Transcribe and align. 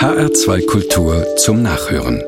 HR2 0.00 0.64
Kultur 0.64 1.26
zum 1.36 1.60
Nachhören. 1.60 2.22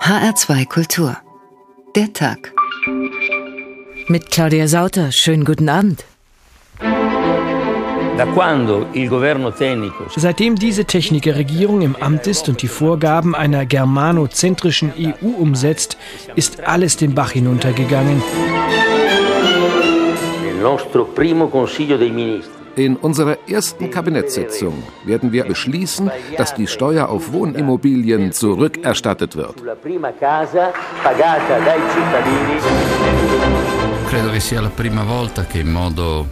HR2 0.00 0.68
Kultur. 0.68 1.16
Der 1.96 2.12
Tag. 2.12 2.52
Mit 4.06 4.30
Claudia 4.30 4.68
Sauter. 4.68 5.10
Schönen 5.10 5.44
guten 5.44 5.68
Abend. 5.68 6.04
Seitdem 10.14 10.54
diese 10.54 10.84
Technikerregierung 10.84 11.82
im 11.82 11.96
Amt 11.96 12.28
ist 12.28 12.48
und 12.48 12.62
die 12.62 12.68
Vorgaben 12.68 13.34
einer 13.34 13.66
germanozentrischen 13.66 14.92
EU 14.96 15.26
umsetzt, 15.26 15.98
ist 16.36 16.60
alles 16.60 16.96
den 16.96 17.16
Bach 17.16 17.32
hinuntergegangen. 17.32 18.22
In 22.78 22.94
unserer 22.94 23.38
ersten 23.48 23.90
Kabinettssitzung 23.90 24.84
werden 25.04 25.32
wir 25.32 25.42
beschließen, 25.42 26.12
dass 26.36 26.54
die 26.54 26.68
Steuer 26.68 27.08
auf 27.08 27.32
Wohnimmobilien 27.32 28.30
zurückerstattet 28.30 29.34
wird. 29.34 29.56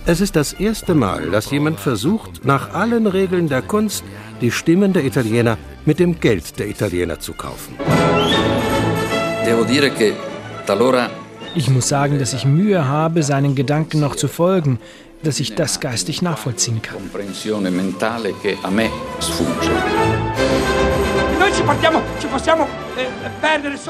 Es 0.07 0.21
ist 0.21 0.37
das 0.37 0.53
erste 0.53 0.95
Mal, 0.95 1.31
dass 1.31 1.51
jemand 1.51 1.81
versucht, 1.81 2.45
nach 2.45 2.73
allen 2.73 3.09
Regeln 3.09 3.49
der 3.49 3.63
Kunst 3.63 4.05
die 4.41 4.53
Stimmen 4.53 4.93
der 4.93 5.05
Italiener 5.05 5.59
mit 5.85 5.99
dem 5.99 6.21
Geld 6.21 6.61
der 6.61 6.69
Italiener 6.69 7.19
zu 7.19 7.33
kaufen. 7.33 7.75
Ich 11.57 11.71
muss 11.71 11.89
sagen, 11.89 12.19
dass 12.19 12.35
ich 12.35 12.45
Mühe 12.45 12.87
habe, 12.87 13.23
seinen 13.23 13.55
Gedanken 13.55 13.99
noch 13.99 14.15
zu 14.15 14.29
folgen, 14.29 14.79
dass 15.27 15.41
ich 15.41 15.55
das 15.55 15.81
geistig 15.81 16.23
nachvollziehen 16.23 16.81
kann. 16.83 16.99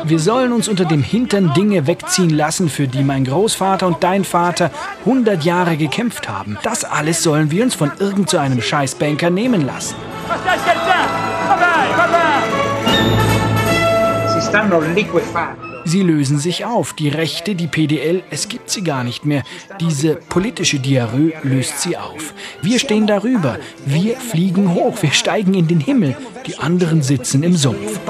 Wir 0.05 0.19
sollen 0.19 0.53
uns 0.53 0.69
unter 0.69 0.85
dem 0.85 1.03
Hintern 1.03 1.53
Dinge 1.55 1.87
wegziehen 1.87 2.31
lassen, 2.31 2.69
für 2.69 2.89
die 2.89 3.03
mein 3.03 3.25
Großvater 3.25 3.87
und 3.87 4.03
dein 4.03 4.25
Vater 4.25 4.71
100 5.01 5.45
Jahre 5.45 5.77
gekämpft 5.77 6.29
haben. 6.29 6.57
Das 6.63 6.85
alles 6.85 7.23
sollen 7.23 7.51
wir 7.51 7.65
uns 7.65 7.75
von 7.75 7.93
irgendeinem 7.99 8.61
so 8.61 8.67
Scheißbanker 8.67 9.31
nehmen 9.31 9.67
lassen. 9.67 9.97
Sie 14.33 14.41
stanno 14.41 14.81
liquefando. 14.81 15.66
Sie 15.87 16.03
lösen 16.03 16.41
sich 16.41 16.65
auf. 16.65 16.95
Die 16.95 17.09
Rechte, 17.09 17.55
die 17.55 17.69
PDL, 17.69 18.25
es 18.29 18.49
gibt 18.49 18.71
sie 18.71 18.83
gar 18.83 19.05
nicht 19.05 19.25
mehr. 19.25 19.45
Diese 19.79 20.17
politische 20.17 20.81
Diarrhoe 20.81 21.33
löst 21.45 21.81
sie 21.81 21.97
auf. 21.97 22.35
Wir 22.61 22.81
stehen 22.81 23.07
darüber. 23.07 23.61
Wir 23.85 24.17
fliegen 24.17 24.75
hoch. 24.75 25.01
Wir 25.01 25.13
steigen 25.13 25.55
in 25.55 25.69
den 25.69 25.79
Himmel. 25.79 26.17
Die 26.45 26.59
anderen 26.59 27.03
sitzen 27.03 27.45
im 27.45 27.57
Sumpf. 27.57 28.01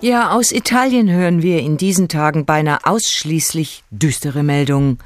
Ja, 0.00 0.30
aus 0.32 0.50
Italien 0.50 1.08
hören 1.08 1.40
wir 1.40 1.60
in 1.60 1.76
diesen 1.76 2.08
Tagen 2.08 2.44
beinahe 2.44 2.80
ausschließlich 2.82 3.84
düstere 3.92 4.42
Meldungen. 4.42 4.98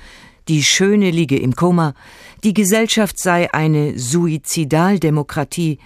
Die 0.48 0.62
Schöne 0.62 1.10
liege 1.10 1.38
im 1.38 1.54
Koma, 1.54 1.92
die 2.44 2.54
Gesellschaft 2.54 3.18
sei 3.18 3.52
eine 3.52 3.98
Suizidaldemokratie, 3.98 5.78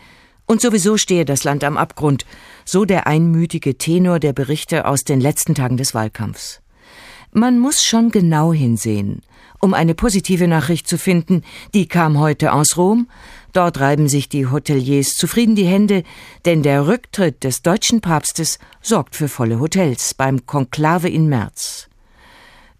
und 0.47 0.61
sowieso 0.61 0.97
stehe 0.97 1.25
das 1.25 1.45
Land 1.45 1.65
am 1.65 1.77
Abgrund, 1.77 2.25
so 2.65 2.85
der 2.85 3.07
einmütige 3.07 3.77
Tenor 3.77 4.19
der 4.19 4.33
Berichte 4.33 4.87
aus 4.87 5.05
den 5.05 5.21
letzten 5.21 5.55
Tagen 5.55 5.77
des 5.77 5.95
Wahlkampfs. 5.95 6.61
Man 7.33 7.59
muss 7.59 7.85
schon 7.85 8.11
genau 8.11 8.53
hinsehen, 8.53 9.23
um 9.61 9.75
eine 9.75 9.95
positive 9.95 10.49
Nachricht 10.49 10.89
zu 10.89 10.97
finden, 10.97 11.43
die 11.75 11.87
kam 11.87 12.19
heute 12.19 12.53
aus 12.53 12.77
Rom. 12.77 13.09
Dort 13.53 13.81
reiben 13.81 14.09
sich 14.09 14.29
die 14.29 14.47
Hoteliers 14.47 15.11
zufrieden 15.11 15.57
die 15.57 15.67
Hände, 15.67 16.03
denn 16.45 16.63
der 16.63 16.87
Rücktritt 16.87 17.43
des 17.43 17.63
deutschen 17.63 18.01
Papstes 18.01 18.59
sorgt 18.81 19.17
für 19.17 19.29
volle 19.29 19.61
Hotels 19.61 20.15
beim 20.15 20.47
Konklave 20.47 21.09
in 21.09 21.29
März. 21.29 21.89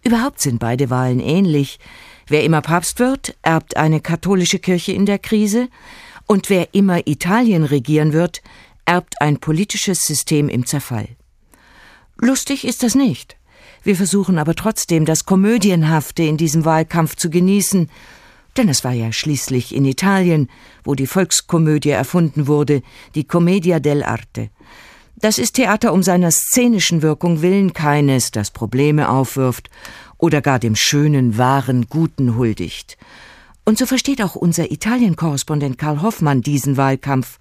Überhaupt 0.03 0.39
sind 0.39 0.59
beide 0.59 0.89
Wahlen 0.89 1.19
ähnlich. 1.19 1.79
Wer 2.27 2.43
immer 2.43 2.61
Papst 2.61 2.99
wird, 2.99 3.35
erbt 3.41 3.77
eine 3.77 3.99
katholische 3.99 4.59
Kirche 4.59 4.91
in 4.91 5.05
der 5.05 5.19
Krise, 5.19 5.69
und 6.27 6.49
wer 6.49 6.73
immer 6.73 7.07
Italien 7.07 7.63
regieren 7.63 8.13
wird, 8.13 8.41
erbt 8.85 9.21
ein 9.21 9.39
politisches 9.39 9.99
System 10.01 10.49
im 10.49 10.65
Zerfall. 10.65 11.07
Lustig 12.19 12.65
ist 12.65 12.83
das 12.83 12.95
nicht. 12.95 13.37
Wir 13.83 13.95
versuchen 13.95 14.37
aber 14.37 14.55
trotzdem, 14.55 15.05
das 15.05 15.25
Komödienhafte 15.25 16.23
in 16.23 16.37
diesem 16.37 16.65
Wahlkampf 16.65 17.15
zu 17.15 17.29
genießen, 17.29 17.89
denn 18.57 18.69
es 18.69 18.83
war 18.83 18.91
ja 18.91 19.11
schließlich 19.11 19.73
in 19.73 19.85
Italien, 19.85 20.49
wo 20.83 20.95
die 20.95 21.07
Volkskomödie 21.07 21.91
erfunden 21.91 22.47
wurde, 22.47 22.81
die 23.15 23.23
Commedia 23.23 23.77
dell'arte. 23.77 24.49
Das 25.15 25.37
ist 25.37 25.53
Theater 25.53 25.93
um 25.93 26.03
seiner 26.03 26.31
szenischen 26.31 27.01
Wirkung 27.01 27.41
willen 27.41 27.73
keines, 27.73 28.31
das 28.31 28.51
Probleme 28.51 29.09
aufwirft 29.09 29.69
oder 30.17 30.41
gar 30.41 30.59
dem 30.59 30.75
schönen, 30.75 31.37
wahren, 31.37 31.87
guten 31.89 32.35
huldigt. 32.35 32.97
Und 33.67 33.77
so 33.77 33.85
versteht 33.85 34.21
auch 34.21 34.37
unser 34.37 34.71
Italien-Korrespondent 34.71 35.77
Karl 35.77 36.01
Hoffmann 36.01 36.41
diesen 36.41 36.77
Wahlkampf 36.77 37.37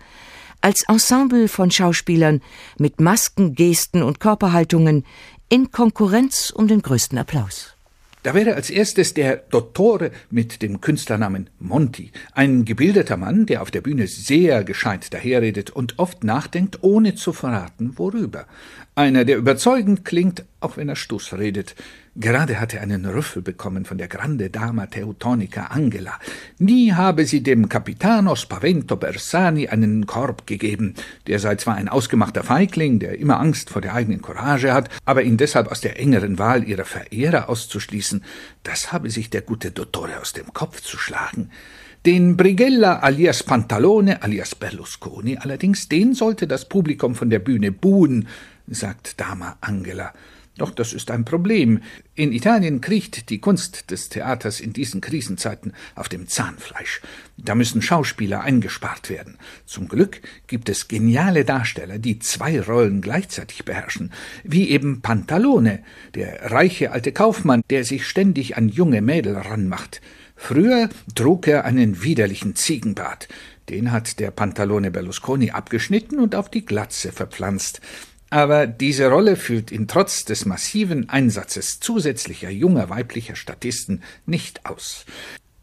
als 0.61 0.83
Ensemble 0.89 1.47
von 1.47 1.71
Schauspielern 1.71 2.43
mit 2.79 3.01
Masken, 3.01 3.55
Gesten 3.55 4.03
und 4.03 4.19
Körperhaltungen 4.19 5.05
in 5.49 5.71
Konkurrenz 5.71 6.51
um 6.51 6.67
den 6.67 6.83
größten 6.83 7.17
Applaus. 7.17 7.77
Da 8.25 8.35
wäre 8.35 8.57
als 8.57 8.71
erstes 8.71 9.15
der 9.15 9.37
Dottore 9.37 10.11
mit 10.29 10.63
dem 10.63 10.81
Künstlernamen 10.81 11.49
Monti, 11.61 12.11
ein 12.33 12.65
gebildeter 12.65 13.17
Mann, 13.17 13.47
der 13.47 13.63
auf 13.63 13.71
der 13.71 13.83
Bühne 13.83 14.09
sehr 14.09 14.65
gescheit 14.65 15.15
daherredet 15.15 15.71
und 15.71 16.01
oft 16.01 16.25
nachdenkt, 16.25 16.79
ohne 16.83 17.15
zu 17.15 17.33
verraten, 17.33 17.93
worüber. 17.99 18.47
Einer, 18.97 19.25
der 19.25 19.37
überzeugend 19.37 20.05
klingt, 20.05 20.45
auch 20.59 20.77
wenn 20.77 20.89
er 20.89 20.97
Stuss 20.97 21.33
redet. 21.35 21.77
Gerade 22.19 22.59
hatte 22.59 22.79
er 22.79 22.83
einen 22.83 23.05
Rüffel 23.05 23.43
bekommen 23.43 23.85
von 23.85 23.99
der 23.99 24.09
Grande 24.09 24.49
Dama 24.49 24.87
Teutonica 24.87 25.65
Angela. 25.67 26.19
Nie 26.59 26.93
habe 26.93 27.27
sie 27.27 27.43
dem 27.43 27.69
Capitano 27.69 28.35
Spavento 28.37 28.97
Bersani 28.97 29.69
einen 29.69 30.07
Korb 30.07 30.47
gegeben. 30.47 30.95
Der 31.27 31.39
sei 31.41 31.57
zwar 31.57 31.75
ein 31.75 31.91
ausgemachter 31.91 32.43
Feigling, 32.43 33.01
der 33.01 33.19
immer 33.19 33.39
Angst 33.39 33.69
vor 33.69 33.83
der 33.83 33.93
eigenen 33.93 34.23
Courage 34.23 34.73
hat, 34.73 34.89
aber 35.05 35.25
ihn 35.25 35.37
deshalb 35.37 35.71
aus 35.71 35.83
der 35.83 36.01
engeren 36.01 36.39
Wahl 36.39 36.65
ihrer 36.65 36.87
Verehrer 36.87 37.51
auszuschließen, 37.51 38.25
das 38.63 38.93
habe 38.93 39.11
sich 39.11 39.29
der 39.29 39.43
gute 39.43 39.71
Dottore 39.71 40.19
aus 40.19 40.33
dem 40.33 40.55
Kopf 40.55 40.81
zu 40.81 40.97
schlagen. 40.97 41.51
Den 42.07 42.39
Brigella 42.39 43.01
alias 43.01 43.43
Pantalone 43.43 44.23
alias 44.23 44.55
Berlusconi 44.55 45.37
allerdings, 45.37 45.91
den 45.91 46.15
sollte 46.15 46.47
das 46.47 46.67
Publikum 46.67 47.15
von 47.15 47.29
der 47.29 47.41
Bühne 47.41 47.73
buhen, 47.73 48.27
sagt 48.69 49.21
Dama 49.21 49.59
Angela. 49.61 50.15
Doch 50.59 50.71
das 50.71 50.95
ist 50.95 51.11
ein 51.11 51.27
Problem. 51.27 51.83
In 52.15 52.33
Italien 52.33 52.81
kriecht 52.81 53.29
die 53.29 53.41
Kunst 53.41 53.91
des 53.91 54.09
Theaters 54.09 54.59
in 54.61 54.73
diesen 54.73 55.03
Krisenzeiten 55.03 55.75
auf 55.95 56.09
dem 56.09 56.29
Zahnfleisch. 56.29 57.03
Da 57.37 57.55
müssen 57.55 57.83
Schauspieler 57.83 58.41
eingespart 58.41 59.11
werden. 59.11 59.37
Zum 59.67 59.87
Glück 59.87 60.23
gibt 60.47 60.71
es 60.71 60.89
geniale 60.89 61.45
Darsteller, 61.45 61.99
die 61.99 62.19
zwei 62.21 62.59
Rollen 62.59 63.03
gleichzeitig 63.03 63.67
beherrschen, 63.67 64.13
wie 64.45 64.71
eben 64.71 65.03
Pantalone, 65.03 65.83
der 66.15 66.51
reiche 66.51 66.91
alte 66.91 67.13
Kaufmann, 67.13 67.63
der 67.69 67.85
sich 67.85 68.07
ständig 68.07 68.57
an 68.57 68.71
junge 68.71 69.03
Mädel 69.03 69.37
ranmacht. 69.37 70.01
Früher 70.37 70.89
trug 71.15 71.49
er 71.49 71.65
einen 71.67 72.03
widerlichen 72.03 72.57
Ziegenbart. 72.57 73.29
Den 73.69 73.91
hat 73.93 74.21
der 74.21 74.31
Pantalone 74.31 74.91
Berlusconi 74.91 75.51
abgeschnitten 75.51 76.19
und 76.19 76.35
auf 76.35 76.51
die 76.51 76.65
Glatze 76.65 77.13
verpflanzt. 77.13 77.81
Aber 78.37 78.67
diese 78.67 79.09
Rolle 79.09 79.35
füllt 79.35 79.73
ihn 79.73 79.89
trotz 79.89 80.27
des 80.27 80.45
massiven 80.45 81.09
Einsatzes 81.09 81.81
zusätzlicher 81.81 82.51
junger 82.51 82.91
weiblicher 82.91 83.35
Statisten 83.35 84.03
nicht 84.27 84.67
aus. 84.67 85.07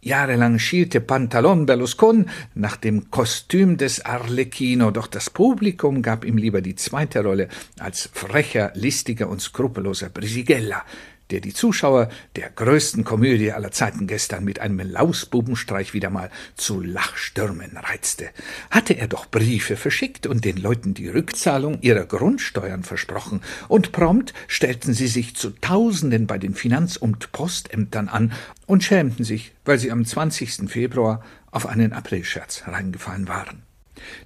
Jahrelang 0.02 0.58
schielte 0.58 1.00
Pantalon 1.00 1.68
Berlusconi 1.68 2.25
nach 2.56 2.78
dem 2.78 3.12
Kostüm 3.12 3.78
des 3.78 4.04
Arlecchino, 4.04 4.90
doch 4.90 5.06
das 5.06 5.30
Publikum 5.30 6.02
gab 6.02 6.25
ihm 6.25 6.38
lieber 6.38 6.62
die 6.62 6.74
zweite 6.74 7.24
Rolle 7.24 7.48
als 7.78 8.10
frecher, 8.12 8.72
listiger 8.74 9.30
und 9.30 9.40
skrupelloser 9.40 10.10
Brisigella, 10.10 10.84
der 11.31 11.40
die 11.40 11.54
Zuschauer 11.54 12.10
der 12.36 12.50
größten 12.50 13.04
Komödie 13.04 13.52
aller 13.52 13.72
Zeiten 13.72 14.08
gestern 14.08 14.44
mit 14.44 14.60
einem 14.60 14.80
Lausbubenstreich 14.80 15.94
wieder 15.94 16.10
mal 16.10 16.30
zu 16.56 16.81
Lachstürmen 16.81 17.78
reizte. 17.78 18.30
Hatte 18.70 18.94
er 18.94 19.08
doch 19.08 19.25
Briefe 19.25 19.75
verschickt 19.75 20.28
und 20.28 20.46
den 20.46 20.58
Leuten 20.58 20.94
die 20.94 21.10
Rückzahlung 21.10 21.81
ihrer 21.81 22.06
Grundsteuern 22.06 22.84
versprochen, 22.84 23.42
und 23.68 23.92
prompt 23.92 24.34
stellten 24.48 24.94
sie 24.94 25.08
sich 25.08 25.36
zu 25.36 25.52
Tausenden 25.52 26.28
bei 26.28 26.38
den 26.38 26.56
Finanz- 26.56 26.98
und 26.98 27.31
Postämtern 27.31 28.10
an 28.10 28.31
und 28.66 28.84
schämten 28.84 29.25
sich, 29.25 29.54
weil 29.66 29.80
sie 29.80 29.92
am 29.92 30.06
20. 30.06 30.70
Februar 30.70 31.24
auf 31.52 31.66
einen 31.66 31.94
Aprilscherz 31.94 32.64
reingefallen 32.68 33.28
waren. 33.28 33.64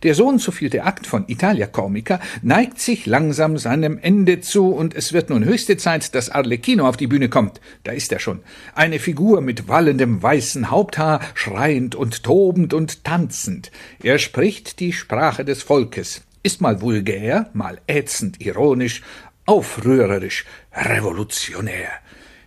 Der 0.03 0.15
so 0.15 0.27
und 0.27 0.39
so 0.39 0.51
vielte 0.51 0.83
Akt 0.83 1.07
von 1.07 1.25
Italia 1.27 1.67
Comica 1.67 2.19
neigt 2.41 2.79
sich 2.79 3.05
langsam 3.05 3.57
seinem 3.57 3.97
Ende 3.97 4.41
zu, 4.41 4.69
und 4.69 4.95
es 4.95 5.13
wird 5.13 5.29
nun 5.29 5.43
höchste 5.43 5.77
Zeit, 5.77 6.15
dass 6.15 6.29
Arlecchino 6.29 6.87
auf 6.87 6.97
die 6.97 7.07
Bühne 7.07 7.29
kommt. 7.29 7.59
Da 7.83 7.91
ist 7.91 8.11
er 8.11 8.19
schon. 8.19 8.41
Eine 8.75 8.99
Figur 8.99 9.41
mit 9.41 9.67
wallendem 9.67 10.21
weißen 10.23 10.71
Haupthaar, 10.71 11.19
schreiend 11.33 11.95
und 11.95 12.23
tobend 12.23 12.73
und 12.73 13.03
tanzend. 13.03 13.71
Er 14.01 14.19
spricht 14.19 14.79
die 14.79 14.93
Sprache 14.93 15.43
des 15.43 15.63
Volkes, 15.63 16.23
ist 16.43 16.61
mal 16.61 16.81
vulgär, 16.81 17.49
mal 17.53 17.79
ätzend 17.87 18.41
ironisch, 18.41 19.01
aufrührerisch, 19.45 20.45
revolutionär. 20.73 21.89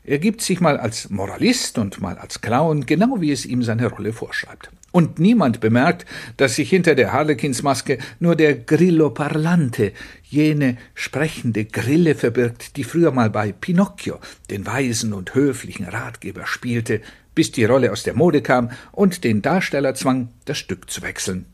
Er 0.05 0.19
gibt 0.19 0.41
sich 0.41 0.61
mal 0.61 0.79
als 0.79 1.11
Moralist 1.11 1.79
und 1.79 2.01
mal 2.01 2.17
als 2.19 2.41
Clown, 2.41 2.87
genau 2.87 3.21
wie 3.21 3.33
es 3.33 3.45
ihm 3.45 3.63
seine 3.63 3.89
Rolle 3.89 4.13
vorschreibt. 4.13 4.71
Und 4.93 5.19
niemand 5.19 5.61
bemerkt, 5.61 6.05
dass 6.37 6.57
sich 6.57 6.69
hinter 6.71 6.95
der 6.95 7.13
Harlekinsmaske 7.13 7.99
nur 8.19 8.35
der 8.35 8.55
Grillo 8.55 9.11
Parlante, 9.11 9.93
jene 10.25 10.79
sprechende 10.95 11.65
Grille 11.65 12.15
verbirgt, 12.15 12.77
die 12.77 12.85
früher 12.85 13.13
mal 13.13 13.31
bei 13.31 13.53
Pinocchio, 13.53 14.19
den 14.51 14.67
weisen 14.67 15.13
und 15.13 15.35
höflichen 15.35 15.87
Ratgeber, 15.87 16.47
spielte, 16.47 17.01
bis 17.35 17.53
die 17.53 17.65
Rolle 17.65 17.93
aus 17.93 18.03
der 18.03 18.15
Mode 18.15 18.43
kam 18.43 18.71
und 18.93 19.23
den 19.23 19.43
Darsteller 19.43 19.95
zwang, 19.95 20.29
das 20.45 20.59
Stück 20.59 20.91
zu 20.91 21.03
wechseln. 21.03 21.47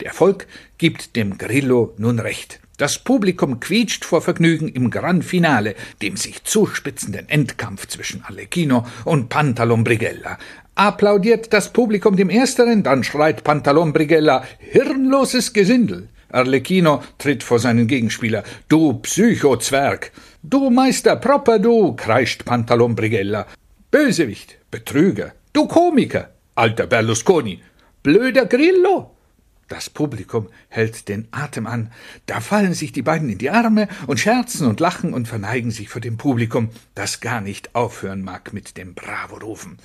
Der 0.00 0.08
Erfolg 0.08 0.46
gibt 0.78 1.16
dem 1.16 1.38
Grillo 1.38 1.94
nun 1.98 2.18
recht. 2.18 2.60
Das 2.76 2.98
Publikum 2.98 3.60
quietscht 3.60 4.04
vor 4.04 4.20
Vergnügen 4.20 4.68
im 4.68 4.90
Gran 4.90 5.22
Finale, 5.22 5.76
dem 6.02 6.16
sich 6.16 6.42
zuspitzenden 6.42 7.28
Endkampf 7.28 7.86
zwischen 7.86 8.24
Arlecchino 8.24 8.84
und 9.04 9.28
Pantalon 9.28 9.84
Brigella. 9.84 10.38
Applaudiert 10.76 11.52
das 11.52 11.72
Publikum 11.72 12.16
dem 12.16 12.30
Ersteren, 12.30 12.82
dann 12.82 13.04
schreit 13.04 13.44
Pantalon 13.44 13.92
Brigella 13.92 14.42
Hirnloses 14.58 15.52
Gesindel. 15.52 16.08
Arlecchino 16.32 17.00
tritt 17.16 17.44
vor 17.44 17.60
seinen 17.60 17.86
Gegenspieler. 17.86 18.42
Du 18.68 18.94
Psychozwerg! 18.94 20.10
Du 20.42 20.70
Meister 20.70 21.14
Proper, 21.14 21.60
du! 21.60 21.94
kreischt 21.94 22.44
Pantalon 22.44 22.96
Brigella. 22.96 23.46
Bösewicht, 23.92 24.58
Betrüger, 24.72 25.32
du 25.52 25.68
Komiker, 25.68 26.30
alter 26.56 26.88
Berlusconi, 26.88 27.60
blöder 28.02 28.46
Grillo, 28.46 29.14
das 29.68 29.88
Publikum 29.88 30.48
hält 30.68 31.08
den 31.08 31.26
Atem 31.30 31.66
an. 31.66 31.90
Da 32.26 32.40
fallen 32.40 32.74
sich 32.74 32.92
die 32.92 33.02
beiden 33.02 33.30
in 33.30 33.38
die 33.38 33.50
Arme 33.50 33.88
und 34.06 34.20
scherzen 34.20 34.66
und 34.66 34.78
lachen 34.78 35.14
und 35.14 35.26
verneigen 35.26 35.70
sich 35.70 35.88
vor 35.88 36.00
dem 36.00 36.18
Publikum, 36.18 36.68
das 36.94 37.20
gar 37.20 37.40
nicht 37.40 37.74
aufhören 37.74 38.22
mag 38.22 38.52
mit 38.52 38.76
dem 38.76 38.94
Bravo-Rufen. 38.94 39.78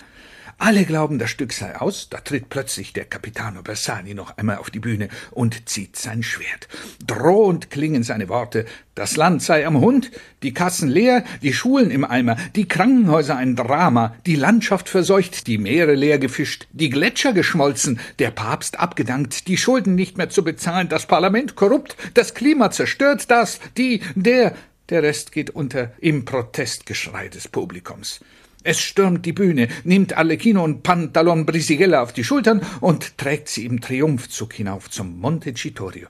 Alle 0.62 0.84
glauben, 0.84 1.20
das 1.20 1.30
Stück 1.30 1.54
sei 1.54 1.74
aus, 1.78 2.10
da 2.10 2.18
tritt 2.18 2.50
plötzlich 2.50 2.92
der 2.92 3.06
Capitano 3.06 3.64
Bersani 3.64 4.14
noch 4.14 4.38
einmal 4.38 4.58
auf 4.58 4.70
die 4.70 4.82
Bühne 4.82 5.08
und 5.32 5.70
zieht 5.70 5.96
sein 5.96 6.22
Schwert. 6.22 6.68
Drohend 7.08 7.70
klingen 7.70 8.04
seine 8.04 8.28
Worte, 8.28 8.66
das 8.94 9.16
Land 9.16 9.42
sei 9.42 9.66
am 9.66 9.80
Hund, 9.80 10.12
die 10.44 10.54
Kassen 10.54 10.90
leer, 10.90 11.24
die 11.42 11.54
Schulen 11.54 11.90
im 11.92 12.04
Eimer, 12.04 12.36
die 12.58 12.68
Krankenhäuser 12.68 13.38
ein 13.38 13.56
Drama, 13.56 14.18
die 14.26 14.36
Landschaft 14.36 14.90
verseucht, 14.90 15.48
die 15.48 15.58
Meere 15.58 15.96
leer 15.96 16.20
gefischt, 16.20 16.68
die 16.74 16.90
Gletscher 16.90 17.32
geschmolzen, 17.32 17.98
der 18.20 18.32
Papst 18.32 18.82
abgedankt, 18.82 19.48
die 19.48 19.58
Schulden 19.58 19.96
nicht 19.96 20.18
mehr 20.18 20.30
zu 20.30 20.44
bezahlen, 20.44 20.90
das 20.90 21.06
Parlament 21.06 21.56
korrupt, 21.56 21.96
das 22.16 22.34
Klima 22.34 22.70
zerstört, 22.70 23.32
das, 23.32 23.62
die, 23.78 24.02
der, 24.16 24.54
der 24.90 25.04
Rest 25.04 25.32
geht 25.32 25.52
unter 25.52 25.94
im 26.00 26.26
Protestgeschrei 26.26 27.30
des 27.30 27.48
Publikums. 27.48 28.20
Es 28.62 28.82
stürmt 28.82 29.26
die 29.26 29.32
Bühne, 29.32 29.70
nimmt 29.86 30.18
Arlecchino 30.18 30.62
und 30.62 30.84
Pantalon 30.84 31.46
Brisigella 31.46 32.02
auf 32.02 32.12
die 32.12 32.26
Schultern 32.26 32.62
und 32.82 33.18
trägt 33.18 33.48
sie 33.48 33.66
im 33.66 33.80
Triumphzug 33.80 34.54
hinauf 34.54 34.90
zum 34.90 35.18
Monte 35.18 35.54
Citorio, 35.56 36.10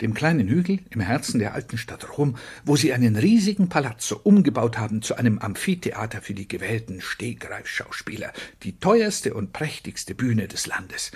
dem 0.00 0.14
kleinen 0.14 0.48
Hügel 0.48 0.78
im 0.88 1.00
Herzen 1.00 1.40
der 1.40 1.52
alten 1.52 1.76
Stadt 1.76 2.16
Rom, 2.16 2.36
wo 2.64 2.74
sie 2.76 2.94
einen 2.94 3.16
riesigen 3.16 3.68
Palazzo 3.68 4.18
umgebaut 4.22 4.78
haben 4.78 5.02
zu 5.02 5.16
einem 5.16 5.38
Amphitheater 5.40 6.22
für 6.22 6.32
die 6.32 6.48
gewählten 6.48 7.02
Stehgreifschauspieler, 7.02 8.32
die 8.62 8.78
teuerste 8.78 9.34
und 9.34 9.52
prächtigste 9.52 10.14
Bühne 10.14 10.48
des 10.48 10.66
Landes. 10.66 11.12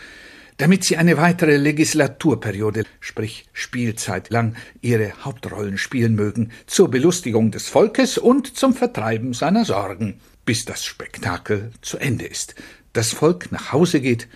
Damit 0.59 0.85
sie 0.85 0.99
eine 0.99 1.17
weitere 1.17 1.57
Legislaturperiode, 1.57 2.85
sprich 3.01 3.47
Spielzeit 3.55 4.29
lang, 4.29 4.55
ihre 4.83 5.25
Hauptrollen 5.25 5.79
spielen 5.79 6.15
mögen, 6.15 6.53
zur 6.67 6.91
Belustigung 6.91 7.51
des 7.51 7.69
Volkes 7.69 8.19
und 8.19 8.55
zum 8.55 8.75
Vertreiben 8.75 9.33
seiner 9.33 9.65
Sorgen 9.65 10.21
bis 10.45 10.65
das 10.65 10.85
Spektakel 10.85 11.73
zu 11.81 11.99
Ende 11.99 12.27
ist, 12.27 12.55
das 12.93 13.13
Volk 13.13 13.51
nach 13.53 13.73
Hause 13.73 14.01
geht 14.01 14.29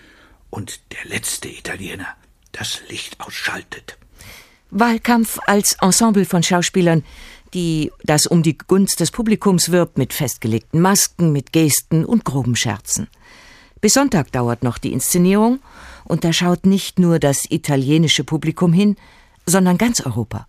und 0.49 0.79
der 0.91 1.09
letzte 1.09 1.49
Italiener 1.49 2.07
das 2.51 2.81
Licht 2.89 3.19
ausschaltet. 3.19 3.97
Wahlkampf 4.71 5.39
als 5.45 5.77
Ensemble 5.81 6.25
von 6.25 6.43
Schauspielern, 6.43 7.03
die 7.53 7.91
das 8.03 8.27
um 8.27 8.43
die 8.43 8.57
Gunst 8.57 8.99
des 8.99 9.11
Publikums 9.11 9.71
wirbt 9.71 9.97
mit 9.97 10.13
festgelegten 10.13 10.81
Masken, 10.81 11.31
mit 11.31 11.51
Gesten 11.51 12.05
und 12.05 12.23
groben 12.25 12.55
Scherzen. 12.55 13.07
Bis 13.81 13.93
Sonntag 13.93 14.31
dauert 14.31 14.63
noch 14.63 14.77
die 14.77 14.93
Inszenierung, 14.93 15.59
und 16.03 16.23
da 16.23 16.33
schaut 16.33 16.65
nicht 16.65 16.99
nur 16.99 17.19
das 17.19 17.45
italienische 17.49 18.23
Publikum 18.23 18.73
hin, 18.73 18.97
sondern 19.45 19.77
ganz 19.77 20.01
Europa. 20.01 20.47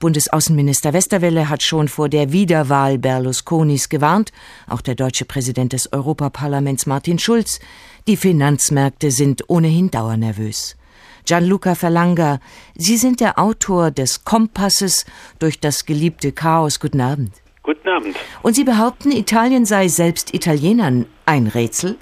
Bundesaußenminister 0.00 0.94
Westerwelle 0.94 1.50
hat 1.50 1.62
schon 1.62 1.86
vor 1.86 2.08
der 2.08 2.32
Wiederwahl 2.32 2.96
Berlusconis 2.96 3.90
gewarnt, 3.90 4.32
auch 4.66 4.80
der 4.80 4.94
deutsche 4.94 5.26
Präsident 5.26 5.74
des 5.74 5.92
Europaparlaments 5.92 6.86
Martin 6.86 7.18
Schulz. 7.18 7.60
Die 8.08 8.16
Finanzmärkte 8.16 9.10
sind 9.10 9.44
ohnehin 9.48 9.90
dauernervös. 9.90 10.78
Gianluca 11.26 11.74
Verlanga, 11.74 12.40
Sie 12.74 12.96
sind 12.96 13.20
der 13.20 13.38
Autor 13.38 13.90
des 13.90 14.24
Kompasses 14.24 15.04
durch 15.38 15.60
das 15.60 15.84
geliebte 15.84 16.32
Chaos. 16.32 16.80
Guten 16.80 17.02
Abend. 17.02 17.34
Guten 17.62 17.88
Abend. 17.90 18.16
Und 18.42 18.54
Sie 18.54 18.64
behaupten, 18.64 19.12
Italien 19.12 19.66
sei 19.66 19.88
selbst 19.88 20.32
Italienern 20.32 21.04
ein 21.26 21.46
Rätsel 21.46 21.98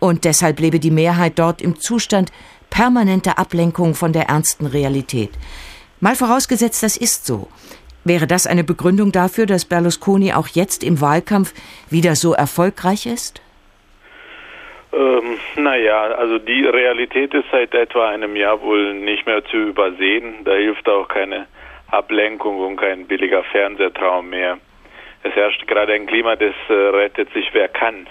und 0.00 0.24
deshalb 0.24 0.58
lebe 0.58 0.80
die 0.80 0.90
Mehrheit 0.90 1.38
dort 1.38 1.62
im 1.62 1.78
Zustand 1.78 2.32
permanenter 2.68 3.38
Ablenkung 3.38 3.94
von 3.94 4.12
der 4.12 4.24
ernsten 4.24 4.66
Realität. 4.66 5.30
Mal 6.00 6.14
vorausgesetzt, 6.14 6.82
das 6.82 6.96
ist 6.96 7.26
so. 7.26 7.48
Wäre 8.04 8.26
das 8.26 8.46
eine 8.46 8.64
Begründung 8.64 9.12
dafür, 9.12 9.46
dass 9.46 9.64
Berlusconi 9.64 10.32
auch 10.32 10.48
jetzt 10.48 10.84
im 10.84 11.00
Wahlkampf 11.00 11.52
wieder 11.90 12.14
so 12.14 12.32
erfolgreich 12.32 13.06
ist? 13.06 13.42
Ähm, 14.92 15.38
naja, 15.56 16.02
also 16.12 16.38
die 16.38 16.64
Realität 16.64 17.34
ist 17.34 17.46
seit 17.50 17.74
etwa 17.74 18.08
einem 18.08 18.36
Jahr 18.36 18.60
wohl 18.62 18.94
nicht 18.94 19.26
mehr 19.26 19.44
zu 19.44 19.56
übersehen. 19.56 20.44
Da 20.44 20.52
hilft 20.52 20.88
auch 20.88 21.08
keine 21.08 21.46
Ablenkung 21.90 22.60
und 22.60 22.76
kein 22.76 23.06
billiger 23.06 23.42
Fernsehtraum 23.44 24.30
mehr. 24.30 24.58
Es 25.24 25.34
herrscht 25.34 25.66
gerade 25.66 25.92
ein 25.94 26.06
Klima 26.06 26.36
des 26.36 26.54
äh, 26.68 26.72
rettet 26.72 27.32
sich 27.34 27.48
wer 27.52 27.68
kann. 27.68 28.06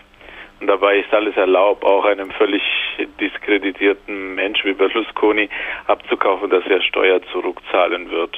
Und 0.59 0.67
dabei 0.67 0.99
ist 0.99 1.13
alles 1.13 1.35
erlaubt, 1.37 1.83
auch 1.83 2.05
einem 2.05 2.31
völlig 2.31 2.63
diskreditierten 3.19 4.35
Mensch 4.35 4.63
wie 4.65 4.73
Berlusconi 4.73 5.49
abzukaufen, 5.85 6.49
dass 6.49 6.65
er 6.65 6.81
Steuer 6.81 7.21
zurückzahlen 7.31 8.09
wird. 8.09 8.35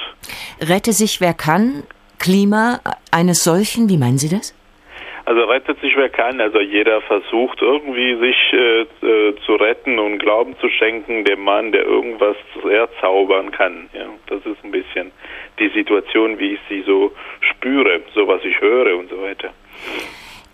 Rette 0.61 0.91
sich 0.91 1.21
wer 1.21 1.33
kann? 1.33 1.83
Klima 2.19 2.81
eines 3.11 3.43
solchen, 3.45 3.87
wie 3.89 3.97
meinen 3.97 4.17
Sie 4.17 4.29
das? 4.29 4.53
Also 5.23 5.43
rettet 5.43 5.79
sich 5.79 5.95
wer 5.95 6.09
kann. 6.09 6.41
Also 6.41 6.59
jeder 6.59 7.01
versucht 7.01 7.61
irgendwie 7.61 8.15
sich 8.15 8.35
äh, 8.51 8.81
äh, 8.81 9.35
zu 9.45 9.55
retten 9.55 9.99
und 9.99 10.17
Glauben 10.17 10.57
zu 10.59 10.69
schenken 10.69 11.23
dem 11.23 11.41
Mann, 11.41 11.71
der 11.71 11.85
irgendwas 11.85 12.35
erzaubern 12.69 13.51
kann. 13.51 13.89
Ja, 13.93 14.07
das 14.27 14.45
ist 14.45 14.57
ein 14.63 14.71
bisschen 14.71 15.11
die 15.59 15.69
Situation, 15.69 16.39
wie 16.39 16.53
ich 16.53 16.59
sie 16.67 16.81
so 16.81 17.11
spüre, 17.41 18.01
so 18.13 18.27
was 18.27 18.43
ich 18.43 18.59
höre 18.59 18.97
und 18.97 19.09
so 19.09 19.21
weiter 19.21 19.53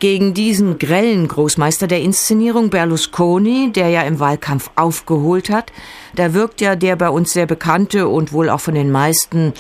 gegen 0.06 0.36
diesen 0.36 0.78
grellen 0.78 1.28
Großmeister 1.28 1.88
der 1.88 2.02
Inszenierung 2.02 2.70
Berlusconi, 2.70 3.72
der 3.76 3.90
ja 3.90 4.04
im 4.04 4.20
Wahlkampf 4.20 4.70
aufgeholt 4.76 5.50
hat. 5.50 5.74
Da 6.16 6.36
wirkt 6.36 6.62
ja 6.62 6.76
der 6.76 6.96
bei 6.96 7.10
uns 7.10 7.34
sehr 7.34 7.48
bekannte 7.48 8.08
und 8.08 8.32
wohl 8.32 8.52
auch 8.52 8.60
von 8.60 8.76
den 8.76 8.92
meisten 8.92 9.56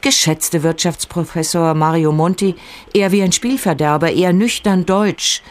geschätzte 0.00 0.62
Wirtschaftsprofessor 0.62 1.74
Mario 1.74 2.12
Monti 2.12 2.54
eher 2.94 3.10
wie 3.10 3.22
ein 3.22 3.32
Spielverderber, 3.32 4.12
eher 4.12 4.32
nüchtern 4.32 4.86
deutsch. 4.86 5.42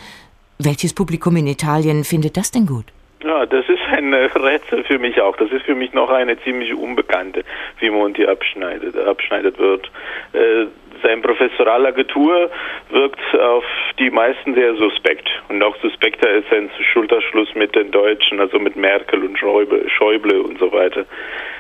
Welches 0.60 0.94
Publikum 0.94 1.36
in 1.36 1.48
Italien 1.48 2.06
findet 2.06 2.38
das 2.38 2.50
denn 2.50 2.68
gut? 2.68 2.86
Ja, 3.26 3.46
das 3.46 3.68
ist 3.68 3.82
ein 3.92 4.14
Rätsel 4.14 4.86
für 4.86 4.98
mich 4.98 5.20
auch. 5.20 5.36
Das 5.36 5.52
ist 5.52 5.66
für 5.66 5.76
mich 5.76 5.92
noch 5.92 6.10
eine 6.10 6.40
ziemlich 6.44 6.74
unbekannte, 6.74 7.44
wie 7.80 7.90
Monti 7.90 8.26
abschneidet, 8.26 8.96
abschneidet 8.96 9.60
wird. 9.60 9.92
Äh, 10.32 10.68
sein 11.04 11.22
professoraler 11.22 11.92
Getue 11.92 12.50
wirkt 12.90 13.40
auf 13.40 13.64
die 14.00 14.10
meisten 14.10 14.54
sehr 14.54 14.76
suspekt. 14.76 15.28
Und 15.50 15.60
noch 15.60 15.76
suspekter 15.82 16.30
ist 16.32 16.50
sein 16.50 16.70
Schulterschluss 16.94 17.54
mit 17.56 17.76
den 17.76 17.92
Deutschen, 17.92 18.40
also 18.40 18.60
mit 18.60 18.76
Merkel 18.76 19.24
und 19.24 19.38
Schäuble, 19.38 19.90
Schäuble 19.90 20.42
und 20.42 20.60
so 20.60 20.72
weiter. 20.72 21.06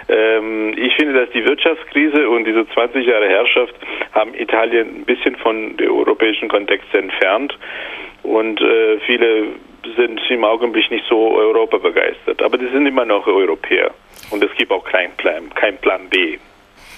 Ähm, 0.09 0.73
ich 0.77 0.93
finde, 0.95 1.13
dass 1.13 1.29
die 1.31 1.45
Wirtschaftskrise 1.45 2.29
und 2.29 2.45
diese 2.45 2.67
20 2.69 3.05
Jahre 3.05 3.27
Herrschaft 3.27 3.75
haben 4.13 4.33
Italien 4.33 5.01
ein 5.01 5.05
bisschen 5.05 5.35
von 5.37 5.75
dem 5.77 5.91
europäischen 5.91 6.49
Kontext 6.49 6.93
entfernt. 6.93 7.57
Und 8.23 8.61
äh, 8.61 8.99
viele 9.05 9.47
sind 9.95 10.19
im 10.29 10.43
Augenblick 10.43 10.89
nicht 10.91 11.05
so 11.07 11.35
Europa 11.35 11.77
begeistert. 11.77 12.41
Aber 12.41 12.57
die 12.57 12.67
sind 12.67 12.85
immer 12.85 13.05
noch 13.05 13.27
Europäer. 13.27 13.91
Und 14.31 14.43
es 14.43 14.53
gibt 14.55 14.71
auch 14.71 14.83
keinen 14.83 15.15
Plan, 15.17 15.49
kein 15.55 15.77
Plan 15.77 16.09
B. 16.09 16.37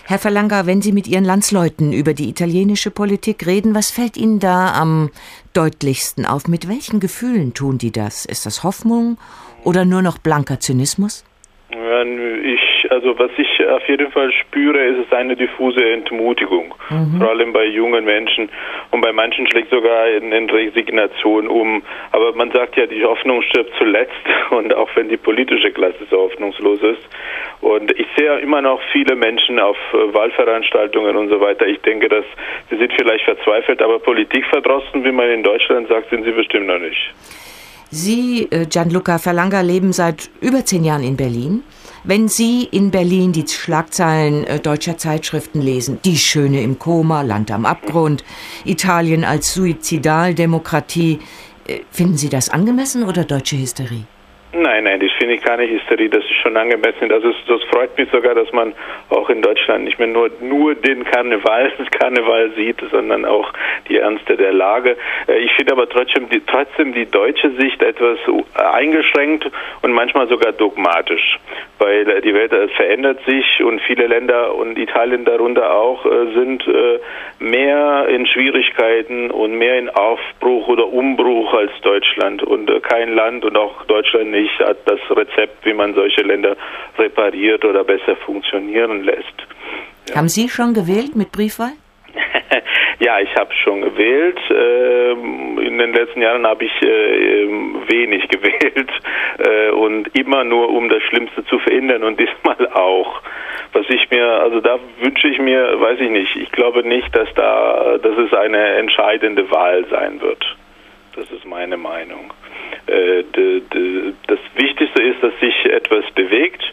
Herr 0.09 0.17
Verlanger, 0.17 0.65
wenn 0.65 0.81
Sie 0.81 0.91
mit 0.91 1.07
Ihren 1.07 1.23
Landsleuten 1.23 1.93
über 1.93 2.15
die 2.15 2.29
italienische 2.29 2.89
Politik 2.89 3.45
reden, 3.45 3.75
was 3.75 3.91
fällt 3.91 4.17
Ihnen 4.17 4.39
da 4.39 4.73
am 4.73 5.11
deutlichsten 5.53 6.25
auf? 6.25 6.47
Mit 6.47 6.67
welchen 6.67 6.99
Gefühlen 6.99 7.53
tun 7.53 7.77
die 7.77 7.91
das? 7.91 8.25
Ist 8.25 8.47
das 8.47 8.63
Hoffnung 8.63 9.19
oder 9.63 9.85
nur 9.85 10.01
noch 10.01 10.17
blanker 10.17 10.59
Zynismus? 10.59 11.23
Ich 11.69 12.58
also 12.89 13.17
was 13.17 13.31
ich 13.38 13.67
auf 13.67 13.88
jeden 13.88 14.12
Fall 14.12 14.31
spüre, 14.31 14.79
ist 14.79 15.08
es 15.08 15.13
eine 15.13 15.36
diffuse 15.36 15.84
Entmutigung, 15.91 16.74
mhm. 16.89 17.19
vor 17.19 17.29
allem 17.29 17.53
bei 17.53 17.65
jungen 17.65 18.05
Menschen 18.05 18.50
und 18.91 19.01
bei 19.01 19.12
manchen 19.12 19.48
schlägt 19.50 19.69
sogar 19.69 20.08
in, 20.08 20.31
in 20.31 20.50
Resignation 20.50 21.48
um. 21.48 21.84
Aber 22.12 22.34
man 22.34 22.51
sagt 22.51 22.77
ja, 22.77 22.86
die 22.86 23.03
Hoffnung 23.03 23.41
stirbt 23.43 23.72
zuletzt 23.77 24.13
und 24.51 24.74
auch 24.75 24.89
wenn 24.96 25.10
die 25.10 25.17
politische 25.17 25.72
Klasse 25.72 26.05
so 26.10 26.17
hoffnungslos 26.17 26.81
ist. 26.81 27.08
Und 27.62 27.91
ich 27.91 28.08
sehe 28.17 28.39
immer 28.39 28.62
noch 28.62 28.81
viele 28.91 29.15
Menschen 29.15 29.60
auf 29.60 29.77
äh, 29.93 30.13
Wahlveranstaltungen 30.13 31.15
und 31.15 31.29
so 31.29 31.39
weiter. 31.41 31.67
Ich 31.67 31.81
denke, 31.81 32.10
dass 32.10 32.25
sie 32.69 32.77
sind 32.77 32.91
vielleicht 32.93 33.25
verzweifelt, 33.25 33.81
aber 33.81 34.00
politikverdrossen, 34.00 35.03
wie 35.03 35.12
man 35.12 35.29
in 35.29 35.43
Deutschland 35.43 35.88
sagt, 35.89 36.10
sind 36.10 36.24
sie 36.24 36.31
bestimmt 36.31 36.67
noch 36.67 36.79
nicht. 36.79 37.13
Sie, 37.91 38.48
äh, 38.51 38.65
Gianluca 38.65 39.17
Verlanger, 39.17 39.63
leben 39.63 39.93
seit 39.93 40.29
über 40.41 40.63
zehn 40.63 40.84
Jahren 40.84 41.03
in 41.03 41.17
Berlin. 41.17 41.63
Wenn 42.09 42.27
Sie 42.27 42.63
in 42.63 42.89
Berlin 42.89 43.33
die 43.33 43.47
Schlagzeilen 43.47 44.43
äh, 44.45 44.59
deutscher 44.59 44.97
Zeitschriften 44.97 45.61
lesen, 45.61 45.99
Die 46.03 46.17
Schöne 46.17 46.63
im 46.63 46.79
Koma, 46.79 47.21
Land 47.21 47.51
am 47.51 47.67
Abgrund, 47.67 48.23
Italien 48.65 49.23
als 49.23 49.53
Suizidaldemokratie, 49.53 51.19
äh, 51.67 51.81
finden 51.91 52.17
Sie 52.17 52.29
das 52.29 52.49
angemessen 52.49 53.03
oder 53.03 53.25
deutsche 53.25 53.57
Hysterie? 53.57 54.05
Nein, 54.51 54.85
nein, 54.85 54.99
das 54.99 55.11
finde 55.19 55.35
ich 55.35 55.41
keine 55.41 55.69
Hysterie, 55.69 56.09
das 56.09 56.23
ist 56.23 56.41
schon 56.41 56.57
angemessen. 56.57 57.11
Also 57.11 57.31
das 57.47 57.61
freut 57.65 57.95
mich 57.99 58.09
sogar, 58.09 58.33
dass 58.33 58.51
man 58.51 58.73
auch 59.09 59.29
in 59.29 59.43
Deutschland 59.43 59.83
nicht 59.83 59.99
mehr 59.99 60.07
nur, 60.07 60.31
nur 60.41 60.73
den 60.73 61.03
Karneval, 61.03 61.71
das 61.77 61.87
Karneval 61.91 62.49
sieht, 62.55 62.77
sondern 62.89 63.25
auch 63.25 63.53
die 63.89 63.97
Ernste 63.97 64.37
der 64.37 64.51
Lage. 64.51 64.97
Äh, 65.27 65.37
ich 65.37 65.53
finde 65.53 65.73
aber 65.73 65.87
trotzdem 65.87 66.29
die, 66.29 66.41
trotzdem 66.43 66.93
die 66.93 67.05
deutsche 67.05 67.51
Sicht 67.59 67.83
etwas 67.83 68.17
eingeschränkt 68.55 69.45
und 69.83 69.93
manchmal 69.93 70.27
sogar 70.27 70.51
dogmatisch, 70.51 71.37
weil 71.77 72.19
die 72.21 72.33
Welt 72.33 72.51
äh, 72.51 72.69
verändert 72.69 73.19
sich 73.27 73.63
und 73.63 73.79
viele 73.81 74.07
Länder 74.07 74.55
und 74.55 74.79
Italien 74.79 75.25
darunter 75.25 75.75
auch 75.75 76.05
äh, 76.07 76.33
sind 76.33 76.63
mehr 77.39 78.07
in 78.09 78.25
Schwierigkeiten 78.25 79.31
und 79.31 79.53
mehr 79.53 79.77
in 79.77 79.89
Aufbruch 79.89 80.67
oder 80.67 80.87
Umbruch 80.87 81.53
als 81.53 81.71
Deutschland 81.81 82.43
und 82.43 82.71
kein 82.83 83.13
Land 83.13 83.45
und 83.45 83.57
auch 83.57 83.85
Deutschland 83.85 84.31
nicht 84.31 84.38
nicht 84.39 84.60
das 84.60 85.00
Rezept, 85.10 85.65
wie 85.65 85.74
man 85.74 85.93
solche 85.93 86.22
Länder 86.22 86.55
repariert 86.98 87.65
oder 87.65 87.84
besser 87.84 88.15
funktionieren 88.25 89.03
lässt. 89.03 89.38
Ja. 90.10 90.15
Haben 90.15 90.29
Sie 90.29 90.50
schon 90.50 90.74
gewählt 90.74 91.15
mit 91.15 91.31
Briefwahl? 91.31 91.74
ja, 93.00 93.19
ich 93.19 93.36
habe 93.36 93.53
schon 93.63 93.81
gewählt. 93.81 94.39
Ähm, 94.50 95.60
in 95.60 95.77
den 95.77 95.93
letzten 95.93 96.22
Jahren 96.22 96.46
habe 96.48 96.65
ich 96.65 96.81
äh, 96.81 97.48
wenig 97.88 98.27
gewählt 98.29 98.89
äh, 99.38 99.72
und 99.72 100.08
immer 100.17 100.43
nur, 100.43 100.69
um 100.69 100.89
das 100.89 101.03
Schlimmste 101.03 101.46
zu 101.46 101.60
verhindern 101.60 102.03
und 102.03 102.19
diesmal 102.19 102.67
auch. 102.74 103.22
Was 103.72 103.86
ich 103.89 104.10
mir, 104.10 104.25
also 104.25 104.62
da 104.62 104.79
wünsche 105.01 105.27
ich 105.27 105.38
mir, 105.38 105.79
weiß 105.79 106.00
ich 106.00 106.10
nicht, 106.10 106.36
ich 106.36 106.51
glaube 106.51 106.81
nicht, 106.88 107.15
dass 107.15 107.31
da, 107.36 108.00
dass 108.01 108.17
es 108.17 108.34
eine 108.34 108.77
entscheidende 108.77 109.50
Wahl 109.51 109.86
sein 109.91 110.19
wird. 110.22 110.43
Das 111.15 111.29
ist 111.31 111.46
meine 111.46 111.77
Meinung. 111.77 112.34
Äh, 112.89 113.24
das 114.27 114.39
Wichtigste 114.55 115.01
ist, 115.03 115.22
dass 115.22 115.34
sich 115.39 115.65
etwas 115.65 116.03
bewegt, 116.15 116.63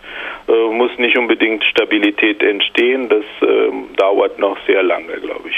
äh, 0.48 0.74
muss 0.74 0.90
nicht 0.98 1.16
unbedingt 1.18 1.62
Stabilität 1.64 2.42
entstehen. 2.42 3.08
Das 3.08 3.24
ähm, 3.42 3.88
dauert 3.96 4.38
noch 4.38 4.56
sehr 4.66 4.82
lange, 4.82 5.12
glaube 5.20 5.48
ich. 5.48 5.56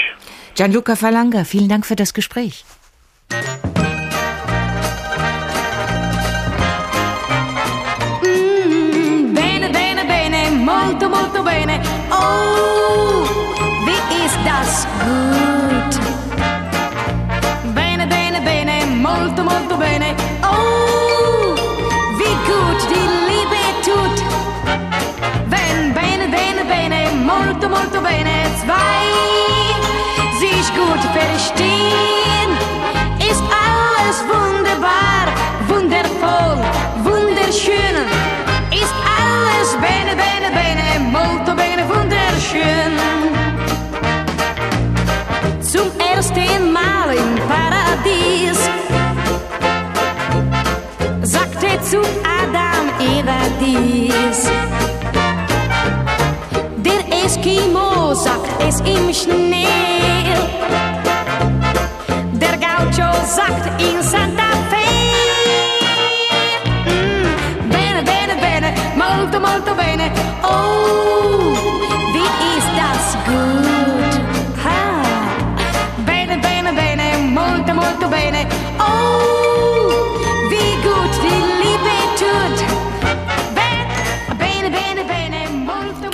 Gianluca 0.55 0.95
Falanga, 0.95 1.43
vielen 1.45 1.69
Dank 1.69 1.85
für 1.85 1.95
das 1.95 2.13
Gespräch. 2.13 2.65
Mm, 8.23 9.33
bene, 9.33 9.69
bene, 9.69 10.03
bene, 10.05 10.51
molto, 10.51 11.07
molto 11.07 11.43
bene. 11.43 11.79
Oh, 12.11 13.23
wie 13.85 14.25
ist 14.25 14.39
das 14.45 14.87
gut? 14.99 16.28
Bene, 25.47 26.27
bene, 26.27 26.63
bene, 26.65 27.11
molto, 27.13 27.69
molto 27.69 27.99
bene. 27.99 27.99
molto 27.99 28.01
bene 28.01 28.31
zwei 28.61 29.05
sich 30.39 30.67
gut 30.73 31.03
verstehen. 31.13 32.49
Ist 33.19 33.43
alles 33.67 34.17
wunderbar, 34.27 35.25
wundervoll, 35.67 36.57
wunderschön. 37.03 37.95
Ist 38.71 38.95
alles 39.19 39.69
bene, 39.85 40.15
bene, 40.23 40.49
bene, 40.59 40.99
molto 41.17 41.53
bene, 41.55 41.83
wunderschön. 41.87 42.93
Zum 45.61 45.89
ersten 45.99 46.71
Mal 46.73 46.78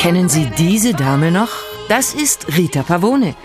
Kennen 0.05 0.29
Sie 0.29 0.45
diese 0.59 0.93
Dame 0.93 1.31
noch? 1.31 1.49
Das 1.89 2.13
ist 2.13 2.55
Rita 2.55 2.83
Pavone. 2.83 3.35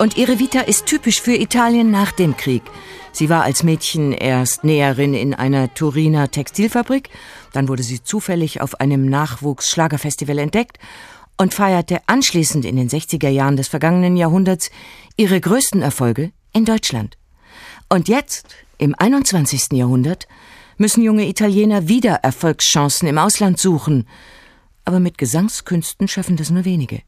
Und 0.00 0.16
ihre 0.16 0.40
Vita 0.40 0.58
ist 0.58 0.86
typisch 0.86 1.20
für 1.20 1.36
Italien 1.36 1.92
nach 1.92 2.10
dem 2.10 2.36
Krieg. 2.36 2.64
Sie 3.12 3.28
war 3.28 3.44
als 3.44 3.62
Mädchen 3.62 4.10
erst 4.10 4.64
Näherin 4.64 5.14
in 5.14 5.34
einer 5.34 5.72
Turiner 5.72 6.28
Textilfabrik, 6.28 7.10
dann 7.52 7.68
wurde 7.68 7.84
sie 7.84 8.02
zufällig 8.02 8.60
auf 8.60 8.80
einem 8.80 9.08
Nachwuchsschlagerfestival 9.08 10.38
entdeckt 10.38 10.80
und 11.36 11.54
feierte 11.54 12.00
anschließend 12.08 12.64
in 12.64 12.74
den 12.74 12.88
60er 12.88 13.28
Jahren 13.28 13.56
des 13.56 13.68
vergangenen 13.68 14.16
Jahrhunderts 14.16 14.72
ihre 15.16 15.40
größten 15.40 15.80
Erfolge 15.80 16.32
in 16.52 16.64
Deutschland. 16.64 17.18
Und 17.88 18.08
jetzt, 18.08 18.48
im 18.78 18.96
21. 18.98 19.74
Jahrhundert, 19.74 20.26
müssen 20.76 21.04
junge 21.04 21.28
Italiener 21.28 21.86
wieder 21.86 22.14
Erfolgschancen 22.14 23.06
im 23.06 23.16
Ausland 23.16 23.60
suchen 23.60 24.08
aber 24.84 25.00
mit 25.00 25.18
Gesangskünsten 25.18 26.08
schaffen 26.08 26.36
das 26.36 26.50
nur 26.50 26.64
wenige. 26.64 27.02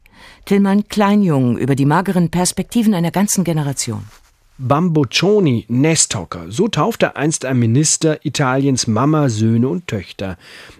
Tillmann 0.45 0.87
Kleinjung 0.87 1.57
über 1.57 1.75
die 1.75 1.85
mageren 1.85 2.29
Perspektiven 2.29 2.93
einer 2.93 3.11
ganzen 3.11 3.43
Generation. 3.43 4.03
Bamboccioni 4.59 5.65
Nesthocker, 5.67 6.45
so 6.49 6.67
taufte 6.67 7.15
einst 7.15 7.43
ein 7.43 7.57
Minister 7.57 8.23
Italiens 8.23 8.85
Mama, 8.85 9.27
Söhne 9.27 9.67
und 9.67 9.87
Töchter. 9.87 10.37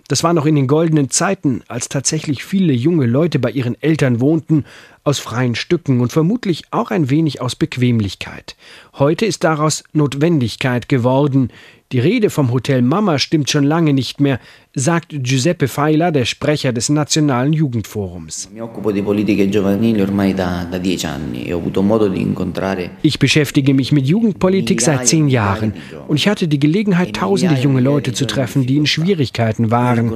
Das 0.08 0.24
war 0.24 0.34
noch 0.34 0.46
in 0.46 0.54
den 0.54 0.68
goldenen 0.68 1.10
Zeiten, 1.10 1.64
als 1.68 1.90
tatsächlich 1.90 2.44
viele 2.44 2.72
junge 2.72 3.08
Leute 3.08 3.40
bei 3.40 3.50
ihren 3.50 3.76
Eltern 3.82 4.20
wohnten, 4.22 4.66
aus 5.04 5.18
freien 5.18 5.56
Stücken 5.56 6.02
und 6.02 6.14
vermutlich 6.14 6.66
auch 6.70 6.92
ein 6.92 7.10
wenig 7.10 7.42
aus 7.42 7.56
Bequemlichkeit. 7.56 8.56
Heute 8.94 9.26
ist 9.26 9.44
daraus 9.44 9.84
Notwendigkeit 9.92 10.88
geworden. 10.88 11.50
Die 11.94 12.00
Rede 12.00 12.32
vom 12.32 12.52
Hotel 12.52 12.82
Mama 12.82 13.20
stimmt 13.20 13.52
schon 13.52 13.66
lange 13.66 13.94
nicht 13.94 14.20
mehr, 14.20 14.40
sagt 14.74 15.14
Giuseppe 15.22 15.68
Faila, 15.68 16.10
der 16.10 16.26
Sprecher 16.26 16.74
des 16.74 16.90
Nationalen 16.90 17.54
Jugendforums. 17.54 18.50
E 18.56 18.60
ich 23.04 23.20
beschäftige 23.20 23.74
mich 23.76 23.92
mit 23.92 24.08
Jugendpolitik 24.08 24.82
seit 24.82 25.08
zehn 25.08 25.28
Jahren 25.28 25.74
und 26.08 26.16
ich 26.16 26.28
hatte 26.28 26.48
die 26.48 26.58
Gelegenheit, 26.58 27.10
e 27.10 27.12
tausende 27.12 27.62
junge 27.62 27.82
Leute 27.82 28.14
zu 28.14 28.26
treffen, 28.26 28.66
die 28.66 28.78
in 28.78 28.88
Schwierigkeiten 28.88 29.70
waren. 29.70 30.14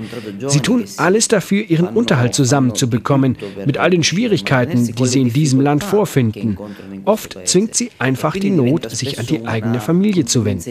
Sie 0.47 0.61
tun 0.61 0.85
alles 0.97 1.27
dafür, 1.27 1.63
ihren 1.69 1.89
Unterhalt 1.89 2.33
zusammenzubekommen, 2.33 3.37
mit 3.67 3.77
all 3.77 3.91
den 3.91 4.03
Schwierigkeiten, 4.03 4.95
die 4.95 5.05
sie 5.05 5.21
in 5.21 5.31
diesem 5.31 5.61
Land 5.61 5.83
vorfinden. 5.83 6.57
Oft 7.05 7.37
zwingt 7.47 7.75
sie 7.75 7.91
einfach 7.99 8.35
die 8.35 8.49
Not, 8.49 8.89
sich 8.89 9.19
an 9.19 9.27
die 9.27 9.45
eigene 9.45 9.79
Familie 9.79 10.25
zu 10.25 10.43
wenden. 10.43 10.65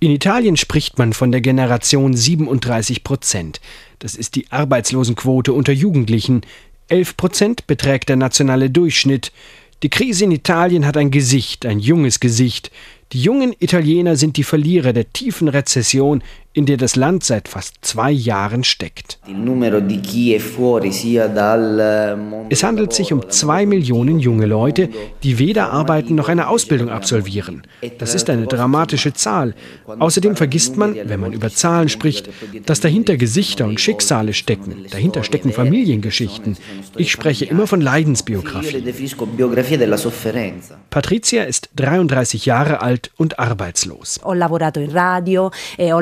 In 0.00 0.10
Italien 0.10 0.56
spricht 0.56 0.98
man 0.98 1.12
von 1.12 1.32
der 1.32 1.40
Generation 1.40 2.14
37 2.14 3.04
Prozent. 3.04 3.60
Das 3.98 4.14
ist 4.14 4.34
die 4.34 4.50
Arbeitslosenquote 4.50 5.52
unter 5.52 5.72
Jugendlichen. 5.72 6.42
11 6.88 7.16
Prozent 7.16 7.66
beträgt 7.66 8.08
der 8.08 8.16
nationale 8.16 8.70
Durchschnitt. 8.70 9.32
Die 9.82 9.90
Krise 9.90 10.24
in 10.24 10.32
Italien 10.32 10.86
hat 10.86 10.96
ein 10.96 11.10
Gesicht, 11.10 11.66
ein 11.66 11.78
junges 11.78 12.20
Gesicht. 12.20 12.70
Die 13.12 13.20
jungen 13.20 13.54
Italiener 13.58 14.16
sind 14.16 14.36
die 14.36 14.44
Verlierer 14.44 14.92
der 14.92 15.12
tiefen 15.12 15.48
Rezession, 15.48 16.22
in 16.54 16.66
der 16.66 16.76
das 16.76 16.94
Land 16.94 17.24
seit 17.24 17.48
fast 17.48 17.74
zwei 17.82 18.12
Jahren 18.12 18.62
steckt. 18.62 19.18
Es 22.48 22.62
handelt 22.62 22.92
sich 22.92 23.12
um 23.12 23.28
zwei 23.28 23.66
Millionen 23.66 24.20
junge 24.20 24.46
Leute, 24.46 24.88
die 25.24 25.40
weder 25.40 25.72
arbeiten 25.72 26.14
noch 26.14 26.28
eine 26.28 26.48
Ausbildung 26.48 26.90
absolvieren. 26.90 27.62
Das 27.98 28.14
ist 28.14 28.30
eine 28.30 28.46
dramatische 28.46 29.12
Zahl. 29.12 29.54
Außerdem 29.86 30.36
vergisst 30.36 30.76
man, 30.76 30.94
wenn 30.94 31.18
man 31.18 31.32
über 31.32 31.50
Zahlen 31.50 31.88
spricht, 31.88 32.30
dass 32.66 32.78
dahinter 32.78 33.16
Gesichter 33.16 33.66
und 33.66 33.80
Schicksale 33.80 34.32
stecken. 34.32 34.86
Dahinter 34.90 35.24
stecken 35.24 35.52
Familiengeschichten. 35.52 36.56
Ich 36.96 37.10
spreche 37.10 37.46
immer 37.46 37.66
von 37.66 37.80
Leidensbiografien. 37.80 38.84
Patricia 40.90 41.42
ist 41.42 41.70
33 41.74 42.46
Jahre 42.46 42.80
alt 42.80 43.10
und 43.16 43.40
arbeitslos. 43.40 44.20
E 45.78 45.92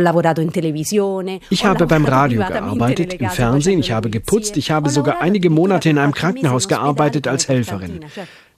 ich 1.51 1.65
habe 1.65 1.87
beim 1.87 2.05
Radio 2.05 2.41
gearbeitet, 2.47 3.15
im 3.15 3.31
Fernsehen, 3.31 3.81
ich 3.81 3.93
habe 3.93 4.11
geputzt, 4.11 4.57
ich 4.57 4.71
habe 4.71 4.91
sogar 4.91 5.21
einige 5.21 5.51
Monate 5.51 5.89
in 5.91 5.99
einem 5.99 6.13
Krankenhaus 6.13 6.69
gearbeitet 6.69 7.29
als 7.29 7.49
Helferin. 7.49 8.01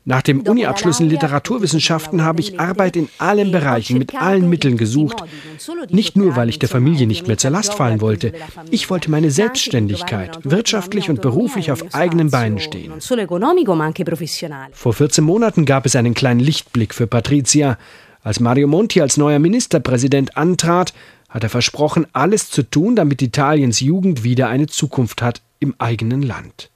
Nach 0.06 0.20
dem 0.20 0.42
Uniabschluss 0.42 1.00
in 1.00 1.08
Literaturwissenschaften 1.08 2.22
habe 2.22 2.40
ich 2.40 2.60
Arbeit 2.60 2.94
in 2.94 3.08
allen 3.16 3.52
Bereichen 3.52 3.96
mit 3.96 4.14
allen 4.14 4.50
Mitteln 4.50 4.76
gesucht. 4.76 5.24
Nicht 5.88 6.14
nur, 6.14 6.36
weil 6.36 6.50
ich 6.50 6.58
der 6.58 6.68
Familie 6.68 7.06
nicht 7.06 7.26
mehr 7.26 7.38
zur 7.38 7.50
Last 7.50 7.72
fallen 7.72 8.02
wollte. 8.02 8.34
Ich 8.70 8.90
wollte 8.90 9.10
meine 9.10 9.30
Selbstständigkeit, 9.30 10.38
wirtschaftlich 10.44 11.08
und 11.08 11.22
beruflich 11.22 11.72
auf 11.72 11.94
eigenen 11.94 12.30
Beinen 12.30 12.58
stehen. 12.58 12.92
Vor 14.72 14.92
14 14.92 15.24
Monaten 15.24 15.64
gab 15.64 15.86
es 15.86 15.96
einen 15.96 16.12
kleinen 16.12 16.40
Lichtblick 16.40 16.92
für 16.94 17.06
Patricia. 17.06 17.78
Als 18.22 18.40
Mario 18.40 18.68
Monti 18.68 19.00
als 19.00 19.16
neuer 19.16 19.38
Ministerpräsident 19.38 20.36
antrat, 20.36 20.92
hat 21.34 21.42
er 21.42 21.50
versprochen, 21.50 22.06
alles 22.12 22.48
zu 22.48 22.62
tun, 22.62 22.94
damit 22.94 23.20
Italiens 23.20 23.80
Jugend 23.80 24.22
wieder 24.22 24.48
eine 24.48 24.68
Zukunft 24.68 25.20
hat 25.20 25.42
im 25.58 25.74
eigenen 25.78 26.22
Land. 26.22 26.70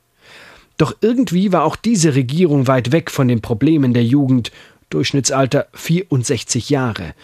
Doch 0.79 0.97
irgendwie 1.00 1.53
war 1.53 1.62
auch 1.62 1.77
diese 1.77 2.17
Regierung 2.17 2.67
weit 2.67 2.91
weg 2.91 3.12
von 3.12 3.29
den 3.29 3.41
Problemen 3.41 3.95
der 3.95 4.05
Jugend, 4.05 4.50
Durchschnittsalter 4.91 5.69
64 5.75 6.71
Jahre. 6.71 7.15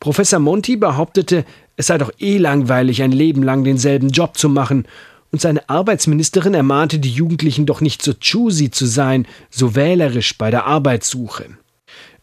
Professor 0.00 0.40
Monti 0.40 0.76
behauptete, 0.76 1.44
es 1.76 1.86
sei 1.86 1.98
doch 1.98 2.10
eh 2.18 2.38
langweilig, 2.38 3.02
ein 3.02 3.12
Leben 3.12 3.44
lang 3.44 3.62
denselben 3.62 4.10
Job 4.10 4.36
zu 4.36 4.48
machen, 4.48 4.86
und 5.30 5.40
seine 5.40 5.68
Arbeitsministerin 5.70 6.52
ermahnte 6.52 6.98
die 6.98 7.12
Jugendlichen 7.12 7.64
doch 7.64 7.80
nicht 7.80 8.02
so 8.02 8.12
choosy 8.12 8.70
zu 8.70 8.86
sein, 8.86 9.26
so 9.50 9.76
wählerisch 9.76 10.36
bei 10.36 10.50
der 10.50 10.66
Arbeitssuche. 10.66 11.46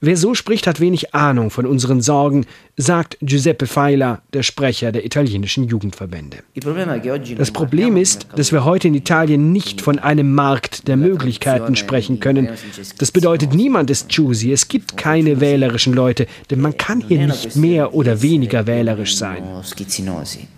Wer 0.01 0.15
so 0.15 0.34
spricht, 0.34 0.65
hat 0.65 0.79
wenig 0.79 1.13
Ahnung 1.13 1.50
von 1.50 1.65
unseren 1.65 2.00
Sorgen, 2.00 2.46
sagt 2.77 3.18
Giuseppe 3.22 3.68
Feiler, 3.68 4.22
der 4.32 4.44
Sprecher 4.44 4.94
der 4.94 5.06
italienischen 5.06 5.65
Jugendverbände. 5.65 6.38
Das 7.38 7.51
Problem 7.51 7.98
ist, 7.98 8.27
dass 8.34 8.53
wir 8.53 8.63
heute 8.63 8.88
in 8.88 8.94
Italien 8.94 9.51
nicht 9.51 9.82
von 9.82 10.00
einem 10.00 10.34
Markt 10.34 10.88
der 10.88 10.96
Möglichkeiten 10.96 11.75
sprechen 11.75 12.22
können. 12.22 12.48
Das 12.98 13.12
bedeutet, 13.12 13.53
niemand 13.53 13.89
ist 13.89 14.15
choosy. 14.15 14.53
Es 14.53 14.70
gibt 14.70 14.96
keine 14.96 15.41
wählerischen 15.41 15.94
Leute, 15.94 16.27
denn 16.50 16.62
man 16.62 16.77
kann 16.77 17.01
hier 17.06 17.27
nicht 17.27 17.58
mehr 17.58 17.94
oder 17.94 18.22
weniger 18.22 18.68
wählerisch 18.68 19.18
sein. 19.18 19.44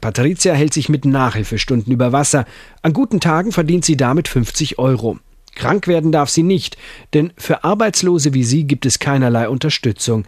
Patrizia 0.01 0.53
hält 0.53 0.73
sich 0.73 0.87
mit 0.87 1.05
Nachhilfestunden 1.05 1.91
über 1.91 2.11
Wasser. 2.11 2.45
An 2.83 2.93
guten 2.93 3.19
Tagen 3.19 3.51
verdient 3.51 3.85
sie 3.85 3.97
damit 3.97 4.27
50 4.27 4.77
Euro. 4.77 5.17
Krank 5.55 5.87
werden 5.87 6.11
darf 6.11 6.29
sie 6.29 6.43
nicht, 6.43 6.77
denn 7.13 7.33
für 7.37 7.63
Arbeitslose 7.63 8.33
wie 8.33 8.43
sie 8.43 8.65
gibt 8.65 8.85
es 8.85 8.99
keinerlei 8.99 9.49
Unterstützung. 9.49 10.25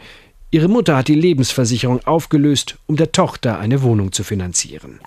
Ihre 0.54 0.68
Mutter 0.68 0.96
hat 0.96 1.08
die 1.08 1.16
Lebensversicherung 1.16 2.06
aufgelöst, 2.06 2.78
um 2.86 2.96
der 2.96 3.12
Tochter 3.12 3.58
eine 3.58 3.82
Wohnung 3.82 4.12
zu 4.12 4.24
finanzieren. 4.24 5.00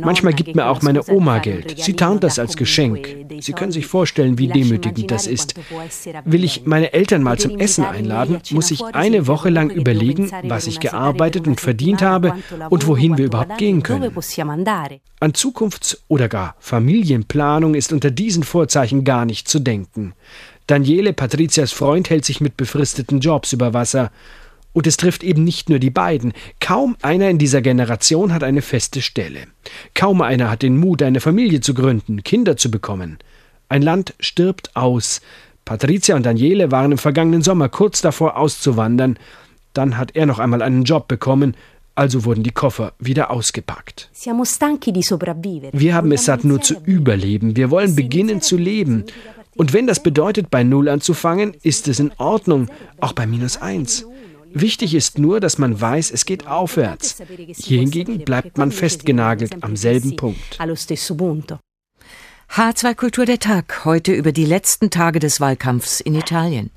Manchmal 0.00 0.34
gibt 0.34 0.54
mir 0.54 0.66
auch 0.68 0.82
meine 0.82 1.02
Oma 1.08 1.40
Geld. 1.40 1.80
Sie 1.80 1.94
tarnt 1.94 2.22
das 2.22 2.38
als 2.38 2.56
Geschenk. 2.56 3.08
Sie 3.40 3.52
können 3.52 3.72
sich 3.72 3.86
vorstellen, 3.86 4.38
wie 4.38 4.46
demütigend 4.46 5.10
das 5.10 5.26
ist. 5.26 5.54
Will 6.24 6.44
ich 6.44 6.64
meine 6.64 6.92
Eltern 6.92 7.24
mal 7.24 7.40
zum 7.40 7.58
Essen 7.58 7.84
einladen, 7.84 8.38
muss 8.52 8.70
ich 8.70 8.84
eine 8.84 9.26
Woche 9.26 9.50
lang 9.50 9.68
überlegen, 9.68 10.30
was 10.44 10.68
ich 10.68 10.78
gearbeitet 10.78 11.48
und 11.48 11.60
verdient 11.60 12.00
habe 12.00 12.36
und 12.68 12.86
wohin 12.86 13.18
wir 13.18 13.24
überhaupt 13.24 13.58
gehen 13.58 13.82
können. 13.82 14.14
An 15.18 15.32
Zukunfts- 15.32 15.98
oder 16.06 16.28
gar 16.28 16.54
Familienplanung 16.60 17.74
ist 17.74 17.92
unter 17.92 18.12
diesen 18.12 18.44
Vorzeichen 18.44 19.02
gar 19.02 19.24
nicht 19.24 19.48
zu 19.48 19.58
denken. 19.58 20.14
Daniele, 20.70 21.12
Patrizias 21.12 21.72
Freund, 21.72 22.10
hält 22.10 22.24
sich 22.24 22.40
mit 22.40 22.56
befristeten 22.56 23.18
Jobs 23.18 23.52
über 23.52 23.74
Wasser. 23.74 24.12
Und 24.72 24.86
es 24.86 24.96
trifft 24.96 25.24
eben 25.24 25.42
nicht 25.42 25.68
nur 25.68 25.80
die 25.80 25.90
beiden. 25.90 26.32
Kaum 26.60 26.96
einer 27.02 27.28
in 27.28 27.38
dieser 27.38 27.60
Generation 27.60 28.32
hat 28.32 28.44
eine 28.44 28.62
feste 28.62 29.02
Stelle. 29.02 29.40
Kaum 29.94 30.22
einer 30.22 30.48
hat 30.48 30.62
den 30.62 30.76
Mut, 30.76 31.02
eine 31.02 31.20
Familie 31.20 31.60
zu 31.60 31.74
gründen, 31.74 32.22
Kinder 32.22 32.56
zu 32.56 32.70
bekommen. 32.70 33.18
Ein 33.68 33.82
Land 33.82 34.14
stirbt 34.20 34.76
aus. 34.76 35.20
Patricia 35.64 36.14
und 36.14 36.24
Daniele 36.24 36.70
waren 36.70 36.92
im 36.92 36.98
vergangenen 36.98 37.42
Sommer 37.42 37.68
kurz 37.68 38.00
davor 38.00 38.36
auszuwandern. 38.36 39.18
Dann 39.72 39.98
hat 39.98 40.14
er 40.14 40.26
noch 40.26 40.38
einmal 40.38 40.62
einen 40.62 40.84
Job 40.84 41.08
bekommen, 41.08 41.56
also 41.96 42.24
wurden 42.24 42.44
die 42.44 42.52
Koffer 42.52 42.92
wieder 43.00 43.30
ausgepackt. 43.30 44.08
Wir 45.72 45.94
haben 45.94 46.12
es 46.12 46.24
satt, 46.24 46.44
nur 46.44 46.60
zu 46.60 46.76
überleben. 46.84 47.56
Wir 47.56 47.70
wollen 47.70 47.96
beginnen 47.96 48.40
zu 48.40 48.56
leben. 48.56 49.04
Und 49.60 49.74
wenn 49.74 49.86
das 49.86 50.02
bedeutet, 50.02 50.50
bei 50.50 50.64
Null 50.64 50.88
anzufangen, 50.88 51.52
ist 51.62 51.86
es 51.86 52.00
in 52.00 52.12
Ordnung, 52.16 52.68
auch 52.98 53.12
bei 53.12 53.26
minus 53.26 53.58
eins. 53.58 54.06
Wichtig 54.54 54.94
ist 54.94 55.18
nur, 55.18 55.38
dass 55.38 55.58
man 55.58 55.78
weiß, 55.78 56.12
es 56.12 56.24
geht 56.24 56.46
aufwärts. 56.46 57.22
Hier 57.58 57.80
hingegen 57.80 58.24
bleibt 58.24 58.56
man 58.56 58.72
festgenagelt 58.72 59.62
am 59.62 59.76
selben 59.76 60.16
Punkt. 60.16 60.58
H2 62.50 62.94
Kultur 62.94 63.26
der 63.26 63.38
Tag, 63.38 63.84
heute 63.84 64.14
über 64.14 64.32
die 64.32 64.46
letzten 64.46 64.88
Tage 64.88 65.18
des 65.18 65.42
Wahlkampfs 65.42 66.00
in 66.00 66.14
Italien. 66.14 66.70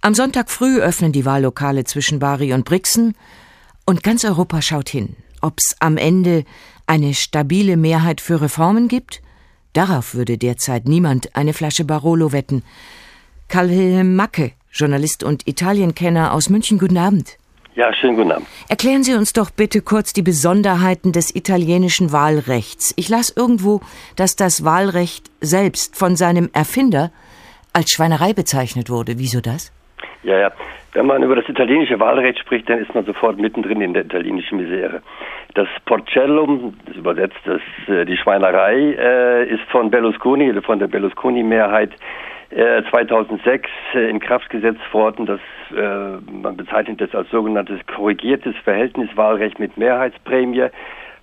Am 0.00 0.14
Sonntag 0.14 0.50
früh 0.50 0.80
öffnen 0.80 1.12
die 1.12 1.26
Wahllokale 1.26 1.84
zwischen 1.84 2.18
Bari 2.18 2.54
und 2.54 2.64
Brixen 2.64 3.14
und 3.84 4.02
ganz 4.02 4.24
Europa 4.24 4.62
schaut 4.62 4.88
hin, 4.88 5.16
ob 5.42 5.58
es 5.58 5.76
am 5.80 5.98
Ende 5.98 6.46
eine 6.86 7.12
stabile 7.12 7.76
Mehrheit 7.76 8.22
für 8.22 8.40
Reformen 8.40 8.88
gibt 8.88 9.20
Darauf 9.76 10.14
würde 10.14 10.38
derzeit 10.38 10.86
niemand 10.86 11.36
eine 11.36 11.52
Flasche 11.52 11.84
Barolo 11.84 12.32
wetten. 12.32 12.62
Karl-Wilhelm 13.50 14.16
Macke, 14.16 14.52
Journalist 14.72 15.22
und 15.22 15.46
Italienkenner 15.46 16.32
aus 16.32 16.48
München, 16.48 16.78
guten 16.78 16.96
Abend. 16.96 17.36
Ja, 17.74 17.92
schönen 17.92 18.16
guten 18.16 18.32
Abend. 18.32 18.46
Erklären 18.70 19.02
Sie 19.02 19.12
uns 19.12 19.34
doch 19.34 19.50
bitte 19.50 19.82
kurz 19.82 20.14
die 20.14 20.22
Besonderheiten 20.22 21.12
des 21.12 21.36
italienischen 21.36 22.10
Wahlrechts. 22.10 22.94
Ich 22.96 23.10
las 23.10 23.28
irgendwo, 23.36 23.82
dass 24.16 24.34
das 24.34 24.64
Wahlrecht 24.64 25.30
selbst 25.42 25.94
von 25.94 26.16
seinem 26.16 26.48
Erfinder 26.54 27.12
als 27.74 27.90
Schweinerei 27.90 28.32
bezeichnet 28.32 28.88
wurde. 28.88 29.18
Wieso 29.18 29.42
das? 29.42 29.74
Ja, 30.22 30.38
ja. 30.38 30.52
Wenn 30.94 31.04
man 31.04 31.22
über 31.22 31.36
das 31.36 31.46
italienische 31.50 32.00
Wahlrecht 32.00 32.38
spricht, 32.38 32.70
dann 32.70 32.78
ist 32.78 32.94
man 32.94 33.04
sofort 33.04 33.38
mittendrin 33.38 33.82
in 33.82 33.92
der 33.92 34.06
italienischen 34.06 34.56
Misere. 34.56 35.02
Das 35.56 35.68
Porcellum, 35.86 36.74
das 36.84 36.96
übersetzt 36.96 37.40
das, 37.46 37.62
äh, 37.88 38.04
die 38.04 38.18
Schweinerei, 38.18 38.74
äh, 38.76 39.48
ist 39.48 39.62
von 39.70 39.90
Berlusconi, 39.90 40.52
von 40.60 40.78
der 40.78 40.86
Berlusconi-Mehrheit 40.86 41.92
äh, 42.50 42.82
2006 42.90 43.66
äh, 43.94 44.10
in 44.10 44.20
Kraft 44.20 44.50
gesetzt 44.50 44.82
worden. 44.92 45.24
Das, 45.24 45.40
man 45.70 46.56
bezeichnet 46.56 47.00
das 47.00 47.12
als 47.12 47.28
sogenanntes 47.30 47.80
korrigiertes 47.86 48.54
Verhältniswahlrecht 48.62 49.58
mit 49.58 49.76
Mehrheitsprämie. 49.76 50.68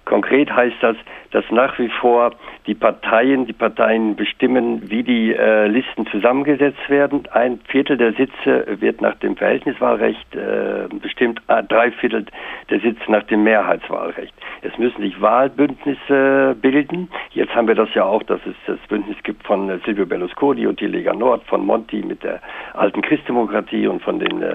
Konkret 0.06 0.54
heißt 0.54 0.76
das, 0.82 0.98
dass 1.32 1.46
nach 1.50 1.80
wie 1.80 1.90
vor 1.90 2.32
die 2.68 2.76
Parteien, 2.76 3.46
die 3.46 3.54
Parteien 3.54 4.16
bestimmen, 4.16 4.90
wie 4.90 5.04
die 5.04 5.34
äh, 5.34 5.68
Listen 5.68 6.06
zusammengesetzt 6.08 6.90
werden. 6.90 7.24
Ein 7.32 7.60
Viertel 7.68 7.98
der 7.98 8.14
Sitze 8.14 8.66
wird 8.80 9.02
nach 9.02 9.16
dem 9.16 9.36
Verhältniswahlrecht 9.36 10.36
äh, 10.36 10.88
bestimmt, 11.02 11.42
äh, 11.48 11.64
drei 11.64 11.92
Viertel 11.92 12.26
der 12.70 12.80
Sitze 12.82 13.12
nach 13.12 13.24
dem 13.24 13.44
Mehrheitswahlrecht. 13.44 14.34
Es 14.62 14.78
müssen 14.78 15.02
sich 15.02 15.20
Wahlbündnisse 15.22 16.56
bilden. 16.62 17.10
Jetzt 17.32 17.56
haben 17.56 17.68
wir 17.68 17.76
das 17.76 17.94
ja 17.94 18.04
auch, 18.04 18.24
dass 18.24 18.42
es 18.46 18.56
das 18.68 18.80
Bündnis 18.90 19.18
gibt 19.24 19.46
von 19.46 19.70
äh, 19.70 19.80
Silvio 19.86 20.06
Berlusconi 20.06 20.68
und 20.68 20.80
die 20.80 20.88
Lega 20.88 21.14
Nord, 21.14 21.44
von 21.46 21.66
Monti 21.66 22.04
mit 22.04 22.24
der 22.24 22.40
alten 22.74 23.02
Christdemokratie 23.02 23.88
und 23.88 24.02
von 24.02 24.20
den 24.20 24.42
äh, 24.42 24.54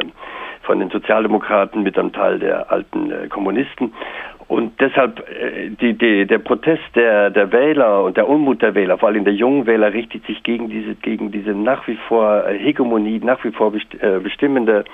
von 0.69 0.81
den 0.81 0.91
Sozialdemokraten 0.91 1.83
mit 1.83 1.99
einem 1.99 2.13
Teil 2.13 2.39
der 2.39 2.71
alten 2.71 3.11
äh, 3.11 3.29
Kommunisten. 3.29 3.95
Und 4.49 4.81
deshalb 4.81 5.21
äh, 5.29 5.69
die, 5.69 5.93
die, 5.93 6.27
der 6.27 6.39
Protest 6.39 6.83
der, 6.95 7.31
der 7.31 7.53
Wähler 7.53 8.03
und 8.05 8.17
der 8.17 8.27
Unmut 8.27 8.63
der 8.63 8.75
Wähler, 8.75 8.97
vor 8.97 9.11
allem 9.11 9.25
der 9.25 9.35
jungen 9.35 9.67
Wähler, 9.67 9.93
richtet 9.93 10.25
sich 10.27 10.43
gegen 10.43 10.71
diese, 10.71 10.95
gegen 10.95 11.31
diese 11.31 11.51
nach 11.51 11.87
wie 11.87 11.99
vor 12.09 12.45
Hegemonie, 12.49 13.21
nach 13.23 13.45
wie 13.45 13.51
vor 13.51 13.73
äh, 13.75 14.19
bestimmende 14.21 14.85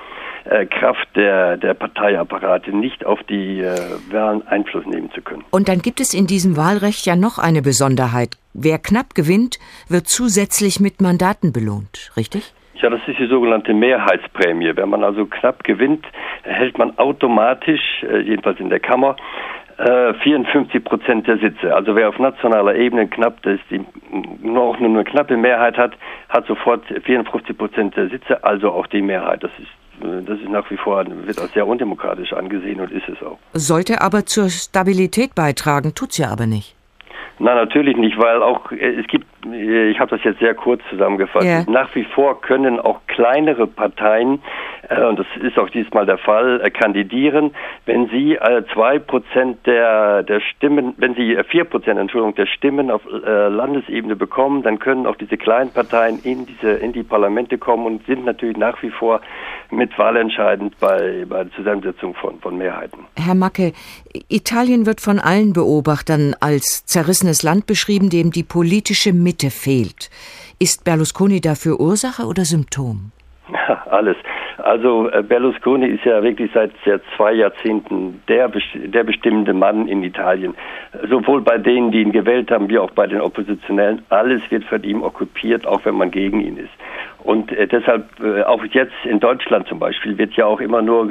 äh, 0.44 0.66
Kraft 0.66 1.08
der, 1.14 1.56
der 1.56 1.74
Parteiapparate, 1.74 2.76
nicht 2.76 3.06
auf 3.06 3.22
die 3.22 3.60
äh, 3.60 3.76
Wahlen 4.10 4.46
Einfluss 4.48 4.84
nehmen 4.86 5.10
zu 5.12 5.22
können. 5.22 5.44
Und 5.50 5.68
dann 5.68 5.78
gibt 5.78 6.00
es 6.00 6.14
in 6.14 6.26
diesem 6.26 6.56
Wahlrecht 6.56 7.06
ja 7.06 7.14
noch 7.14 7.38
eine 7.38 7.62
Besonderheit. 7.62 8.36
Wer 8.54 8.78
knapp 8.78 9.14
gewinnt, 9.14 9.58
wird 9.88 10.08
zusätzlich 10.08 10.80
mit 10.80 11.00
Mandaten 11.00 11.52
belohnt, 11.52 12.10
richtig? 12.16 12.52
Ja, 12.84 12.90
das 12.90 13.00
ist 13.06 13.18
die 13.18 13.28
sogenannte 13.28 13.72
Mehrheitsprämie. 13.72 14.76
Wenn 14.76 14.90
man 14.90 15.04
also 15.04 15.24
knapp 15.24 15.64
gewinnt, 15.64 16.04
erhält 16.42 16.76
man 16.76 16.98
automatisch, 16.98 17.80
äh, 18.02 18.18
jedenfalls 18.18 18.60
in 18.60 18.68
der 18.68 18.78
Kammer, 18.78 19.16
54 20.22 20.74
äh, 20.74 20.80
Prozent 20.80 21.26
der 21.26 21.38
Sitze. 21.38 21.74
Also 21.74 21.96
wer 21.96 22.10
auf 22.10 22.18
nationaler 22.18 22.74
Ebene 22.74 23.08
knapp, 23.08 23.40
das 23.40 23.58
die, 23.70 23.80
nur 24.42 24.76
nur 24.76 24.90
eine 24.90 25.04
knappe 25.04 25.34
Mehrheit 25.34 25.78
hat, 25.78 25.92
hat 26.28 26.46
sofort 26.46 26.84
54 27.04 27.56
Prozent 27.56 27.96
der 27.96 28.10
Sitze, 28.10 28.44
also 28.44 28.70
auch 28.70 28.86
die 28.88 29.00
Mehrheit. 29.00 29.42
Das 29.42 29.52
ist 29.58 30.04
äh, 30.06 30.20
das 30.22 30.38
ist 30.40 30.50
nach 30.50 30.70
wie 30.70 30.76
vor, 30.76 31.06
wird 31.06 31.38
als 31.38 31.54
sehr 31.54 31.66
undemokratisch 31.66 32.34
angesehen 32.34 32.80
und 32.80 32.92
ist 32.92 33.08
es 33.08 33.22
auch. 33.22 33.38
Sollte 33.54 34.02
aber 34.02 34.26
zur 34.26 34.50
Stabilität 34.50 35.34
beitragen, 35.34 35.94
tut's 35.94 36.18
ja 36.18 36.28
aber 36.28 36.46
nicht. 36.46 36.76
Nein, 37.38 37.56
natürlich 37.56 37.96
nicht, 37.96 38.18
weil 38.18 38.42
auch 38.42 38.70
es 38.70 39.06
gibt 39.08 39.26
ich 39.52 39.98
habe 39.98 40.10
das 40.10 40.24
jetzt 40.24 40.40
sehr 40.40 40.54
kurz 40.54 40.82
zusammengefasst. 40.90 41.44
Yeah. 41.44 41.64
Nach 41.68 41.94
wie 41.94 42.04
vor 42.04 42.40
können 42.40 42.80
auch 42.80 43.00
kleinere 43.06 43.66
Parteien, 43.66 44.42
äh, 44.88 45.04
und 45.04 45.18
das 45.18 45.26
ist 45.40 45.58
auch 45.58 45.70
diesmal 45.70 46.06
der 46.06 46.18
Fall, 46.18 46.60
äh, 46.62 46.70
kandidieren, 46.70 47.54
wenn 47.86 48.08
sie 48.08 48.34
äh, 48.34 48.62
zwei 48.72 48.98
Prozent 48.98 49.66
der, 49.66 50.22
der 50.22 50.40
Stimmen, 50.40 50.94
wenn 50.96 51.14
sie 51.14 51.34
äh, 51.34 51.44
vier 51.44 51.64
Prozent, 51.64 51.98
Entschuldigung, 51.98 52.34
der 52.34 52.46
Stimmen 52.46 52.90
auf 52.90 53.02
äh, 53.06 53.48
Landesebene 53.48 54.16
bekommen, 54.16 54.62
dann 54.62 54.78
können 54.78 55.06
auch 55.06 55.16
diese 55.16 55.36
kleinen 55.36 55.70
Parteien 55.70 56.20
in 56.22 56.46
diese, 56.46 56.70
in 56.70 56.92
die 56.92 57.02
Parlamente 57.02 57.58
kommen 57.58 57.86
und 57.86 58.06
sind 58.06 58.24
natürlich 58.24 58.56
nach 58.56 58.82
wie 58.82 58.90
vor 58.90 59.20
mit 59.70 59.96
wahlentscheidend 59.98 60.78
bei, 60.80 61.24
bei 61.28 61.44
der 61.44 61.52
Zusammensetzung 61.52 62.14
von, 62.14 62.40
von 62.40 62.56
Mehrheiten. 62.56 63.06
Herr 63.16 63.34
Macke, 63.34 63.72
Italien 64.28 64.86
wird 64.86 65.00
von 65.00 65.18
allen 65.18 65.52
Beobachtern 65.52 66.36
als 66.38 66.86
zerrissenes 66.86 67.42
Land 67.42 67.66
beschrieben, 67.66 68.10
dem 68.10 68.30
die 68.30 68.44
politische 68.44 69.12
Mitte 69.12 69.50
fehlt. 69.50 70.08
Ist 70.60 70.84
Berlusconi 70.84 71.40
dafür 71.40 71.80
Ursache 71.80 72.24
oder 72.24 72.44
Symptom? 72.44 73.10
Alles. 73.90 74.16
Also 74.58 75.10
äh, 75.10 75.22
Berlusconi 75.22 75.86
ist 75.86 76.04
ja 76.04 76.22
wirklich 76.22 76.50
seit 76.52 76.70
zwei 77.16 77.32
Jahrzehnten 77.32 78.22
der, 78.28 78.50
der 78.74 79.04
bestimmende 79.04 79.52
Mann 79.52 79.88
in 79.88 80.02
Italien. 80.02 80.54
Sowohl 81.08 81.42
bei 81.42 81.58
denen, 81.58 81.90
die 81.90 82.02
ihn 82.02 82.12
gewählt 82.12 82.50
haben, 82.50 82.68
wie 82.68 82.78
auch 82.78 82.90
bei 82.92 83.06
den 83.06 83.20
Oppositionellen. 83.20 84.02
Alles 84.10 84.42
wird 84.50 84.64
von 84.64 84.82
ihm 84.84 85.02
okkupiert, 85.02 85.66
auch 85.66 85.84
wenn 85.84 85.96
man 85.96 86.10
gegen 86.10 86.40
ihn 86.40 86.56
ist. 86.56 86.70
Und 87.24 87.50
äh, 87.52 87.66
deshalb, 87.66 88.04
äh, 88.20 88.42
auch 88.42 88.64
jetzt 88.66 88.94
in 89.04 89.18
Deutschland 89.18 89.66
zum 89.66 89.78
Beispiel, 89.78 90.16
wird 90.18 90.34
ja 90.34 90.46
auch 90.46 90.60
immer 90.60 90.82
nur 90.82 91.10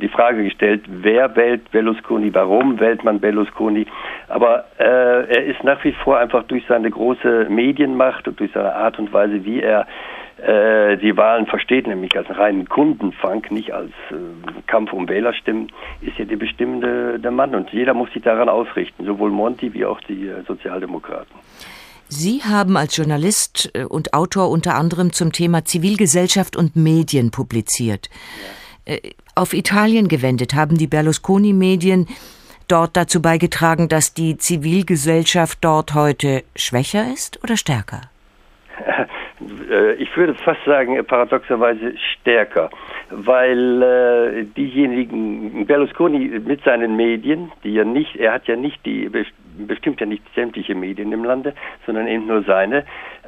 die 0.00 0.08
Frage 0.08 0.44
gestellt, 0.44 0.82
wer 0.86 1.34
wählt 1.36 1.70
Berlusconi, 1.70 2.34
warum 2.34 2.78
wählt 2.80 3.04
man 3.04 3.20
Berlusconi. 3.20 3.86
Aber 4.28 4.64
äh, 4.78 4.84
er 4.84 5.44
ist 5.44 5.62
nach 5.64 5.82
wie 5.84 5.92
vor 5.92 6.18
einfach 6.18 6.44
durch 6.44 6.64
seine 6.66 6.90
große 6.90 7.46
Medienmacht 7.48 8.26
und 8.28 8.38
durch 8.40 8.50
seine 8.52 8.74
Art 8.74 8.98
und 8.98 9.12
Weise, 9.12 9.44
wie 9.44 9.60
er 9.60 9.86
äh, 10.42 10.96
die 10.96 11.16
Wahlen 11.16 11.46
versteht, 11.46 11.86
nämlich 11.86 12.16
als 12.16 12.28
reinen 12.36 12.68
Kundenfang, 12.68 13.46
nicht 13.50 13.72
als 13.72 13.92
äh, 14.10 14.14
Kampf 14.66 14.92
um 14.92 15.08
Wählerstimmen, 15.08 15.70
ist 16.00 16.18
ja 16.18 16.24
der 16.24 16.36
bestimmende 16.36 17.20
der 17.20 17.30
Mann. 17.30 17.54
Und 17.54 17.70
jeder 17.70 17.94
muss 17.94 18.12
sich 18.12 18.22
daran 18.22 18.48
ausrichten, 18.48 19.04
sowohl 19.04 19.30
Monti 19.30 19.72
wie 19.72 19.84
auch 19.84 20.00
die 20.00 20.26
äh, 20.26 20.42
Sozialdemokraten. 20.46 21.36
Sie 22.08 22.42
haben 22.42 22.76
als 22.76 22.96
Journalist 22.96 23.70
äh, 23.74 23.84
und 23.84 24.14
Autor 24.14 24.50
unter 24.50 24.74
anderem 24.74 25.12
zum 25.12 25.30
Thema 25.30 25.64
Zivilgesellschaft 25.64 26.56
und 26.56 26.74
Medien 26.74 27.30
publiziert. 27.30 28.10
Ja. 28.84 28.96
Auf 29.36 29.54
Italien 29.54 30.08
gewendet 30.08 30.54
haben 30.54 30.76
die 30.76 30.88
Berlusconi-Medien 30.88 32.08
dort 32.66 32.96
dazu 32.96 33.22
beigetragen, 33.22 33.88
dass 33.88 34.12
die 34.12 34.38
Zivilgesellschaft 34.38 35.58
dort 35.60 35.94
heute 35.94 36.42
schwächer 36.56 37.12
ist 37.12 37.42
oder 37.44 37.56
stärker? 37.56 38.00
Äh, 39.70 39.94
ich 39.94 40.14
würde 40.16 40.34
fast 40.34 40.64
sagen, 40.64 41.04
paradoxerweise 41.06 41.94
stärker, 41.96 42.70
weil 43.10 43.82
äh, 43.82 44.44
diejenigen, 44.56 45.66
Berlusconi 45.66 46.40
mit 46.44 46.62
seinen 46.64 46.96
Medien, 46.96 47.52
die 47.64 47.74
ja 47.74 47.84
nicht, 47.84 48.16
er 48.16 48.34
hat 48.34 48.46
ja 48.46 48.56
nicht 48.56 48.84
die, 48.86 49.10
bestimmt 49.58 50.00
ja 50.00 50.06
nicht 50.06 50.22
sämtliche 50.34 50.74
Medien 50.74 51.12
im 51.12 51.24
Lande, 51.24 51.54
sondern 51.86 52.06
eben 52.06 52.26
nur 52.26 52.42
seine, 52.42 52.84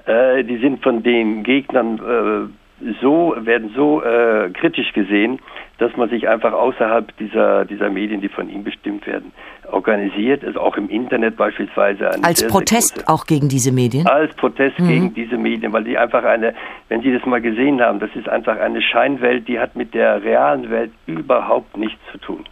äh, 0.07 0.45
die 0.45 0.59
sind 0.59 0.83
von 0.83 1.03
den 1.03 1.43
Gegnern 1.43 1.99
äh, 1.99 2.93
so, 3.01 3.35
werden 3.39 3.73
so 3.75 4.03
äh, 4.03 4.51
kritisch 4.51 4.93
gesehen, 4.93 5.39
dass 5.79 5.97
man 5.97 6.09
sich 6.09 6.29
einfach 6.29 6.53
außerhalb 6.53 7.17
dieser, 7.19 7.65
dieser 7.65 7.91
Medien, 7.91 8.21
die 8.21 8.29
von 8.29 8.49
ihm 8.49 8.63
bestimmt 8.63 9.07
werden, 9.07 9.33
organisiert, 9.71 10.45
also 10.45 10.61
auch 10.61 10.77
im 10.77 10.89
Internet 10.89 11.37
beispielsweise. 11.37 12.11
als 12.23 12.41
sehr, 12.41 12.49
Protest 12.49 12.99
sehr 12.99 13.09
auch 13.09 13.27
gegen 13.27 13.49
diese 13.49 13.73
Medien? 13.73 14.07
Als 14.07 14.35
Protest 14.37 14.79
mhm. 14.79 14.89
gegen 14.89 15.15
diese 15.15 15.37
Medien, 15.37 15.73
weil 15.73 15.85
die 15.85 15.99
einfach 15.99 16.25
eine, 16.25 16.55
wenn 16.89 17.03
Sie 17.03 17.13
das 17.13 17.25
mal 17.27 17.41
gesehen 17.41 17.81
haben, 17.81 17.99
das 17.99 18.11
ist 18.15 18.29
einfach 18.29 18.59
eine 18.59 18.81
Scheinwelt, 18.83 19.49
die 19.49 19.59
hat 19.59 19.75
mit 19.75 19.95
der 19.95 20.23
realen 20.23 20.71
Welt 20.71 20.93
überhaupt 21.07 21.77
nichts 21.77 22.01
zu 22.13 22.19
tun. 22.19 22.45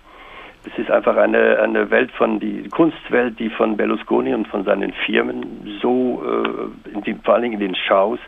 Es 0.65 0.79
ist 0.79 0.91
einfach 0.91 1.17
eine, 1.17 1.59
eine 1.59 1.91
Welt 1.91 2.13
von, 2.13 2.39
die 2.39 2.69
Kunstwelt, 2.69 3.39
die 3.39 3.51
von 3.51 3.77
Berlusconi 3.77 4.33
und 4.33 4.47
von 4.47 4.65
seinen 4.65 4.93
Firmen 4.93 5.79
so, 5.81 6.23
äh, 6.25 6.91
in 6.95 7.03
den, 7.03 7.21
vor 7.21 7.35
allen 7.35 7.43
Dingen 7.43 7.61
in 7.61 7.69
den 7.69 7.75
Shows, 7.75 8.21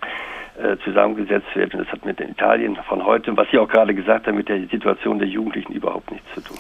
äh, 0.57 0.77
zusammengesetzt 0.85 1.49
wird. 1.55 1.75
Und 1.75 1.81
das 1.81 1.89
hat 1.89 2.05
mit 2.05 2.21
Italien 2.21 2.77
von 2.89 3.05
heute, 3.05 3.37
was 3.37 3.47
Sie 3.51 3.59
auch 3.59 3.69
gerade 3.69 3.95
gesagt 3.95 4.27
haben, 4.27 4.37
mit 4.37 4.49
der 4.49 4.67
Situation 4.69 5.19
der 5.19 5.29
Jugendlichen 5.29 5.73
überhaupt 5.73 6.11
nichts 6.11 6.27
zu 6.35 6.41
tun. 6.41 6.57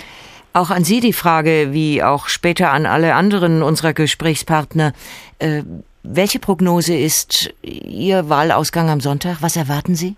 Auch 0.53 0.71
an 0.71 0.85
Sie 0.85 1.01
die 1.01 1.13
Frage, 1.13 1.69
wie 1.73 2.03
auch 2.03 2.29
später 2.29 2.73
an 2.73 2.87
alle 2.87 3.15
anderen 3.15 3.63
unserer 3.63 3.93
Gesprächspartner. 3.93 4.93
Äh, 5.39 5.63
welche 6.03 6.39
Prognose 6.39 6.95
ist 6.95 7.55
Ihr 7.63 8.29
Wahlausgang 8.29 8.91
am 8.91 9.01
Sonntag? 9.01 9.39
Was 9.41 9.57
erwarten 9.57 9.95
Sie? 9.95 10.17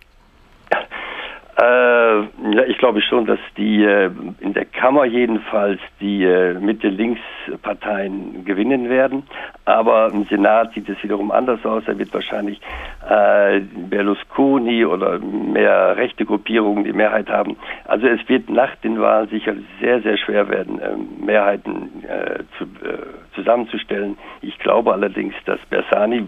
Äh, 1.59 1.63
ja, 1.63 2.65
ich 2.67 2.77
glaube 2.77 3.01
schon, 3.01 3.25
dass 3.25 3.39
die 3.57 3.83
äh, 3.83 4.11
in 4.41 4.53
der 4.53 4.67
Kammer 4.67 5.07
jedenfalls 5.07 5.81
die 6.01 6.23
äh, 6.23 6.53
Mitte-Links-Parteien 6.53 8.45
gewinnen 8.45 8.91
werden. 8.91 9.23
Aber 9.65 10.11
im 10.13 10.25
Senat 10.25 10.75
sieht 10.75 10.87
es 10.91 11.03
wiederum 11.03 11.31
anders 11.31 11.65
aus. 11.65 11.85
Er 11.87 11.99
wird 11.99 12.13
wahrscheinlich 12.13 12.61
äh, 13.09 13.61
Berlusconi 13.61 14.85
oder 14.85 15.19
mehr 15.19 15.97
rechte 15.97 16.27
Gruppierungen 16.27 16.85
die 16.85 16.93
Mehrheit 16.93 17.31
haben. 17.31 17.57
Also 17.87 18.07
es 18.07 18.29
wird 18.29 18.51
nach 18.51 18.77
den 18.77 19.01
Wahlen 19.01 19.29
sicher 19.29 19.55
sehr, 19.81 20.03
sehr 20.03 20.19
schwer 20.19 20.51
werden, 20.51 20.79
äh, 20.79 21.25
Mehrheiten 21.25 22.05
äh, 22.05 22.41
zu, 22.59 22.65
äh, 22.87 22.99
zusammenzustellen. 23.35 24.19
Ich 24.43 24.59
glaube 24.59 24.93
allerdings, 24.93 25.35
dass 25.47 25.61
Bersani, 25.71 26.23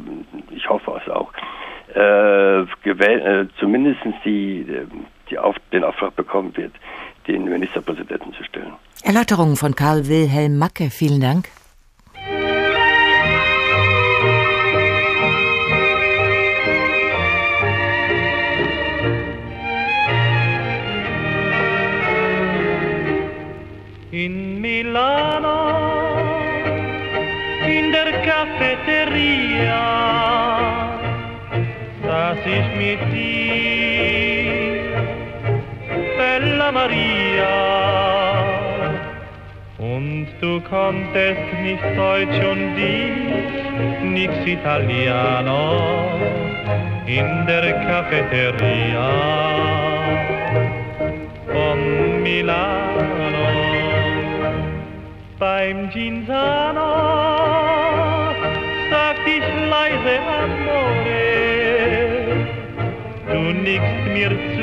ich 0.53 0.67
hoffe 0.71 0.99
es 1.05 1.12
auch, 1.12 1.31
äh, 1.95 2.64
gewählt, 2.83 3.25
äh, 3.25 3.47
zumindest 3.59 4.01
die, 4.25 4.67
die 5.31 5.38
auf, 5.38 5.57
den 5.73 5.85
Auftrag 5.85 6.17
bekommen 6.17 6.57
wird, 6.57 6.73
den 7.27 7.45
Ministerpräsidenten 7.45 8.33
zu 8.35 8.45
stellen. 8.45 8.73
Erläuterungen 9.03 9.57
von 9.57 9.75
Karl 9.75 10.09
Wilhelm 10.09 10.59
Macke, 10.59 10.91
vielen 10.91 11.21
Dank. 11.21 11.49
In 24.11 24.61
Milano, 24.61 25.69
in 27.67 27.93
der 27.93 28.23
Cafeteria 28.23 29.99
dass 32.09 32.38
ich 32.47 32.69
mit 32.77 33.01
dir, 33.12 33.97
Bella 36.38 36.70
Maria, 36.70 37.57
und 39.79 40.29
du 40.40 40.61
konntest 40.61 41.53
nicht 41.64 41.83
Deutsch 41.96 42.40
und 42.53 42.79
ich 42.79 44.05
nix 44.05 44.33
Italiano 44.46 46.12
in 47.07 47.44
der 47.48 47.72
Cafeteria 47.88 49.11
von 51.53 52.22
Milano 52.22 53.48
beim 55.40 55.90
Ginzano 55.90 56.92
sagt 58.92 59.27
ich 59.27 59.48
leise 59.72 60.16
Amore 60.38 61.38
du 63.27 63.40
nickst 63.66 64.05
mir 64.14 64.31
zu. 64.55 64.58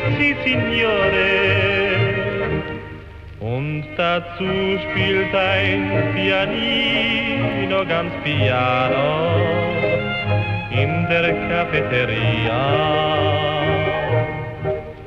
Si, 0.00 0.34
signore, 0.44 1.64
Und 3.40 3.84
dazu 3.96 4.44
spielt 4.82 5.34
ein 5.34 6.12
Pianino 6.14 7.84
ganz 7.86 8.12
piano 8.24 9.30
in 10.70 11.06
der 11.08 11.32
Cafeteria 11.48 12.62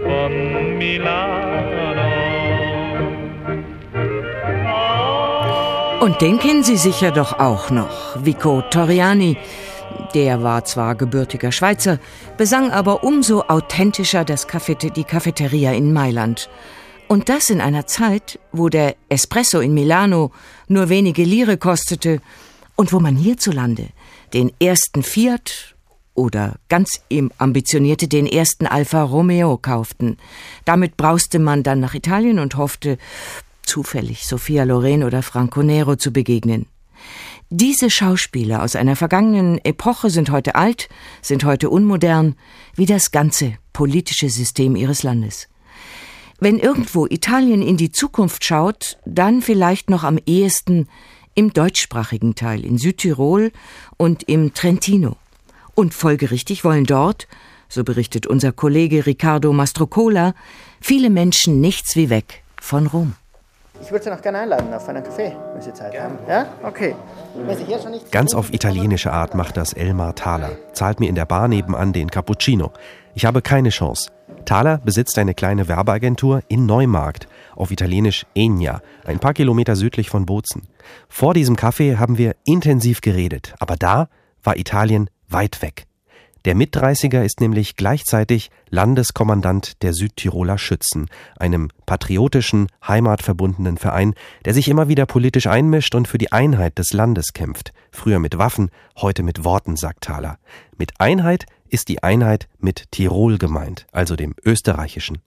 von 0.04 0.78
Milano. 0.78 1.68
Und 6.00 6.22
den 6.22 6.40
kennen 6.40 6.64
Sie 6.64 6.78
sicher 6.78 7.12
doch 7.12 7.40
auch 7.40 7.70
noch, 7.72 8.24
Vico 8.24 8.62
Torriani. 8.62 9.38
Der 10.14 10.42
war 10.42 10.64
zwar 10.66 10.96
gebürtiger 10.96 11.52
Schweizer, 11.52 12.00
besang 12.38 12.72
aber 12.72 13.04
umso 13.04 13.42
authentischer 13.42 14.24
das 14.24 14.48
Cafete, 14.48 14.90
die 14.92 15.04
Cafeteria 15.04 15.74
in 15.74 15.94
Mailand. 15.94 16.50
Und 17.08 17.30
das 17.30 17.50
in 17.50 17.62
einer 17.62 17.88
Zeit, 17.88 18.40
wo 18.52 18.70
der 18.70 18.96
Espresso 19.10 19.60
in 19.60 19.74
Milano 19.74 20.32
nur 20.68 20.90
wenige 20.90 21.24
Lire 21.24 21.58
kostete 21.58 22.22
und 22.76 22.92
wo 22.94 23.00
man 23.00 23.16
hierzulande 23.16 23.90
den 24.34 24.52
ersten 24.60 25.04
Fiat 25.04 25.76
oder 26.14 26.56
ganz 26.68 27.02
ambitionierte 27.38 28.08
den 28.08 28.26
ersten 28.26 28.66
Alfa 28.66 29.04
Romeo 29.04 29.58
kauften. 29.58 30.18
Damit 30.66 30.98
brauste 30.98 31.40
man 31.40 31.64
dann 31.64 31.80
nach 31.80 31.94
Italien 31.94 32.40
und 32.40 32.58
hoffte, 32.58 32.98
zufällig 33.62 34.26
Sophia 34.26 34.64
Loren 34.64 35.04
oder 35.04 35.22
Franco 35.22 35.62
Nero 35.62 35.96
zu 35.96 36.12
begegnen. 36.12 36.66
Diese 37.50 37.90
Schauspieler 37.90 38.62
aus 38.62 38.76
einer 38.76 38.98
vergangenen 38.98 39.64
Epoche 39.64 40.10
sind 40.10 40.32
heute 40.32 40.56
alt, 40.56 40.90
sind 41.22 41.46
heute 41.46 41.70
unmodern, 41.70 42.36
wie 42.76 42.86
das 42.86 43.12
ganze 43.12 43.54
politische 43.72 44.30
System 44.30 44.76
ihres 44.76 45.02
Landes. 45.04 45.48
Wenn 46.40 46.60
irgendwo 46.60 47.08
Italien 47.08 47.62
in 47.62 47.78
die 47.78 47.92
Zukunft 47.92 48.44
schaut, 48.44 48.98
dann 49.06 49.42
vielleicht 49.42 49.90
noch 49.90 50.04
am 50.04 50.20
ehesten 50.26 50.88
im 51.36 51.54
deutschsprachigen 51.54 52.36
Teil, 52.36 52.66
in 52.66 52.78
Südtirol 52.78 53.52
und 53.96 54.24
im 54.24 54.54
Trentino. 54.54 55.16
Und 55.74 55.94
folgerichtig 55.94 56.66
wollen 56.66 56.84
dort, 56.84 57.30
so 57.70 57.86
berichtet 57.86 58.28
unser 58.28 58.52
Kollege 58.52 59.06
Riccardo 59.06 59.54
Mastrocola, 59.54 60.34
viele 60.82 61.10
Menschen 61.10 61.62
nichts 61.62 61.96
wie 61.96 62.10
weg 62.10 62.44
von 62.60 62.88
Rom. 62.88 63.16
Ich 63.82 63.92
würde 63.92 64.04
Sie 64.04 64.10
noch 64.10 64.22
gerne 64.22 64.40
einladen 64.40 64.74
auf 64.74 64.88
einen 64.90 65.04
Kaffee, 65.04 65.36
wenn 65.54 65.62
Sie 65.62 65.74
Zeit 65.74 66.00
haben. 66.00 66.18
Ja? 66.28 66.48
Okay. 66.64 66.96
Ganz 68.12 68.34
auf 68.34 68.54
italienische 68.54 69.12
Art 69.14 69.36
macht 69.36 69.58
das 69.58 69.74
Elmar 69.74 70.16
Thaler. 70.16 70.52
Zahlt 70.74 71.00
mir 71.00 71.08
in 71.08 71.16
der 71.16 71.26
Bar 71.26 71.48
nebenan 71.48 71.94
den 71.94 72.10
Cappuccino. 72.10 72.72
Ich 73.14 73.26
habe 73.26 73.42
keine 73.42 73.70
Chance. 73.70 74.12
Thaler 74.46 74.78
besitzt 74.80 75.18
eine 75.18 75.34
kleine 75.34 75.68
Werbeagentur 75.68 76.42
in 76.48 76.66
Neumarkt, 76.66 77.28
auf 77.56 77.72
Italienisch 77.72 78.26
Enya, 78.34 78.82
ein 79.06 79.20
paar 79.20 79.34
Kilometer 79.34 79.76
südlich 79.76 80.10
von 80.10 80.26
Bozen. 80.26 80.68
Vor 81.10 81.34
diesem 81.34 81.56
Café 81.56 81.98
haben 81.98 82.18
wir 82.18 82.36
intensiv 82.46 83.02
geredet, 83.02 83.54
aber 83.60 83.76
da 83.76 84.08
war 84.44 84.58
Italien 84.58 85.10
weit 85.28 85.62
weg. 85.62 85.86
Der 86.48 86.56
Mitdreißiger 86.56 87.26
ist 87.26 87.42
nämlich 87.42 87.76
gleichzeitig 87.76 88.52
Landeskommandant 88.70 89.84
der 89.84 89.92
Südtiroler 89.92 90.58
Schützen, 90.58 91.10
einem 91.38 91.68
patriotischen, 91.86 92.70
heimatverbundenen 92.88 93.76
Verein, 93.76 94.14
der 94.46 94.54
sich 94.54 94.70
immer 94.70 94.88
wieder 94.88 95.06
politisch 95.06 95.48
einmischt 95.48 95.94
und 95.94 96.08
für 96.08 96.18
die 96.18 96.32
Einheit 96.32 96.78
des 96.78 96.94
Landes 96.94 97.34
kämpft. 97.34 97.74
Früher 97.92 98.20
mit 98.20 98.38
Waffen, 98.38 98.70
heute 98.96 99.24
mit 99.24 99.44
Worten, 99.44 99.76
sagt 99.76 100.06
Thaler. 100.06 100.40
Mit 100.78 101.02
Einheit 101.02 101.48
ist 101.68 101.90
die 101.90 102.02
Einheit 102.02 102.48
mit 102.60 102.94
Tirol 102.94 103.38
gemeint, 103.38 103.86
also 103.92 104.16
dem 104.16 104.34
österreichischen. 104.46 105.18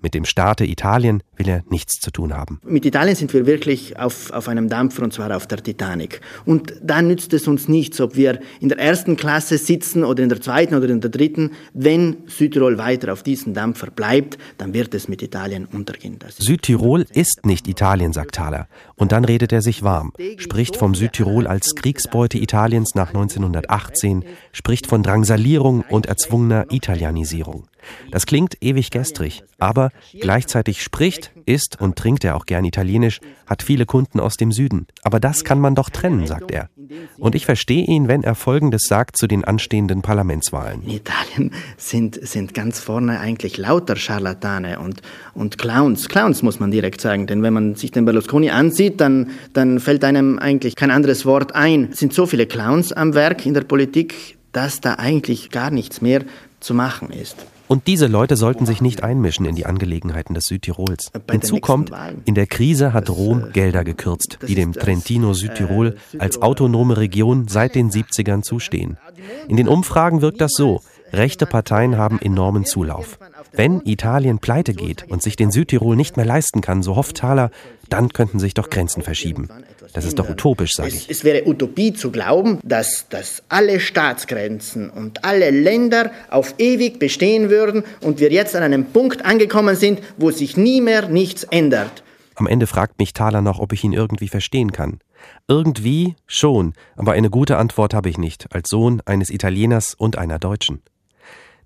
Mit 0.00 0.14
dem 0.14 0.24
Staate 0.24 0.64
Italien 0.64 1.22
will 1.36 1.48
er 1.48 1.62
nichts 1.68 2.00
zu 2.00 2.10
tun 2.10 2.34
haben. 2.34 2.60
Mit 2.64 2.84
Italien 2.84 3.16
sind 3.16 3.32
wir 3.32 3.46
wirklich 3.46 3.98
auf, 3.98 4.30
auf 4.30 4.48
einem 4.48 4.68
Dampfer 4.68 5.02
und 5.02 5.12
zwar 5.12 5.34
auf 5.36 5.46
der 5.46 5.62
Titanic. 5.62 6.20
Und 6.44 6.74
da 6.82 7.02
nützt 7.02 7.32
es 7.32 7.48
uns 7.48 7.68
nichts, 7.68 8.00
ob 8.00 8.16
wir 8.16 8.40
in 8.60 8.68
der 8.68 8.78
ersten 8.78 9.16
Klasse 9.16 9.58
sitzen 9.58 10.04
oder 10.04 10.22
in 10.22 10.28
der 10.28 10.40
zweiten 10.40 10.74
oder 10.74 10.88
in 10.88 11.00
der 11.00 11.10
dritten. 11.10 11.52
Wenn 11.72 12.18
Südtirol 12.26 12.78
weiter 12.78 13.12
auf 13.12 13.22
diesem 13.22 13.54
Dampfer 13.54 13.90
bleibt, 13.90 14.38
dann 14.58 14.74
wird 14.74 14.94
es 14.94 15.08
mit 15.08 15.22
Italien 15.22 15.66
untergehen. 15.66 16.18
Südtirol 16.38 17.06
ist 17.12 17.40
nicht 17.44 17.68
Italien, 17.68 18.12
sagt 18.12 18.34
Thaler. 18.36 18.68
Und 18.96 19.12
dann 19.12 19.24
redet 19.24 19.52
er 19.52 19.62
sich 19.62 19.82
warm, 19.82 20.12
spricht 20.36 20.76
vom 20.76 20.94
Südtirol 20.94 21.46
als 21.46 21.74
Kriegsbeute 21.74 22.38
Italiens 22.38 22.94
nach 22.94 23.08
1918, 23.08 24.24
spricht 24.52 24.86
von 24.86 25.02
Drangsalierung 25.02 25.82
und 25.88 26.06
erzwungener 26.06 26.66
Italianisierung. 26.70 27.69
Das 28.10 28.26
klingt 28.26 28.56
ewig 28.60 28.90
gestrig, 28.90 29.42
aber 29.58 29.90
gleichzeitig 30.18 30.82
spricht, 30.82 31.32
isst 31.46 31.80
und 31.80 31.96
trinkt 31.96 32.24
er 32.24 32.36
auch 32.36 32.46
gern 32.46 32.64
Italienisch, 32.64 33.20
hat 33.46 33.62
viele 33.62 33.86
Kunden 33.86 34.20
aus 34.20 34.36
dem 34.36 34.52
Süden. 34.52 34.86
Aber 35.02 35.20
das 35.20 35.44
kann 35.44 35.60
man 35.60 35.74
doch 35.74 35.90
trennen, 35.90 36.26
sagt 36.26 36.50
er. 36.50 36.68
Und 37.18 37.34
ich 37.34 37.46
verstehe 37.46 37.84
ihn, 37.84 38.08
wenn 38.08 38.24
er 38.24 38.34
Folgendes 38.34 38.82
sagt 38.88 39.16
zu 39.16 39.26
den 39.26 39.44
anstehenden 39.44 40.02
Parlamentswahlen. 40.02 40.82
In 40.82 40.90
Italien 40.90 41.52
sind, 41.76 42.18
sind 42.26 42.54
ganz 42.54 42.80
vorne 42.80 43.20
eigentlich 43.20 43.58
lauter 43.58 43.96
Scharlatane 43.96 44.80
und, 44.80 45.02
und 45.34 45.58
Clowns. 45.58 46.08
Clowns 46.08 46.42
muss 46.42 46.58
man 46.58 46.70
direkt 46.70 47.00
sagen, 47.00 47.26
denn 47.26 47.42
wenn 47.42 47.52
man 47.52 47.74
sich 47.74 47.92
den 47.92 48.04
Berlusconi 48.04 48.50
ansieht, 48.50 49.00
dann, 49.00 49.30
dann 49.52 49.78
fällt 49.78 50.04
einem 50.04 50.38
eigentlich 50.38 50.76
kein 50.76 50.90
anderes 50.90 51.24
Wort 51.26 51.54
ein. 51.54 51.90
Es 51.92 51.98
sind 51.98 52.12
so 52.12 52.26
viele 52.26 52.46
Clowns 52.46 52.92
am 52.92 53.14
Werk 53.14 53.46
in 53.46 53.54
der 53.54 53.62
Politik, 53.62 54.36
dass 54.52 54.80
da 54.80 54.94
eigentlich 54.94 55.50
gar 55.50 55.70
nichts 55.70 56.00
mehr 56.00 56.24
zu 56.58 56.74
machen 56.74 57.10
ist. 57.10 57.36
Und 57.70 57.86
diese 57.86 58.08
Leute 58.08 58.36
sollten 58.36 58.66
sich 58.66 58.80
nicht 58.80 59.04
einmischen 59.04 59.46
in 59.46 59.54
die 59.54 59.64
Angelegenheiten 59.64 60.34
des 60.34 60.46
Südtirols. 60.46 61.12
Hinzu 61.30 61.58
kommt, 61.58 61.92
in 62.24 62.34
der 62.34 62.48
Krise 62.48 62.92
hat 62.92 63.08
Rom 63.08 63.44
äh, 63.44 63.50
Gelder 63.52 63.84
gekürzt, 63.84 64.40
die 64.48 64.56
dem 64.56 64.72
Trentino 64.72 65.34
Südtirol 65.34 65.96
äh, 66.12 66.18
als 66.18 66.42
autonome 66.42 66.96
Region 66.96 67.46
seit 67.46 67.76
den 67.76 67.92
70ern 67.92 68.42
zustehen. 68.42 68.98
In 69.46 69.56
den 69.56 69.68
Umfragen 69.68 70.20
wirkt 70.20 70.40
das 70.40 70.50
so. 70.56 70.80
Rechte 71.12 71.46
Parteien 71.46 71.96
haben 71.96 72.20
enormen 72.20 72.64
Zulauf. 72.64 73.20
Wenn 73.52 73.82
Italien 73.84 74.40
pleite 74.40 74.74
geht 74.74 75.08
und 75.08 75.22
sich 75.22 75.36
den 75.36 75.52
Südtirol 75.52 75.94
nicht 75.94 76.16
mehr 76.16 76.26
leisten 76.26 76.62
kann, 76.62 76.82
so 76.82 76.96
hofft 76.96 77.18
Thaler, 77.18 77.52
dann 77.92 78.10
könnten 78.10 78.38
sich 78.38 78.54
doch 78.54 78.70
Grenzen 78.70 79.02
verschieben. 79.02 79.48
Das 79.92 80.04
ist 80.04 80.18
doch 80.18 80.28
utopisch, 80.28 80.72
sage 80.72 80.88
ich. 80.88 81.10
Es, 81.10 81.18
es, 81.18 81.24
wäre 81.24 81.46
Utopie 81.46 81.92
zu 81.92 82.10
glauben, 82.10 82.60
dass, 82.62 83.08
dass 83.08 83.42
alle 83.48 83.80
Staatsgrenzen 83.80 84.90
und 84.90 85.24
alle 85.24 85.50
Länder 85.50 86.12
auf 86.30 86.54
ewig 86.58 86.98
bestehen 86.98 87.50
würden 87.50 87.84
und 88.00 88.20
wir 88.20 88.30
jetzt 88.30 88.54
an 88.56 88.62
einem 88.62 88.86
Punkt 88.86 89.24
angekommen 89.24 89.76
sind, 89.76 90.00
wo 90.16 90.30
sich 90.30 90.56
nie 90.56 90.80
mehr 90.80 91.08
nichts 91.08 91.44
ändert. 91.44 92.02
Am 92.36 92.46
Ende 92.46 92.66
fragt 92.66 92.98
mich 92.98 93.12
Thaler 93.12 93.42
noch, 93.42 93.58
ob 93.58 93.72
ich 93.72 93.84
ihn 93.84 93.92
irgendwie 93.92 94.28
verstehen 94.28 94.72
kann. 94.72 95.00
Irgendwie 95.48 96.14
schon, 96.26 96.72
aber 96.96 97.12
eine 97.12 97.28
gute 97.28 97.58
Antwort 97.58 97.92
habe 97.92 98.08
ich 98.08 98.16
nicht, 98.16 98.54
als 98.54 98.70
Sohn 98.70 99.02
eines 99.04 99.28
Italieners 99.30 99.94
und 99.94 100.16
einer 100.16 100.38
Deutschen. 100.38 100.80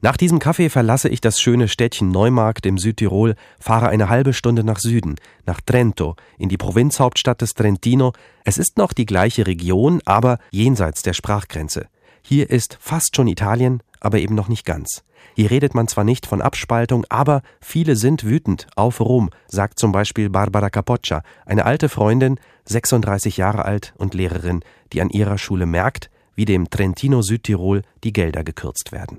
Nach 0.05 0.19
diesem 0.19 0.39
Kaffee 0.39 0.69
verlasse 0.69 1.09
ich 1.09 1.23
das 1.23 1.41
schöne 1.41 1.67
Städtchen 1.67 2.11
Neumarkt 2.11 2.67
im 2.67 2.77
Südtirol, 2.77 3.37
fahre 3.59 3.89
eine 3.89 4.11
halbe 4.11 4.35
Stunde 4.35 4.63
nach 4.63 4.79
Süden, 4.79 5.15
nach 5.47 5.63
Trento, 5.63 6.15
in 6.37 6.51
die 6.51 6.59
Provinzhauptstadt 6.59 7.41
des 7.41 7.55
Trentino. 7.55 8.13
Es 8.45 8.59
ist 8.59 8.77
noch 8.77 8.93
die 8.93 9.07
gleiche 9.07 9.47
Region, 9.47 10.03
aber 10.05 10.41
jenseits 10.51 11.01
der 11.01 11.15
Sprachgrenze. 11.15 11.87
Hier 12.21 12.51
ist 12.51 12.77
fast 12.83 13.17
schon 13.17 13.29
Italien, 13.29 13.83
aber 13.99 14.19
eben 14.19 14.35
noch 14.35 14.49
nicht 14.49 14.67
ganz. 14.67 15.05
Hier 15.37 15.51
redet 15.51 15.75
man 15.75 15.89
zwar 15.89 16.05
nicht 16.05 16.27
von 16.27 16.43
Abspaltung, 16.43 17.07
aber 17.09 17.41
viele 17.63 17.97
sind 17.97 18.25
wütend 18.25 18.67
auf 18.77 19.01
Rom, 19.01 19.31
sagt 19.47 19.79
zum 19.79 19.93
Beispiel 19.93 20.29
Barbara 20.29 20.69
Capoccia, 20.69 21.23
eine 21.47 21.65
alte 21.65 21.89
Freundin, 21.89 22.39
36 22.67 23.39
Jahre 23.39 23.65
alt 23.65 23.95
und 23.97 24.13
Lehrerin, 24.13 24.61
die 24.93 25.01
an 25.01 25.09
ihrer 25.09 25.39
Schule 25.39 25.65
merkt, 25.65 26.11
wie 26.37 26.45
dem 26.45 26.69
Trentino 26.69 27.23
Südtirol 27.23 27.83
die 28.03 28.13
Gelder 28.13 28.45
gekürzt 28.45 28.93
werden. 28.93 29.19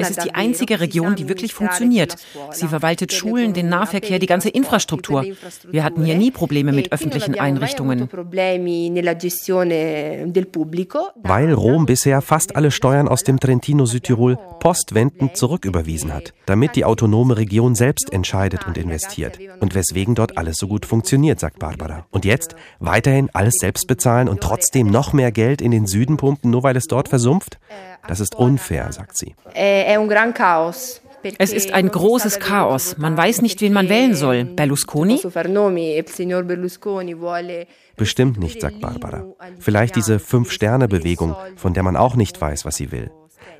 Es 0.00 0.10
ist 0.10 0.24
die 0.24 0.34
einzige 0.34 0.80
Region, 0.80 1.16
die 1.16 1.28
wirklich 1.28 1.52
funktioniert. 1.54 2.16
Sie 2.52 2.68
verwaltet 2.68 3.12
Schulen, 3.12 3.54
den 3.54 3.68
Nahverkehr, 3.68 4.18
die 4.18 4.26
ganze 4.26 4.48
Infrastruktur. 4.48 5.24
Wir 5.68 5.84
hatten 5.84 6.04
hier 6.04 6.16
nie 6.16 6.30
Probleme 6.30 6.72
mit 6.72 6.92
öffentlichen 6.92 7.38
Einrichtungen. 7.38 8.08
Weil 11.22 11.52
Rom 11.52 11.86
bisher 11.86 12.22
fast 12.22 12.56
alle 12.56 12.70
Steuern 12.70 13.08
aus 13.08 13.24
dem 13.24 13.40
Trentino 13.40 13.86
Südtirol 13.86 14.38
postwendend 14.60 15.36
zurücküberwiesen 15.36 16.12
hat, 16.12 16.34
damit 16.46 16.76
die 16.76 16.84
autonome 16.84 17.36
Region 17.36 17.74
selbst 17.74 18.12
entscheidet 18.12 18.66
und 18.66 18.78
investiert. 18.78 19.38
Und 19.60 19.74
weswegen 19.74 20.14
dort 20.14 20.38
alles 20.38 20.56
so 20.56 20.68
gut 20.68 20.86
funktioniert, 20.86 21.40
sagt 21.40 21.58
Barbara. 21.58 22.06
Und 22.10 22.24
jetzt 22.24 22.54
weiterhin 22.78 23.30
alles 23.32 23.54
selbst 23.58 23.86
bezahlen 23.86 24.28
und 24.28 24.40
trotzdem 24.40 24.57
trotzdem 24.58 24.88
noch 24.88 25.12
mehr 25.12 25.32
Geld 25.32 25.62
in 25.62 25.70
den 25.70 25.86
Süden 25.86 26.16
pumpen, 26.16 26.50
nur 26.50 26.62
weil 26.62 26.76
es 26.76 26.86
dort 26.86 27.08
versumpft? 27.08 27.58
Das 28.06 28.20
ist 28.20 28.34
unfair, 28.34 28.92
sagt 28.92 29.16
sie. 29.16 29.34
Es 31.38 31.52
ist 31.52 31.72
ein 31.72 31.88
großes 31.88 32.38
Chaos. 32.40 32.96
Man 32.98 33.16
weiß 33.16 33.42
nicht, 33.42 33.60
wen 33.60 33.72
man 33.72 33.88
wählen 33.88 34.14
soll. 34.14 34.44
Berlusconi? 34.44 35.20
Bestimmt 37.96 38.38
nicht, 38.38 38.60
sagt 38.60 38.80
Barbara. 38.80 39.24
Vielleicht 39.58 39.96
diese 39.96 40.18
Fünf-Sterne-Bewegung, 40.18 41.36
von 41.56 41.74
der 41.74 41.82
man 41.82 41.96
auch 41.96 42.14
nicht 42.14 42.40
weiß, 42.40 42.64
was 42.64 42.76
sie 42.76 42.92
will. 42.92 43.10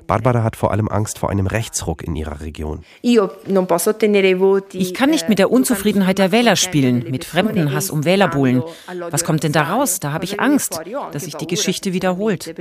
Barbara 0.09 0.43
hat 0.43 0.55
vor 0.55 0.71
allem 0.71 0.87
Angst 0.87 1.19
vor 1.19 1.29
einem 1.29 1.45
Rechtsruck 1.45 2.01
in 2.03 2.15
ihrer 2.15 2.41
Region. 2.41 2.83
Ich 3.03 4.93
kann 4.95 5.09
nicht 5.11 5.29
mit 5.29 5.37
der 5.37 5.51
Unzufriedenheit 5.51 6.17
der 6.17 6.31
Wähler 6.31 6.55
spielen, 6.55 7.05
mit 7.11 7.25
Fremdenhass 7.25 7.91
um 7.91 8.05
Wählerbuhlen. 8.05 8.63
Was 9.11 9.23
kommt 9.23 9.43
denn 9.43 9.51
da 9.51 9.63
raus? 9.63 9.99
Da 9.99 10.11
habe 10.11 10.25
ich 10.25 10.39
Angst, 10.39 10.81
dass 11.11 11.25
sich 11.25 11.35
die 11.35 11.45
Geschichte 11.45 11.93
wiederholt. 11.93 12.55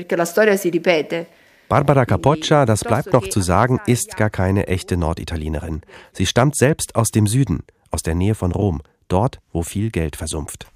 Barbara 1.70 2.04
Capoccia, 2.04 2.66
das 2.66 2.84
bleibt 2.84 3.14
noch 3.14 3.26
zu 3.26 3.40
sagen, 3.40 3.80
ist 3.86 4.18
gar 4.18 4.30
keine 4.30 4.68
echte 4.68 4.98
Norditalienerin. 4.98 5.80
Sie 6.12 6.26
stammt 6.26 6.54
selbst 6.54 6.96
aus 6.96 7.08
dem 7.08 7.26
Süden, 7.26 7.64
aus 7.90 8.02
der 8.02 8.14
Nähe 8.14 8.34
von 8.34 8.52
Rom, 8.52 8.82
dort, 9.08 9.38
wo 9.52 9.62
viel 9.62 9.90
Geld 9.90 10.16
versumpft. 10.16 10.66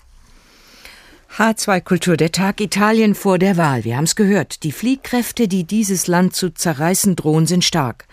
H2 1.39 1.81
Kultur, 1.81 2.19
der 2.19 2.31
Tag 2.31 2.61
Italien 2.61 3.15
vor 3.15 3.39
der 3.39 3.57
Wahl. 3.57 3.85
Wir 3.85 3.97
haben 3.97 4.05
es 4.05 4.17
gehört. 4.17 4.65
Die 4.65 4.71
Fliehkräfte, 4.71 5.49
die 5.49 5.65
dieses 5.65 6.07
Land 6.07 6.37
zu 6.37 6.51
zerreißen 6.51 7.17
drohen, 7.17 7.47
sind 7.47 7.65
stark. 7.65 8.07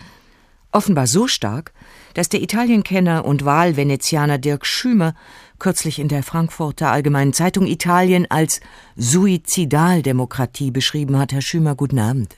Offenbar 0.71 1.05
so 1.05 1.27
stark, 1.27 1.73
dass 2.13 2.29
der 2.29 2.41
Italienkenner 2.41 3.25
und 3.25 3.43
Wahlvenezianer 3.43 4.37
Dirk 4.37 4.65
Schümer 4.65 5.15
kürzlich 5.59 5.99
in 5.99 6.07
der 6.07 6.23
Frankfurter 6.23 6.91
Allgemeinen 6.91 7.33
Zeitung 7.33 7.67
Italien 7.67 8.25
als 8.31 8.61
Suizidaldemokratie 8.95 10.71
beschrieben 10.71 11.19
hat. 11.19 11.33
Herr 11.33 11.41
Schümer, 11.41 11.75
guten 11.75 11.99
Abend. 11.99 12.37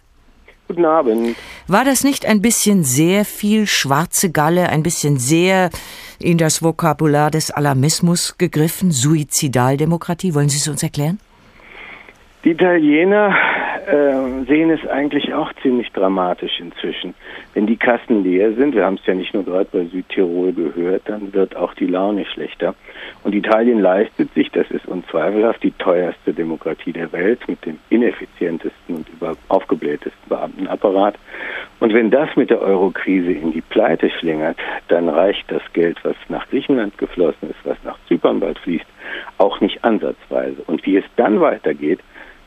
Guten 0.72 0.86
Abend. 0.86 1.36
War 1.68 1.84
das 1.84 2.06
nicht 2.06 2.26
ein 2.26 2.42
bisschen 2.42 2.86
sehr 2.86 3.26
viel 3.26 3.68
schwarze 3.68 4.32
Galle, 4.32 4.70
ein 4.70 4.84
bisschen 4.84 5.18
sehr 5.18 5.70
in 6.18 6.38
das 6.38 6.64
Vokabular 6.64 7.30
des 7.30 7.52
Alarmismus 7.52 8.38
gegriffen? 8.38 8.90
Suizidaldemokratie, 8.92 10.34
wollen 10.34 10.48
Sie 10.48 10.60
es 10.60 10.70
uns 10.70 10.82
erklären? 10.82 11.20
Die 12.46 12.52
Italiener 12.52 13.36
äh, 13.88 14.46
sehen 14.46 14.70
es 14.70 14.88
eigentlich 14.88 15.34
auch 15.34 15.52
ziemlich 15.62 15.92
dramatisch 15.92 16.60
inzwischen. 16.60 17.14
Wenn 17.54 17.68
die 17.68 17.78
Kassen 17.78 18.24
leer 18.24 18.54
sind, 18.54 18.76
wir 18.76 18.86
haben 18.86 18.96
es 18.96 19.06
ja 19.06 19.14
nicht 19.14 19.34
nur 19.34 19.44
gerade 19.44 19.68
bei 19.72 19.86
Südtirol 19.86 20.54
gehört, 20.54 21.04
dann 21.06 21.34
wird 21.34 21.56
auch 21.56 21.74
die 21.74 21.88
Laune 21.88 22.26
schlechter. 22.26 22.76
Und 23.24 23.36
Italien 23.36 23.80
leistet 23.80 24.34
sich, 24.34 24.50
das 24.52 24.70
ist 24.72 24.88
unzweifelhaft 24.88 25.64
die 25.64 25.72
teuerste 25.72 26.34
Demokratie 26.34 26.92
der 26.92 27.12
Welt 27.12 27.48
mit 27.48 27.66
dem 27.66 27.80
ineffizientesten 27.90 28.96
und 28.96 29.10
über 29.10 29.36
aufgeblähtesten 29.48 30.30
Beamtenapparat. 30.30 31.16
Und 31.80 31.94
wenn 31.94 32.12
das 32.12 32.36
mit 32.36 32.50
der 32.50 32.62
Eurokrise 32.62 33.32
in 33.32 33.52
die 33.52 33.62
Pleite 33.62 34.10
schlingert, 34.10 34.58
dann 34.88 35.10
reicht 35.10 35.52
das 35.52 35.64
Geld, 35.74 35.98
was 36.04 36.16
nach 36.30 36.48
Griechenland 36.50 36.98
geflossen 36.98 37.50
ist, 37.50 37.60
was 37.64 37.78
nach 37.84 37.98
Zypern 38.08 38.40
bald 38.40 38.60
fließt, 38.60 38.86
auch 39.38 39.60
nicht 39.62 39.84
ansatzweise. 39.84 40.62
Und 40.68 40.86
wie 40.86 40.98
es 40.98 41.06
dann 41.16 41.42
weitergeht, 41.42 42.00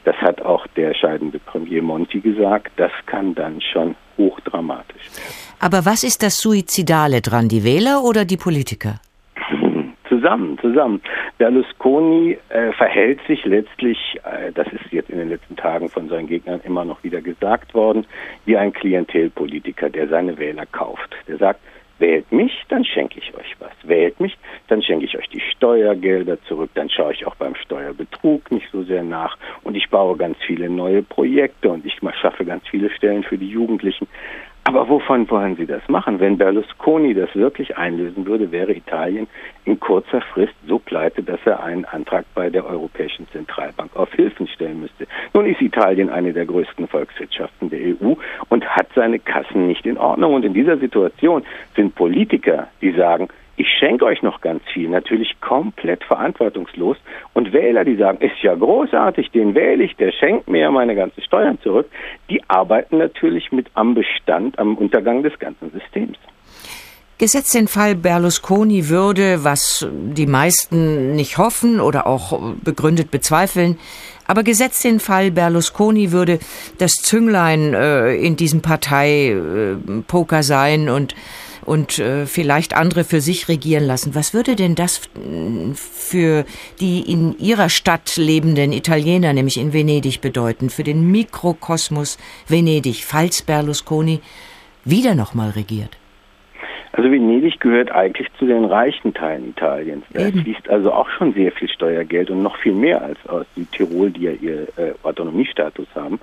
das 0.05 0.17
hat 0.17 0.43
auch 0.43 0.67
der 0.77 0.95
scheidende 0.95 1.39
Premier 1.39 1.83
Monti 1.83 2.21
gesagt, 2.21 2.73
das 2.77 2.93
kann 3.07 3.35
dann 3.35 3.61
schon 3.61 3.97
hochdramatisch 4.17 5.03
werden. 5.17 5.35
Aber 5.61 5.85
was 5.85 6.05
ist 6.05 6.23
das 6.23 6.37
Suizidale 6.37 7.21
dran, 7.21 7.49
die 7.49 7.65
Wähler 7.65 8.03
oder 8.05 8.25
die 8.25 8.37
Politiker? 8.37 9.01
zusammen, 10.09 10.59
zusammen. 10.59 11.01
Berlusconi 11.39 12.39
äh, 12.49 12.73
verhält 12.73 13.21
sich 13.27 13.45
letztlich, 13.45 13.99
äh, 14.25 14.53
das 14.53 14.69
ist 14.69 14.93
jetzt 14.93 15.11
in 15.11 15.19
den 15.19 15.29
letzten 15.29 15.57
Tagen 15.57 15.89
von 15.89 16.09
seinen 16.09 16.27
Gegnern 16.27 16.61
immer 16.65 16.85
noch 16.85 17.03
wieder 17.03 17.21
gesagt 17.21 17.75
worden, 17.75 18.07
wie 18.45 18.57
ein 18.57 18.73
Klientelpolitiker, 18.73 19.91
der 19.91 20.09
seine 20.09 20.39
Wähler 20.39 20.67
kauft. 20.67 21.15
Der 21.29 21.39
sagt, 21.39 21.61
wählt 21.99 22.31
mich, 22.33 22.53
dann 22.69 22.85
schenke 22.85 23.19
ich 23.19 23.35
euch 23.35 23.55
was. 23.59 23.73
Wählt 23.83 24.19
mich, 24.21 24.37
dann 24.69 24.83
schenke 24.83 25.05
ich 25.05 25.17
euch 25.17 25.29
die 25.29 25.41
Steuergelder 25.41 26.43
zurück, 26.45 26.71
dann 26.75 26.91
schaue 26.91 27.13
ich 27.13 27.27
auch 27.27 27.35
beim 27.37 27.55
Steuerbetrug 27.55 28.51
nicht 28.51 28.67
so 28.73 28.83
sehr 28.83 29.03
nach 29.03 29.37
und 29.63 29.77
ich 29.77 29.89
baue 29.91 30.17
ganz 30.17 30.37
viele 30.47 30.69
neue 30.69 31.03
Projekte 31.03 31.71
und 31.71 31.85
ich 31.87 31.99
schaffe 32.21 32.45
ganz 32.45 32.67
viele 32.69 32.91
Stellen 32.91 33.23
für 33.23 33.39
die 33.39 33.49
Jugendlichen. 33.49 34.07
Aber 34.67 34.89
wovon 34.89 35.29
wollen 35.31 35.57
Sie 35.57 35.67
das 35.67 35.87
machen? 35.89 36.21
Wenn 36.21 36.39
Berlusconi 36.39 37.13
das 37.13 37.35
wirklich 37.37 37.77
einlösen 37.77 38.25
würde, 38.25 38.51
wäre 38.51 38.73
Italien 38.73 39.27
in 39.67 39.79
kurzer 39.79 40.23
Frist 40.23 40.55
so 40.67 40.79
pleite, 40.79 41.23
dass 41.23 41.39
er 41.45 41.63
einen 41.63 41.85
Antrag 41.85 42.25
bei 42.35 42.49
der 42.49 42.65
Europäischen 42.65 43.29
Zentralbank 43.29 43.95
auf 43.95 44.11
Hilfen 44.15 44.49
stellen 44.49 44.81
müsste. 44.81 45.07
Nun 45.35 45.45
ist 45.45 45.61
Italien 45.61 46.09
eine 46.09 46.33
der 46.33 46.47
größten 46.47 46.89
Volkswirtschaften 46.89 47.69
der 47.69 47.81
EU 47.81 48.15
und 48.49 48.67
hat 48.67 48.89
seine 48.95 49.19
Kassen 49.19 49.67
nicht 49.67 49.85
in 49.85 49.99
Ordnung. 49.99 50.33
Und 50.33 50.47
in 50.47 50.55
dieser 50.55 50.79
Situation 50.79 51.45
sind 51.77 51.95
Politiker, 51.95 52.69
die 52.81 52.93
sagen, 52.93 53.29
schenke 53.85 54.07
euch 54.07 54.23
noch 54.23 54.41
ganz 54.41 54.63
viel, 54.73 54.89
natürlich 54.89 55.39
komplett 55.41 56.03
verantwortungslos. 56.05 56.97
Und 57.35 57.53
Wähler, 57.53 57.85
die 57.85 57.97
sagen, 57.97 58.19
ist 58.19 58.43
ja 58.43 58.55
großartig, 58.55 59.31
den 59.31 59.55
wähle 59.55 59.85
ich, 59.85 59.95
der 59.97 60.11
schenkt 60.13 60.49
mir 60.49 60.63
ja 60.63 60.71
meine 60.71 60.95
ganzen 60.95 61.23
Steuern 61.23 61.59
zurück, 61.63 61.91
die 62.31 62.43
arbeiten 62.49 62.99
natürlich 62.99 63.53
mit 63.53 63.67
am 63.75 63.95
Bestand, 63.95 64.59
am 64.59 64.77
Untergang 64.77 65.23
des 65.23 65.39
ganzen 65.39 65.71
Systems. 65.71 66.17
Gesetzt 67.19 67.55
den 67.55 67.69
Fall 67.69 67.95
Berlusconi 67.95 68.89
würde, 68.89 69.45
was 69.45 69.87
die 69.93 70.27
meisten 70.27 71.15
nicht 71.15 71.39
hoffen 71.39 71.79
oder 71.79 72.07
auch 72.07 72.41
begründet 72.65 73.11
bezweifeln, 73.11 73.79
aber 74.27 74.43
gesetzt 74.43 74.83
den 74.83 74.99
Fall 74.99 75.31
Berlusconi 75.31 76.11
würde 76.11 76.39
das 76.79 76.93
Zünglein 76.95 77.75
äh, 77.75 78.15
in 78.15 78.37
diesem 78.37 78.63
Parteipoker 78.63 80.39
äh, 80.39 80.43
sein 80.43 80.89
und 80.89 81.15
und 81.65 81.99
äh, 81.99 82.27
vielleicht 82.27 82.77
andere 82.77 83.05
für 83.05 83.21
sich 83.21 83.49
regieren 83.49 83.85
lassen. 83.85 84.15
Was 84.15 84.35
würde 84.35 84.57
denn 84.57 84.75
das 84.75 85.09
für 85.75 86.45
die 86.81 87.11
in 87.11 87.37
ihrer 87.39 87.69
Stadt 87.69 88.17
lebenden 88.17 88.73
Italiener, 88.73 89.33
nämlich 89.33 89.59
in 89.59 89.73
Venedig, 89.73 90.21
bedeuten? 90.21 90.71
Für 90.71 90.85
den 90.85 91.11
Mikrokosmos 91.11 92.19
Venedig, 92.49 93.05
falls 93.05 93.43
Berlusconi 93.43 94.21
wieder 94.85 95.15
nochmal 95.15 95.51
regiert? 95.51 95.97
Also 96.93 97.11
Venedig 97.11 97.59
gehört 97.59 97.91
eigentlich 97.91 98.29
zu 98.39 98.47
den 98.47 98.65
reichen 98.65 99.13
Teilen 99.15 99.49
Italiens. 99.49 100.05
Da 100.13 100.31
fließt 100.31 100.69
also 100.69 100.93
auch 100.93 101.11
schon 101.11 101.33
sehr 101.35 101.51
viel 101.51 101.69
Steuergeld 101.69 102.31
und 102.31 102.45
noch 102.45 102.57
viel 102.59 102.73
mehr 102.73 103.03
als 103.03 103.19
aus 103.27 103.47
Südtirol, 103.57 104.13
die 104.13 104.23
ja 104.23 104.31
ihr 104.31 104.69
äh, 104.77 104.93
Autonomiestatus 105.03 105.89
haben 105.97 106.21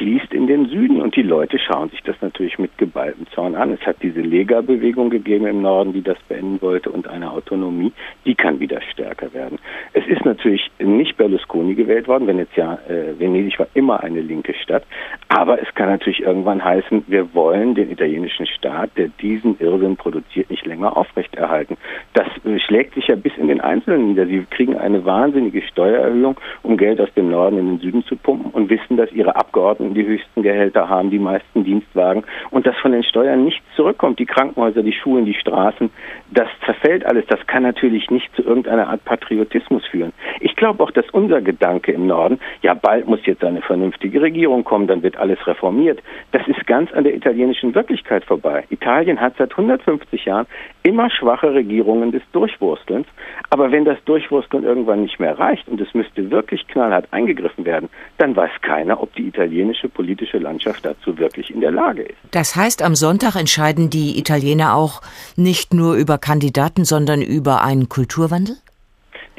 fließt 0.00 0.32
in 0.32 0.46
den 0.46 0.64
Süden 0.66 1.02
und 1.02 1.14
die 1.14 1.22
Leute 1.22 1.58
schauen 1.58 1.90
sich 1.90 2.00
das 2.04 2.16
natürlich 2.22 2.58
mit 2.58 2.78
geballtem 2.78 3.26
Zorn 3.34 3.54
an. 3.54 3.70
Es 3.70 3.86
hat 3.86 3.96
diese 4.02 4.22
Lega-Bewegung 4.22 5.10
gegeben 5.10 5.46
im 5.46 5.60
Norden, 5.60 5.92
die 5.92 6.00
das 6.00 6.16
beenden 6.26 6.62
wollte 6.62 6.88
und 6.88 7.06
eine 7.06 7.30
Autonomie, 7.30 7.92
die 8.24 8.34
kann 8.34 8.60
wieder 8.60 8.80
stärker 8.80 9.34
werden. 9.34 9.58
Es 9.92 10.06
ist 10.06 10.24
natürlich 10.24 10.70
nicht 10.78 11.18
Berlusconi 11.18 11.74
gewählt 11.74 12.08
worden, 12.08 12.26
Venezia, 12.26 12.78
äh, 12.88 13.18
Venedig 13.18 13.58
war 13.58 13.66
immer 13.74 14.02
eine 14.02 14.22
linke 14.22 14.54
Stadt, 14.54 14.84
aber 15.28 15.60
es 15.60 15.68
kann 15.74 15.90
natürlich 15.90 16.20
irgendwann 16.20 16.64
heißen, 16.64 17.04
wir 17.06 17.34
wollen 17.34 17.74
den 17.74 17.90
italienischen 17.90 18.46
Staat, 18.46 18.96
der 18.96 19.08
diesen 19.20 19.58
Irrsinn 19.60 19.98
produziert, 19.98 20.48
nicht 20.48 20.64
länger 20.64 20.96
aufrechterhalten. 20.96 21.76
Das 22.14 22.26
äh, 22.46 22.58
schlägt 22.58 22.94
sich 22.94 23.08
ja 23.08 23.16
bis 23.16 23.36
in 23.36 23.48
den 23.48 23.60
Einzelnen 23.60 24.08
nieder. 24.08 24.24
Sie 24.24 24.46
kriegen 24.48 24.78
eine 24.78 25.04
wahnsinnige 25.04 25.60
Steuererhöhung, 25.60 26.40
um 26.62 26.78
Geld 26.78 27.02
aus 27.02 27.12
dem 27.14 27.30
Norden 27.30 27.58
in 27.58 27.66
den 27.66 27.78
Süden 27.80 28.02
zu 28.04 28.16
pumpen 28.16 28.50
und 28.52 28.70
wissen, 28.70 28.96
dass 28.96 29.12
ihre 29.12 29.36
Abgeordneten 29.36 29.89
die 29.94 30.06
höchsten 30.06 30.42
Gehälter 30.42 30.88
haben, 30.88 31.10
die 31.10 31.18
meisten 31.18 31.64
Dienstwagen 31.64 32.24
und 32.50 32.66
dass 32.66 32.76
von 32.78 32.92
den 32.92 33.02
Steuern 33.02 33.44
nichts 33.44 33.64
zurückkommt. 33.76 34.18
Die 34.18 34.26
Krankenhäuser, 34.26 34.82
die 34.82 34.92
Schulen, 34.92 35.24
die 35.24 35.34
Straßen, 35.34 35.90
das 36.30 36.48
zerfällt 36.64 37.04
alles. 37.06 37.24
Das 37.26 37.46
kann 37.46 37.62
natürlich 37.62 38.10
nicht 38.10 38.34
zu 38.34 38.42
irgendeiner 38.42 38.88
Art 38.88 39.04
Patriotismus 39.04 39.84
führen. 39.86 40.12
Ich 40.40 40.56
glaube 40.56 40.82
auch, 40.82 40.90
dass 40.90 41.08
unser 41.10 41.40
Gedanke 41.40 41.92
im 41.92 42.06
Norden, 42.06 42.38
ja, 42.62 42.74
bald 42.74 43.06
muss 43.06 43.24
jetzt 43.26 43.44
eine 43.44 43.62
vernünftige 43.62 44.20
Regierung 44.22 44.64
kommen, 44.64 44.86
dann 44.86 45.02
wird 45.02 45.16
alles 45.16 45.44
reformiert. 45.46 46.00
Das 46.32 46.46
ist 46.46 46.66
ganz 46.66 46.92
an 46.92 47.04
der 47.04 47.14
italienischen 47.14 47.74
Wirklichkeit 47.74 48.24
vorbei. 48.24 48.64
Italien 48.70 49.20
hat 49.20 49.34
seit 49.38 49.52
150 49.52 50.24
Jahren 50.24 50.46
immer 50.82 51.10
schwache 51.10 51.52
Regierungen 51.54 52.12
des 52.12 52.22
Durchwurstelns. 52.32 53.06
Aber 53.50 53.72
wenn 53.72 53.84
das 53.84 54.02
Durchwursteln 54.04 54.64
irgendwann 54.64 55.02
nicht 55.02 55.18
mehr 55.18 55.38
reicht 55.38 55.68
und 55.68 55.80
es 55.80 55.92
müsste 55.94 56.30
wirklich 56.30 56.66
knallhart 56.68 57.08
eingegriffen 57.10 57.64
werden, 57.64 57.88
dann 58.18 58.36
weiß 58.36 58.50
keiner, 58.62 59.02
ob 59.02 59.14
die 59.14 59.26
italienische 59.26 59.79
politische 59.88 60.38
Landschaft 60.38 60.84
dazu 60.84 61.18
wirklich 61.18 61.50
in 61.50 61.60
der 61.60 61.70
Lage 61.70 62.02
ist. 62.02 62.16
Das 62.30 62.56
heißt, 62.56 62.82
am 62.82 62.94
Sonntag 62.94 63.36
entscheiden 63.36 63.90
die 63.90 64.18
Italiener 64.18 64.74
auch 64.74 65.02
nicht 65.36 65.74
nur 65.74 65.94
über 65.94 66.18
Kandidaten, 66.18 66.84
sondern 66.84 67.22
über 67.22 67.62
einen 67.62 67.88
Kulturwandel? 67.88 68.56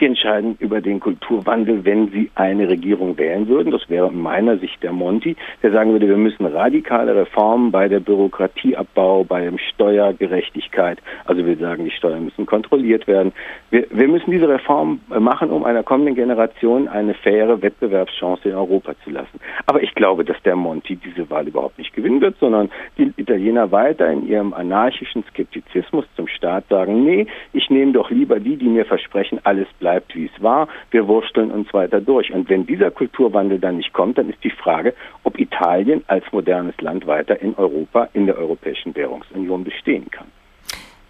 Die 0.02 0.08
entscheiden 0.08 0.58
über 0.60 0.82
den 0.82 1.00
Kulturwandel, 1.00 1.86
wenn 1.86 2.10
sie 2.10 2.32
eine 2.36 2.68
Regierung 2.68 3.18
wählen 3.18 3.48
würden. 3.48 3.72
Das 3.72 3.88
wäre 3.88 4.08
in 4.08 4.20
meiner 4.20 4.58
Sicht 4.58 4.82
der 4.82 4.92
Monti, 4.92 5.36
der 5.62 5.72
sagen 5.72 5.92
würde, 5.92 6.08
wir 6.08 6.18
müssen 6.18 6.46
radikale 6.46 7.16
Reformen 7.16 7.72
bei 7.72 7.88
der 7.88 8.00
Bürokratieabbau, 8.00 9.24
bei 9.24 9.42
der 9.42 9.58
Steuergerechtigkeit, 9.74 10.98
also 11.26 11.46
wir 11.46 11.56
sagen, 11.58 11.86
die 11.86 11.92
Steuern 11.92 12.26
müssen 12.26 12.48
kontrolliert 12.48 13.08
werden. 13.08 13.32
Wir, 13.70 13.86
wir 13.92 14.08
müssen 14.08 14.32
diese 14.32 14.50
Reformen 14.50 15.02
machen, 15.08 15.52
um 15.52 15.64
einer 15.64 15.84
kommenden 15.84 16.16
Generation 16.16 16.88
eine 16.88 17.14
faire 17.14 17.62
Wettbewerbschance 17.62 18.50
in 18.50 18.56
Europa 18.56 18.94
zu 19.04 19.12
lassen. 19.12 19.40
Aber 19.68 19.84
ich 19.84 19.94
glaube, 19.94 20.26
dass 20.26 20.42
der 20.44 20.56
Monti 20.56 20.96
diese 20.96 21.30
Wahl 21.30 21.48
überhaupt 21.48 21.78
nicht 21.78 21.94
gewinnen 21.94 22.22
wird, 22.22 22.38
sondern 22.40 22.72
die 22.98 23.14
Italiener 23.18 23.72
weiter 23.72 24.12
in 24.12 24.28
ihrem 24.28 24.54
anarchischen 24.54 25.24
Skeptizismus 25.30 26.06
zum 26.16 26.28
Staat 26.28 26.68
sagen, 26.70 27.04
nee, 27.04 27.28
ich 27.54 27.70
nehme 27.70 27.92
doch 27.92 28.10
lieber 28.10 28.40
die, 28.40 28.58
die 28.58 28.68
mir 28.68 28.86
versprechen, 28.86 29.40
alles 29.44 29.68
bleibt 29.80 29.91
bleibt, 29.92 30.16
wie 30.16 30.30
es 30.34 30.42
war, 30.42 30.68
wir 30.92 31.08
wursteln 31.08 31.52
uns 31.52 31.74
weiter 31.74 32.00
durch. 32.00 32.32
Und 32.32 32.50
wenn 32.50 32.66
dieser 32.66 32.92
Kulturwandel 32.92 33.60
dann 33.60 33.78
nicht 33.78 33.94
kommt, 33.94 34.18
dann 34.18 34.30
ist 34.30 34.44
die 34.44 34.52
Frage, 34.52 34.94
ob 35.24 35.38
Italien 35.38 36.04
als 36.08 36.24
modernes 36.32 36.76
Land 36.80 37.06
weiter 37.08 37.42
in 37.42 37.56
Europa, 37.56 38.08
in 38.14 38.26
der 38.26 38.38
Europäischen 38.38 38.96
Währungsunion 38.96 39.64
bestehen 39.64 40.10
kann. 40.10 40.28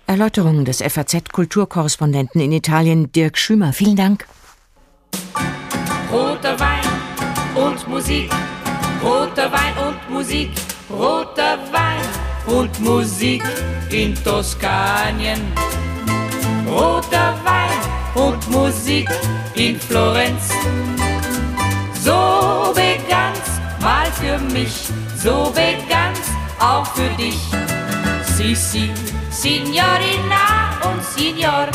Erläuterungen 0.08 0.66
des 0.66 0.82
FAZ-Kulturkorrespondenten 0.82 2.42
in 2.42 2.52
Italien, 2.52 3.12
Dirk 3.12 3.38
Schümer. 3.38 3.72
Vielen 3.72 3.96
Dank. 3.96 4.26
Roter 6.12 6.60
Wein 6.60 6.88
und 7.56 7.88
Musik, 7.88 8.30
roter 9.04 9.50
Wein 9.52 9.76
und 9.88 10.14
Musik, 10.14 10.50
roter 10.90 11.58
Wein 11.72 12.58
und 12.58 12.74
Musik 12.82 13.44
in 13.92 14.16
Toskanien. 14.16 15.40
Roter 16.68 17.36
Wein 17.46 17.91
und 18.16 18.49
Musik 18.49 19.09
in 19.55 19.80
Florenz. 19.80 20.49
So 22.03 22.74
begann's 22.74 23.59
mal 23.80 24.07
für 24.12 24.38
mich, 24.53 24.89
so 25.16 25.51
begann's 25.51 26.20
auch 26.59 26.86
für 26.88 27.09
dich. 27.18 27.39
Sissi, 28.36 28.89
Signorina 29.30 30.78
und 30.84 31.03
Signor. 31.03 31.68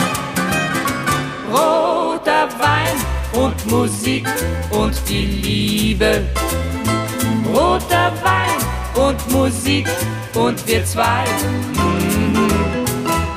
Roter 1.50 2.48
Wein 2.58 2.96
und 3.32 3.70
Musik 3.70 4.26
und 4.70 4.94
die 5.08 5.26
Liebe. 5.26 6.22
Roter 7.46 8.12
Wein 8.22 9.06
und 9.06 9.30
Musik 9.30 9.88
und 10.34 10.66
wir 10.66 10.84
zwei. 10.84 11.24
Mhm. 11.74 12.48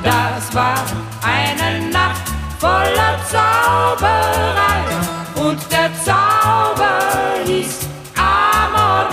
Das 0.02 0.54
war 0.54 0.84
Zauberei 4.00 5.46
und 5.46 5.58
der 5.70 5.90
Zauber 6.02 7.00
hieß 7.44 7.80
Amor. 8.16 9.08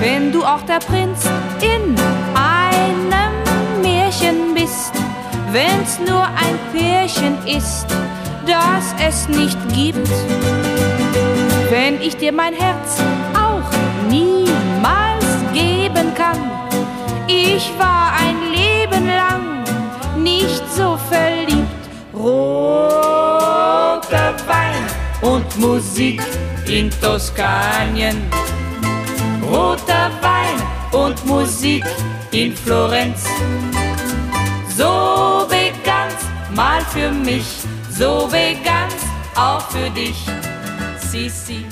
Wenn 0.00 0.32
du 0.32 0.42
auch 0.42 0.62
der 0.62 0.80
Prinz 0.80 1.24
in 1.60 1.94
einem 2.34 3.82
Märchen 3.82 4.54
bist, 4.54 4.92
wenn's 5.52 6.00
nur 6.00 6.24
ein 6.24 6.58
Pärchen 6.72 7.38
ist, 7.46 7.86
das 8.46 8.92
es 9.00 9.28
nicht 9.28 9.58
gibt, 9.72 10.10
wenn 11.70 12.00
ich 12.00 12.16
dir 12.16 12.32
mein 12.32 12.54
Herz 12.54 13.00
auch 13.32 13.70
niemals 14.08 15.24
geben 15.52 16.12
kann, 16.16 16.50
ich 17.28 17.70
war 17.78 18.12
ein 18.18 18.50
Leben 18.50 19.06
lang 19.06 19.62
nicht 20.20 20.64
so 20.74 20.98
verliebt. 21.08 21.44
Wein 22.24 23.03
und 25.24 25.58
Musik 25.58 26.20
in 26.66 26.90
Toskanien. 27.00 28.16
Roter 29.42 30.10
Wein 30.20 30.58
und 30.92 31.24
Musik 31.24 31.84
in 32.30 32.54
Florenz. 32.54 33.24
So 34.76 35.46
begann's 35.48 36.22
mal 36.54 36.82
für 36.82 37.10
mich, 37.10 37.46
so 37.90 38.28
begann's 38.30 39.02
auch 39.34 39.62
für 39.70 39.88
dich. 39.90 40.26
Sissi. 40.98 41.64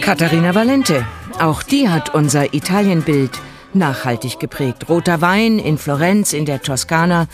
Katharina 0.00 0.54
Valente, 0.54 1.06
auch 1.38 1.62
die 1.62 1.88
hat 1.88 2.14
unser 2.14 2.52
Italienbild 2.52 3.38
nachhaltig 3.72 4.38
geprägt. 4.38 4.88
Roter 4.88 5.20
Wein 5.20 5.58
in 5.58 5.78
Florenz, 5.78 6.32
in 6.32 6.44
der 6.44 6.60
Toskana. 6.60 7.28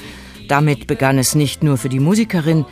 Damit 0.49 0.87
begann 0.87 1.19
es 1.19 1.35
nicht 1.35 1.65
nur 1.65 1.77
für 1.77 1.89
die 1.89 2.01
Musikerin. 2.01 2.65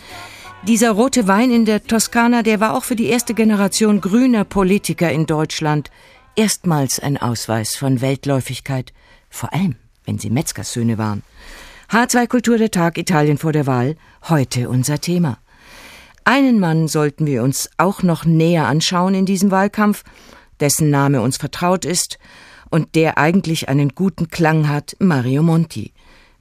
Dieser 0.66 0.92
rote 0.92 1.28
Wein 1.28 1.50
in 1.50 1.66
der 1.66 1.84
Toskana, 1.84 2.42
der 2.42 2.58
war 2.58 2.74
auch 2.74 2.84
für 2.84 2.96
die 2.96 3.08
erste 3.08 3.34
Generation 3.34 4.00
grüner 4.00 4.44
Politiker 4.44 5.12
in 5.12 5.26
Deutschland 5.26 5.90
erstmals 6.36 6.98
ein 6.98 7.18
Ausweis 7.18 7.76
von 7.76 8.00
Weltläufigkeit, 8.00 8.94
vor 9.28 9.52
allem 9.52 9.76
wenn 10.06 10.18
sie 10.18 10.30
Metzgersöhne 10.30 10.96
waren. 10.96 11.22
H2 11.90 12.26
Kultur 12.28 12.56
der 12.56 12.70
Tag 12.70 12.96
Italien 12.96 13.36
vor 13.36 13.52
der 13.52 13.66
Wahl, 13.66 13.96
heute 14.30 14.70
unser 14.70 15.02
Thema. 15.02 15.36
Einen 16.24 16.58
Mann 16.60 16.88
sollten 16.88 17.26
wir 17.26 17.42
uns 17.42 17.68
auch 17.76 18.02
noch 18.02 18.24
näher 18.24 18.66
anschauen 18.66 19.14
in 19.14 19.26
diesem 19.26 19.50
Wahlkampf, 19.50 20.02
dessen 20.60 20.88
Name 20.88 21.20
uns 21.20 21.36
vertraut 21.36 21.84
ist 21.84 22.18
und 22.70 22.94
der 22.94 23.18
eigentlich 23.18 23.68
einen 23.68 23.90
guten 23.90 24.28
Klang 24.28 24.66
hat, 24.70 24.96
Mario 24.98 25.42
Monti. 25.42 25.92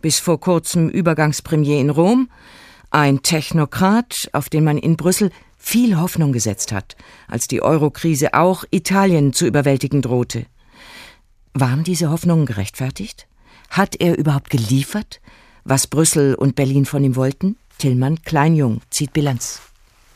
Bis 0.02 0.20
vor 0.20 0.40
kurzem 0.40 0.88
Übergangspremier 0.88 1.82
in 1.82 1.90
Rom, 1.90 2.30
ein 2.94 3.24
Technokrat, 3.24 4.30
auf 4.34 4.50
den 4.50 4.64
man 4.64 4.78
in 4.78 4.98
Brüssel 4.98 5.32
viel 5.58 5.98
Hoffnung 5.98 6.32
gesetzt 6.32 6.72
hat, 6.72 6.96
als 7.28 7.48
die 7.48 7.62
Eurokrise 7.62 8.34
auch 8.34 8.66
Italien 8.70 9.34
zu 9.34 9.48
überwältigen 9.48 10.02
drohte. 10.02 10.46
Waren 11.54 11.84
diese 11.84 12.12
Hoffnungen 12.12 12.46
gerechtfertigt? 12.46 13.28
Hat 13.70 13.96
er 14.00 14.18
überhaupt 14.18 14.50
geliefert, 14.50 15.22
was 15.64 15.88
Brüssel 15.88 16.36
und 16.36 16.56
Berlin 16.56 16.86
von 16.86 17.04
ihm 17.04 17.16
wollten? 17.16 17.58
Tillmann 17.80 18.22
Kleinjung 18.22 18.82
zieht 18.90 19.14
Bilanz. 19.14 19.62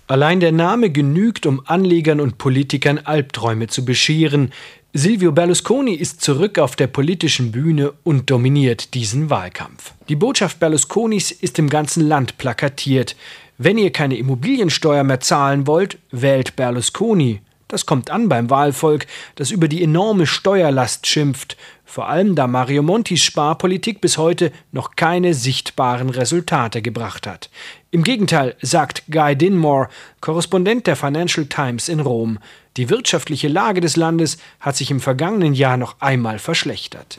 Allein 0.08 0.40
der 0.40 0.52
Name 0.52 0.90
genügt, 0.92 1.46
um 1.46 1.62
Anlegern 1.66 2.22
und 2.22 2.38
Politikern 2.38 3.00
Albträume 3.00 3.68
zu 3.68 3.84
bescheren. 3.84 4.54
Silvio 4.94 5.32
Berlusconi 5.32 5.94
ist 5.94 6.22
zurück 6.22 6.58
auf 6.58 6.76
der 6.76 6.88
politischen 6.88 7.52
Bühne 7.52 7.94
und 8.04 8.30
dominiert 8.30 8.94
diesen 8.94 9.30
Wahlkampf. 9.30 9.94
Die 10.08 10.16
Botschaft 10.16 10.60
Berlusconis 10.60 11.30
ist 11.32 11.60
im 11.60 11.70
ganzen 11.70 12.08
Land 12.08 12.38
plakatiert. 12.38 13.16
Wenn 13.58 13.78
ihr 13.78 13.92
keine 13.92 14.18
Immobiliensteuer 14.18 15.04
mehr 15.04 15.20
zahlen 15.20 15.68
wollt, 15.68 15.98
wählt 16.12 16.56
Berlusconi. 16.56 17.42
Das 17.68 17.86
kommt 17.86 18.10
an 18.10 18.30
beim 18.30 18.50
Wahlvolk, 18.50 19.08
das 19.36 19.52
über 19.52 19.68
die 19.68 19.84
enorme 19.84 20.26
Steuerlast 20.26 21.06
schimpft, 21.06 21.58
vor 21.84 22.08
allem 22.08 22.36
da 22.36 22.48
Mario 22.48 22.82
Montis 22.82 23.24
Sparpolitik 23.24 24.00
bis 24.00 24.18
heute 24.18 24.54
noch 24.72 24.96
keine 24.96 25.34
sichtbaren 25.34 26.10
Resultate 26.10 26.82
gebracht 26.82 27.28
hat. 27.28 27.50
Im 27.90 28.04
Gegenteil, 28.04 28.56
sagt 28.62 29.04
Guy 29.10 29.36
Dinmore, 29.36 29.88
Korrespondent 30.20 30.88
der 30.88 30.98
Financial 30.98 31.46
Times 31.46 31.88
in 31.88 32.02
Rom, 32.02 32.38
die 32.78 32.92
wirtschaftliche 32.92 33.48
Lage 33.48 33.82
des 33.82 33.96
Landes 33.96 34.38
hat 34.60 34.78
sich 34.78 34.92
im 34.92 35.00
vergangenen 35.00 35.56
Jahr 35.56 35.78
noch 35.78 35.96
einmal 36.00 36.38
verschlechtert. 36.38 37.18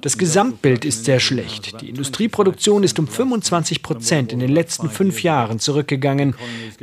Das 0.00 0.16
Gesamtbild 0.16 0.86
ist 0.86 1.04
sehr 1.04 1.20
schlecht. 1.20 1.80
Die 1.82 1.90
Industrieproduktion 1.90 2.82
ist 2.82 2.98
um 2.98 3.06
25 3.06 3.82
Prozent 3.82 4.32
in 4.32 4.38
den 4.38 4.50
letzten 4.50 4.88
fünf 4.88 5.22
Jahren 5.22 5.58
zurückgegangen. 5.58 6.34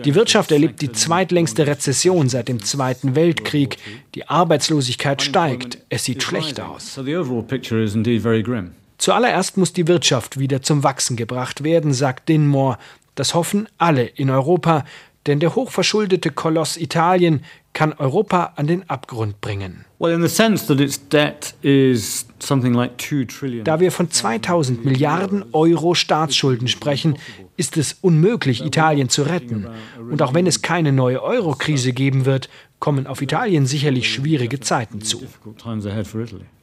Die 0.04 0.14
Wirtschaft 0.14 0.52
erlebt 0.52 0.82
die 0.82 0.92
zweitlängste 0.92 1.66
Rezession 1.66 2.30
seit 2.30 2.48
dem 2.48 2.64
Zweiten 2.64 3.16
Weltkrieg. 3.16 3.78
Die 4.14 4.28
Arbeitslosigkeit 4.30 5.24
steigt. 5.24 5.80
Es 5.90 6.04
sieht 6.04 6.22
schlecht 6.22 6.60
aus. 6.60 6.94
Zuallererst 9.02 9.58
muss 9.58 9.74
die 9.74 9.88
Wirtschaft 9.88 10.38
wieder 10.38 10.62
zum 10.62 10.84
Wachsen 10.84 11.16
gebracht 11.16 11.64
werden, 11.64 11.92
sagt 11.92 12.30
Dinmore. 12.30 12.78
Das 13.16 13.34
hoffen 13.34 13.68
alle 13.80 14.04
in 14.04 14.30
Europa, 14.30 14.86
denn 15.26 15.40
der 15.40 15.56
hochverschuldete 15.56 16.30
Koloss 16.30 16.78
Italien 16.78 17.44
kann 17.74 17.94
Europa 17.94 18.54
an 18.58 18.68
den 18.68 18.88
Abgrund 18.92 19.42
bringen. 19.42 19.86
Da 23.64 23.80
wir 23.80 23.92
von 23.92 24.12
2000 24.12 24.86
Milliarden 24.86 25.46
Euro 25.52 25.96
Staatsschulden 25.96 26.68
sprechen, 26.68 27.18
ist 27.58 27.78
es 27.78 27.98
unmöglich, 28.02 28.64
Italien 28.64 29.10
zu 29.10 29.24
retten. 29.24 29.68
Und 30.12 30.22
auch 30.22 30.36
wenn 30.36 30.46
es 30.46 30.62
keine 30.62 30.92
neue 30.92 31.24
Euro-Krise 31.24 31.94
geben 31.94 32.26
wird, 32.26 32.50
kommen 32.82 33.08
auf 33.08 33.22
Italien 33.22 33.66
sicherlich 33.66 34.12
schwierige 34.12 34.60
Zeiten 34.60 35.02
zu. 35.02 35.22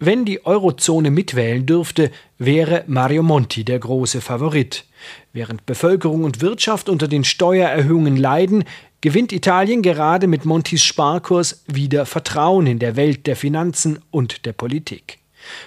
Wenn 0.01 0.25
die 0.27 0.45
Eurozone 0.45 1.11
mitwählen 1.11 1.65
dürfte, 1.65 2.11
wäre 2.39 2.85
Mario 2.89 3.23
Monti 3.23 3.65
der 3.65 3.79
große 3.79 4.21
Favorit. 4.21 4.85
Während 5.33 5.65
Bevölkerung 5.65 6.25
und 6.25 6.43
Wirtschaft 6.43 6.89
unter 6.89 7.07
den 7.07 7.23
Steuererhöhungen 7.23 8.17
leiden, 8.17 8.65
gewinnt 9.01 9.33
Italien 9.33 9.81
gerade 9.81 10.27
mit 10.27 10.45
Montis 10.45 10.83
Sparkurs 10.83 11.63
wieder 11.69 12.05
Vertrauen 12.05 12.67
in 12.67 12.81
der 12.81 12.97
Welt 12.97 13.29
der 13.29 13.37
Finanzen 13.37 14.01
und 14.11 14.45
der 14.45 14.53
Politik. 14.53 15.19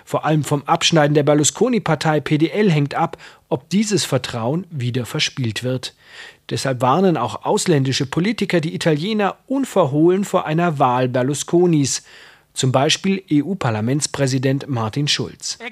Vor 0.04 0.26
allem 0.26 0.44
vom 0.44 0.64
Abschneiden 0.64 1.16
der 1.16 1.24
Berlusconi-Partei 1.24 2.20
PDL 2.20 2.70
hängt 2.70 2.94
ab, 2.94 3.18
ob 3.48 3.70
dieses 3.70 4.04
Vertrauen 4.04 4.68
wieder 4.70 5.06
verspielt 5.06 5.64
wird. 5.64 5.96
Deshalb 6.52 6.82
warnen 6.82 7.16
auch 7.16 7.46
ausländische 7.46 8.06
Politiker 8.06 8.60
die 8.60 8.76
Italiener 8.76 9.38
unverhohlen 9.48 10.26
vor 10.26 10.46
einer 10.46 10.80
Wahl 10.80 11.08
Berlusconis. 11.08 12.04
Zum 12.54 12.74
Beispiel 12.74 13.24
EU-Parlamentspräsident 13.32 14.68
Martin 14.68 15.08
Schulz. 15.08 15.58
E 15.62 15.72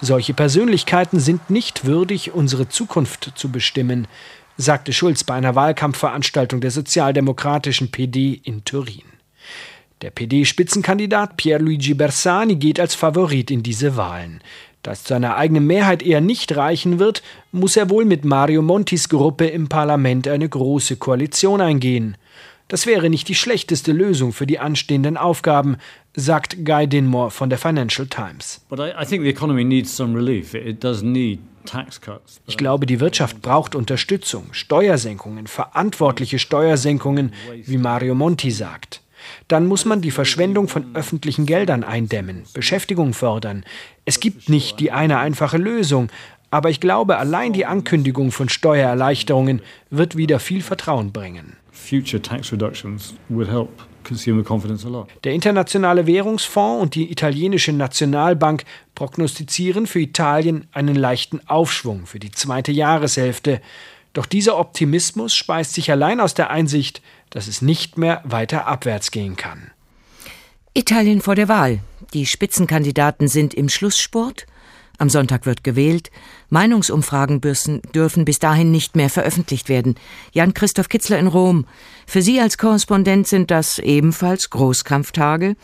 Solche 0.00 0.34
Persönlichkeiten 0.34 1.18
sind 1.18 1.50
nicht 1.50 1.84
würdig, 1.84 2.32
unsere 2.32 2.68
Zukunft 2.68 3.32
zu 3.34 3.50
bestimmen, 3.50 4.06
sagte 4.56 4.92
Schulz 4.92 5.24
bei 5.24 5.34
einer 5.34 5.56
Wahlkampfveranstaltung 5.56 6.60
der 6.60 6.70
sozialdemokratischen 6.70 7.90
PD 7.90 8.40
in 8.44 8.64
Turin. 8.64 9.02
Der 10.02 10.10
PD-Spitzenkandidat 10.10 11.36
Pierluigi 11.36 11.94
Bersani 11.94 12.56
geht 12.56 12.80
als 12.80 12.94
Favorit 12.94 13.50
in 13.50 13.62
diese 13.62 13.96
Wahlen. 13.96 14.40
Da 14.82 14.90
es 14.92 15.04
zu 15.04 15.14
einer 15.14 15.36
eigenen 15.36 15.66
Mehrheit 15.66 16.02
eher 16.02 16.20
nicht 16.20 16.56
reichen 16.56 16.98
wird, 16.98 17.22
muss 17.52 17.76
er 17.76 17.88
wohl 17.88 18.04
mit 18.04 18.24
Mario 18.24 18.62
Montis 18.62 19.08
Gruppe 19.08 19.46
im 19.46 19.68
Parlament 19.68 20.26
eine 20.26 20.48
große 20.48 20.96
Koalition 20.96 21.60
eingehen. 21.60 22.16
Das 22.66 22.86
wäre 22.86 23.10
nicht 23.10 23.28
die 23.28 23.34
schlechteste 23.34 23.92
Lösung 23.92 24.32
für 24.32 24.46
die 24.46 24.58
anstehenden 24.58 25.16
Aufgaben, 25.16 25.76
sagt 26.14 26.64
Guy 26.64 26.88
Dinmore 26.88 27.30
von 27.30 27.48
der 27.48 27.58
Financial 27.58 28.08
Times. 28.08 28.64
Ich 32.46 32.56
glaube, 32.56 32.86
die 32.86 32.98
Wirtschaft 32.98 33.40
braucht 33.40 33.76
Unterstützung, 33.76 34.48
Steuersenkungen, 34.52 35.46
verantwortliche 35.46 36.40
Steuersenkungen, 36.40 37.32
wie 37.66 37.78
Mario 37.78 38.14
Monti 38.14 38.50
sagt. 38.50 39.00
Dann 39.48 39.66
muss 39.66 39.84
man 39.84 40.00
die 40.00 40.10
Verschwendung 40.10 40.68
von 40.68 40.94
öffentlichen 40.94 41.46
Geldern 41.46 41.84
eindämmen, 41.84 42.44
Beschäftigung 42.54 43.14
fördern. 43.14 43.64
Es 44.04 44.20
gibt 44.20 44.48
nicht 44.48 44.80
die 44.80 44.92
eine 44.92 45.18
einfache 45.18 45.58
Lösung, 45.58 46.10
aber 46.50 46.68
ich 46.68 46.80
glaube, 46.80 47.16
allein 47.16 47.54
die 47.54 47.64
Ankündigung 47.64 48.30
von 48.30 48.48
Steuererleichterungen 48.48 49.62
wird 49.90 50.16
wieder 50.16 50.38
viel 50.38 50.62
Vertrauen 50.62 51.10
bringen. 51.10 51.56
Der 55.24 55.32
Internationale 55.32 56.06
Währungsfonds 56.06 56.82
und 56.82 56.94
die 56.94 57.10
italienische 57.10 57.72
Nationalbank 57.72 58.64
prognostizieren 58.94 59.86
für 59.86 60.00
Italien 60.00 60.66
einen 60.72 60.96
leichten 60.96 61.40
Aufschwung 61.48 62.06
für 62.06 62.18
die 62.18 62.30
zweite 62.30 62.72
Jahreshälfte. 62.72 63.60
Doch 64.12 64.26
dieser 64.26 64.58
Optimismus 64.58 65.34
speist 65.34 65.72
sich 65.72 65.90
allein 65.90 66.20
aus 66.20 66.34
der 66.34 66.50
Einsicht, 66.50 67.00
dass 67.32 67.48
es 67.48 67.60
nicht 67.60 67.98
mehr 67.98 68.22
weiter 68.24 68.66
abwärts 68.66 69.10
gehen 69.10 69.36
kann. 69.36 69.70
Italien 70.74 71.20
vor 71.20 71.34
der 71.34 71.48
Wahl. 71.48 71.80
Die 72.14 72.26
Spitzenkandidaten 72.26 73.28
sind 73.28 73.52
im 73.52 73.68
Schlusssport 73.68 74.46
am 75.02 75.10
Sonntag 75.10 75.46
wird 75.46 75.64
gewählt. 75.64 76.12
Meinungsumfragen 76.50 77.40
dürfen 77.40 78.24
bis 78.24 78.38
dahin 78.38 78.70
nicht 78.70 78.94
mehr 78.94 79.10
veröffentlicht 79.10 79.68
werden. 79.68 79.96
Jan-Christoph 80.32 80.88
Kitzler 80.88 81.18
in 81.18 81.26
Rom. 81.26 81.66
Für 82.06 82.22
Sie 82.22 82.40
als 82.40 82.56
Korrespondent 82.56 83.26
sind 83.26 83.50
das 83.50 83.78
ebenfalls 83.78 84.50
Großkampftage, 84.50 85.56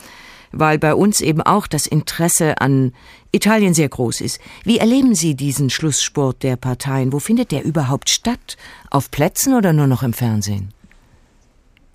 weil 0.51 0.79
bei 0.79 0.93
uns 0.93 1.21
eben 1.21 1.41
auch 1.43 1.69
das 1.69 1.87
Interesse 1.87 2.61
an 2.61 2.93
Italien 3.31 3.75
sehr 3.75 3.89
groß 3.89 4.23
ist. 4.23 4.41
Wie 4.65 4.79
erleben 4.79 5.15
Sie 5.15 5.37
diesen 5.37 5.71
Schlusssport 5.71 6.43
der 6.43 6.57
Parteien? 6.57 7.13
Wo 7.13 7.21
findet 7.21 7.53
der 7.53 7.65
überhaupt 7.65 8.11
statt? 8.11 8.57
Auf 8.91 9.11
Plätzen 9.11 9.55
oder 9.55 9.73
nur 9.73 9.87
noch 9.87 10.03
im 10.03 10.15
Fernsehen? 10.15 10.73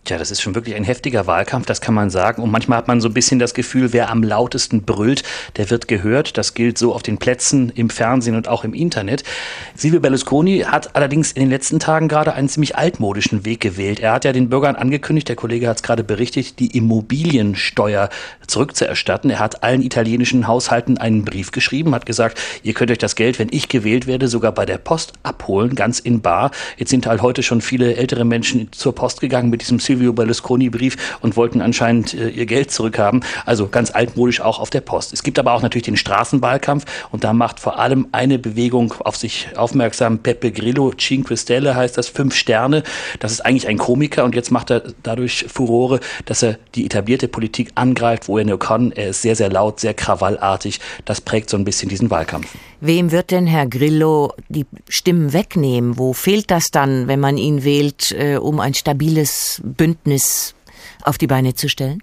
Tja, 0.05 0.17
das 0.17 0.31
ist 0.31 0.41
schon 0.41 0.53
wirklich 0.53 0.75
ein 0.75 0.83
heftiger 0.83 1.27
Wahlkampf, 1.27 1.65
das 1.65 1.79
kann 1.79 1.93
man 1.93 2.09
sagen. 2.09 2.43
Und 2.43 2.51
manchmal 2.51 2.77
hat 2.77 2.89
man 2.89 2.99
so 2.99 3.07
ein 3.07 3.13
bisschen 3.13 3.39
das 3.39 3.53
Gefühl, 3.53 3.93
wer 3.93 4.09
am 4.09 4.21
lautesten 4.21 4.81
brüllt, 4.81 5.23
der 5.55 5.69
wird 5.69 5.87
gehört. 5.87 6.37
Das 6.37 6.55
gilt 6.55 6.77
so 6.77 6.93
auf 6.93 7.03
den 7.03 7.19
Plätzen, 7.19 7.71
im 7.73 7.89
Fernsehen 7.89 8.35
und 8.35 8.49
auch 8.49 8.65
im 8.65 8.73
Internet. 8.73 9.23
Silvio 9.77 10.01
Berlusconi 10.01 10.65
hat 10.67 10.97
allerdings 10.97 11.31
in 11.31 11.39
den 11.39 11.49
letzten 11.49 11.79
Tagen 11.79 12.09
gerade 12.09 12.33
einen 12.33 12.49
ziemlich 12.49 12.75
altmodischen 12.75 13.45
Weg 13.45 13.61
gewählt. 13.61 14.01
Er 14.01 14.11
hat 14.11 14.25
ja 14.25 14.33
den 14.33 14.49
Bürgern 14.49 14.75
angekündigt, 14.75 15.29
der 15.29 15.37
Kollege 15.37 15.69
hat 15.69 15.77
es 15.77 15.83
gerade 15.83 16.03
berichtet, 16.03 16.59
die 16.59 16.75
Immobiliensteuer 16.75 18.09
zurückzuerstatten. 18.45 19.29
Er 19.29 19.39
hat 19.39 19.63
allen 19.63 19.81
italienischen 19.81 20.47
Haushalten 20.47 20.97
einen 20.97 21.23
Brief 21.23 21.51
geschrieben, 21.51 21.95
hat 21.95 22.05
gesagt, 22.05 22.41
ihr 22.61 22.73
könnt 22.73 22.91
euch 22.91 22.97
das 22.97 23.15
Geld, 23.15 23.39
wenn 23.39 23.47
ich 23.51 23.69
gewählt 23.69 24.05
werde, 24.05 24.27
sogar 24.27 24.51
bei 24.51 24.65
der 24.65 24.79
Post 24.79 25.13
abholen, 25.23 25.75
ganz 25.75 25.99
in 25.99 26.19
bar. 26.19 26.51
Jetzt 26.75 26.89
sind 26.89 27.07
halt 27.07 27.21
heute 27.21 27.41
schon 27.41 27.61
viele 27.61 27.95
ältere 27.95 28.25
Menschen 28.25 28.69
zur 28.73 28.93
Post 28.93 29.21
gegangen 29.21 29.49
mit 29.49 29.61
diesem 29.61 29.79
Silvio 29.79 29.92
Berlusconi-Brief 29.95 31.17
und 31.21 31.37
wollten 31.37 31.61
anscheinend 31.61 32.13
äh, 32.13 32.29
ihr 32.29 32.45
Geld 32.45 32.71
zurückhaben. 32.71 33.23
Also 33.45 33.67
ganz 33.67 33.91
altmodisch 33.91 34.41
auch 34.41 34.59
auf 34.59 34.69
der 34.69 34.81
Post. 34.81 35.13
Es 35.13 35.23
gibt 35.23 35.39
aber 35.39 35.53
auch 35.53 35.61
natürlich 35.61 35.85
den 35.85 35.97
Straßenwahlkampf 35.97 36.85
und 37.11 37.23
da 37.23 37.33
macht 37.33 37.59
vor 37.59 37.79
allem 37.79 38.07
eine 38.11 38.39
Bewegung 38.39 38.93
auf 38.99 39.15
sich 39.15 39.47
aufmerksam. 39.55 40.19
Pepe 40.19 40.51
Grillo, 40.51 40.91
Cinque 40.97 41.37
Stelle 41.37 41.75
heißt 41.75 41.97
das, 41.97 42.07
fünf 42.07 42.35
Sterne. 42.35 42.83
Das 43.19 43.31
ist 43.31 43.41
eigentlich 43.41 43.67
ein 43.67 43.77
Komiker 43.77 44.23
und 44.23 44.35
jetzt 44.35 44.51
macht 44.51 44.71
er 44.71 44.83
dadurch 45.03 45.45
Furore, 45.47 45.99
dass 46.25 46.43
er 46.43 46.57
die 46.75 46.85
etablierte 46.85 47.27
Politik 47.27 47.71
angreift, 47.75 48.27
wo 48.27 48.37
er 48.37 48.45
nur 48.45 48.59
kann. 48.59 48.91
Er 48.91 49.09
ist 49.09 49.21
sehr, 49.21 49.35
sehr 49.35 49.49
laut, 49.49 49.79
sehr 49.79 49.93
krawallartig. 49.93 50.79
Das 51.05 51.21
prägt 51.21 51.49
so 51.49 51.57
ein 51.57 51.65
bisschen 51.65 51.89
diesen 51.89 52.09
Wahlkampf. 52.09 52.47
Wem 52.85 53.11
wird 53.11 53.31
denn 53.31 53.47
Herr 53.47 53.65
Grillo 53.65 54.33
die 54.49 54.65
Stimmen 54.89 55.31
wegnehmen? 55.31 55.97
Wo 55.97 56.11
fehlt 56.11 56.51
das 56.51 56.65
dann, 56.69 57.07
wenn 57.07 57.19
man 57.19 57.37
ihn 57.37 57.63
wählt, 57.63 58.11
äh, 58.11 58.35
um 58.35 58.59
ein 58.59 58.73
stabiles 58.73 59.61
Bündnis 59.83 60.55
auf 61.01 61.17
die 61.17 61.27
Beine 61.27 61.55
zu 61.55 61.67
stellen? 61.67 62.01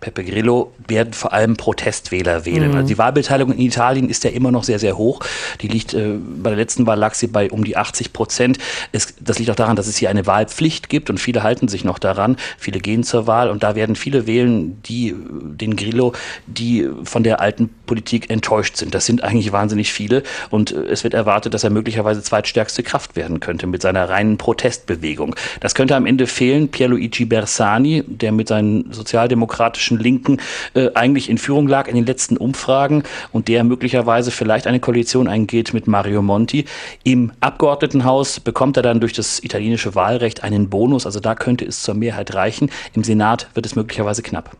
Pepe 0.00 0.24
Grillo 0.24 0.72
werden 0.88 1.14
vor 1.14 1.32
allem 1.32 1.56
Protestwähler 1.56 2.44
wählen. 2.44 2.70
Mhm. 2.70 2.76
Also 2.76 2.88
die 2.88 2.98
Wahlbeteiligung 2.98 3.54
in 3.54 3.60
Italien 3.60 4.10
ist 4.10 4.24
ja 4.24 4.30
immer 4.30 4.50
noch 4.50 4.64
sehr, 4.64 4.78
sehr 4.78 4.98
hoch. 4.98 5.20
Die 5.62 5.68
liegt, 5.68 5.94
äh, 5.94 6.18
bei 6.18 6.50
der 6.50 6.58
letzten 6.58 6.86
Wahl 6.86 6.98
lag 6.98 7.14
sie 7.14 7.28
bei 7.28 7.50
um 7.50 7.64
die 7.64 7.78
80 7.78 8.12
Prozent. 8.12 8.58
Es, 8.92 9.14
das 9.20 9.38
liegt 9.38 9.50
auch 9.50 9.56
daran, 9.56 9.74
dass 9.74 9.86
es 9.86 9.96
hier 9.96 10.10
eine 10.10 10.26
Wahlpflicht 10.26 10.90
gibt 10.90 11.08
und 11.08 11.18
viele 11.18 11.42
halten 11.42 11.68
sich 11.68 11.82
noch 11.82 11.98
daran. 11.98 12.36
Viele 12.58 12.80
gehen 12.80 13.04
zur 13.04 13.26
Wahl 13.26 13.48
und 13.48 13.62
da 13.62 13.74
werden 13.74 13.96
viele 13.96 14.26
wählen, 14.26 14.82
die 14.82 15.14
den 15.16 15.76
Grillo, 15.76 16.12
die 16.46 16.90
von 17.04 17.22
der 17.22 17.40
alten 17.40 17.70
Politik 17.90 18.30
enttäuscht 18.30 18.76
sind. 18.76 18.94
Das 18.94 19.04
sind 19.04 19.24
eigentlich 19.24 19.50
wahnsinnig 19.50 19.92
viele 19.92 20.22
und 20.50 20.70
äh, 20.70 20.82
es 20.82 21.02
wird 21.02 21.12
erwartet, 21.12 21.54
dass 21.54 21.64
er 21.64 21.70
möglicherweise 21.70 22.22
zweitstärkste 22.22 22.84
Kraft 22.84 23.16
werden 23.16 23.40
könnte 23.40 23.66
mit 23.66 23.82
seiner 23.82 24.08
reinen 24.08 24.38
Protestbewegung. 24.38 25.34
Das 25.58 25.74
könnte 25.74 25.96
am 25.96 26.06
Ende 26.06 26.28
fehlen. 26.28 26.68
Pierluigi 26.68 27.24
Bersani, 27.24 28.04
der 28.06 28.30
mit 28.30 28.46
seinen 28.46 28.92
sozialdemokratischen 28.92 29.98
Linken 29.98 30.36
äh, 30.74 30.90
eigentlich 30.94 31.28
in 31.28 31.36
Führung 31.36 31.66
lag 31.66 31.88
in 31.88 31.96
den 31.96 32.06
letzten 32.06 32.36
Umfragen 32.36 33.02
und 33.32 33.48
der 33.48 33.64
möglicherweise 33.64 34.30
vielleicht 34.30 34.68
eine 34.68 34.78
Koalition 34.78 35.26
eingeht 35.26 35.74
mit 35.74 35.88
Mario 35.88 36.22
Monti. 36.22 36.66
Im 37.02 37.32
Abgeordnetenhaus 37.40 38.38
bekommt 38.38 38.76
er 38.76 38.84
dann 38.84 39.00
durch 39.00 39.14
das 39.14 39.42
italienische 39.42 39.96
Wahlrecht 39.96 40.44
einen 40.44 40.70
Bonus, 40.70 41.06
also 41.06 41.18
da 41.18 41.34
könnte 41.34 41.64
es 41.64 41.82
zur 41.82 41.96
Mehrheit 41.96 42.34
reichen. 42.34 42.70
Im 42.92 43.02
Senat 43.02 43.48
wird 43.54 43.66
es 43.66 43.74
möglicherweise 43.74 44.22
knapp. 44.22 44.56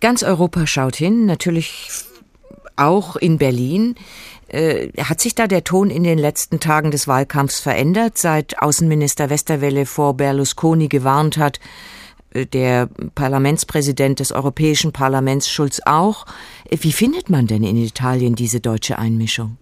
Ganz 0.00 0.22
Europa 0.22 0.66
schaut 0.66 0.96
hin, 0.96 1.26
natürlich 1.26 2.07
auch 2.78 3.16
in 3.16 3.38
Berlin. 3.38 3.94
Äh, 4.48 4.88
hat 5.02 5.20
sich 5.20 5.34
da 5.34 5.46
der 5.46 5.64
Ton 5.64 5.90
in 5.90 6.04
den 6.04 6.18
letzten 6.18 6.58
Tagen 6.58 6.90
des 6.90 7.06
Wahlkampfs 7.06 7.60
verändert, 7.60 8.16
seit 8.16 8.62
Außenminister 8.62 9.28
Westerwelle 9.28 9.84
vor 9.84 10.14
Berlusconi 10.14 10.88
gewarnt 10.88 11.36
hat, 11.36 11.60
äh, 12.32 12.46
der 12.46 12.88
Parlamentspräsident 13.14 14.20
des 14.20 14.32
Europäischen 14.32 14.92
Parlaments 14.92 15.50
Schulz 15.50 15.80
auch. 15.84 16.24
Wie 16.70 16.92
findet 16.92 17.28
man 17.28 17.46
denn 17.46 17.62
in 17.62 17.76
Italien 17.76 18.34
diese 18.34 18.60
deutsche 18.60 18.98
Einmischung? 18.98 19.58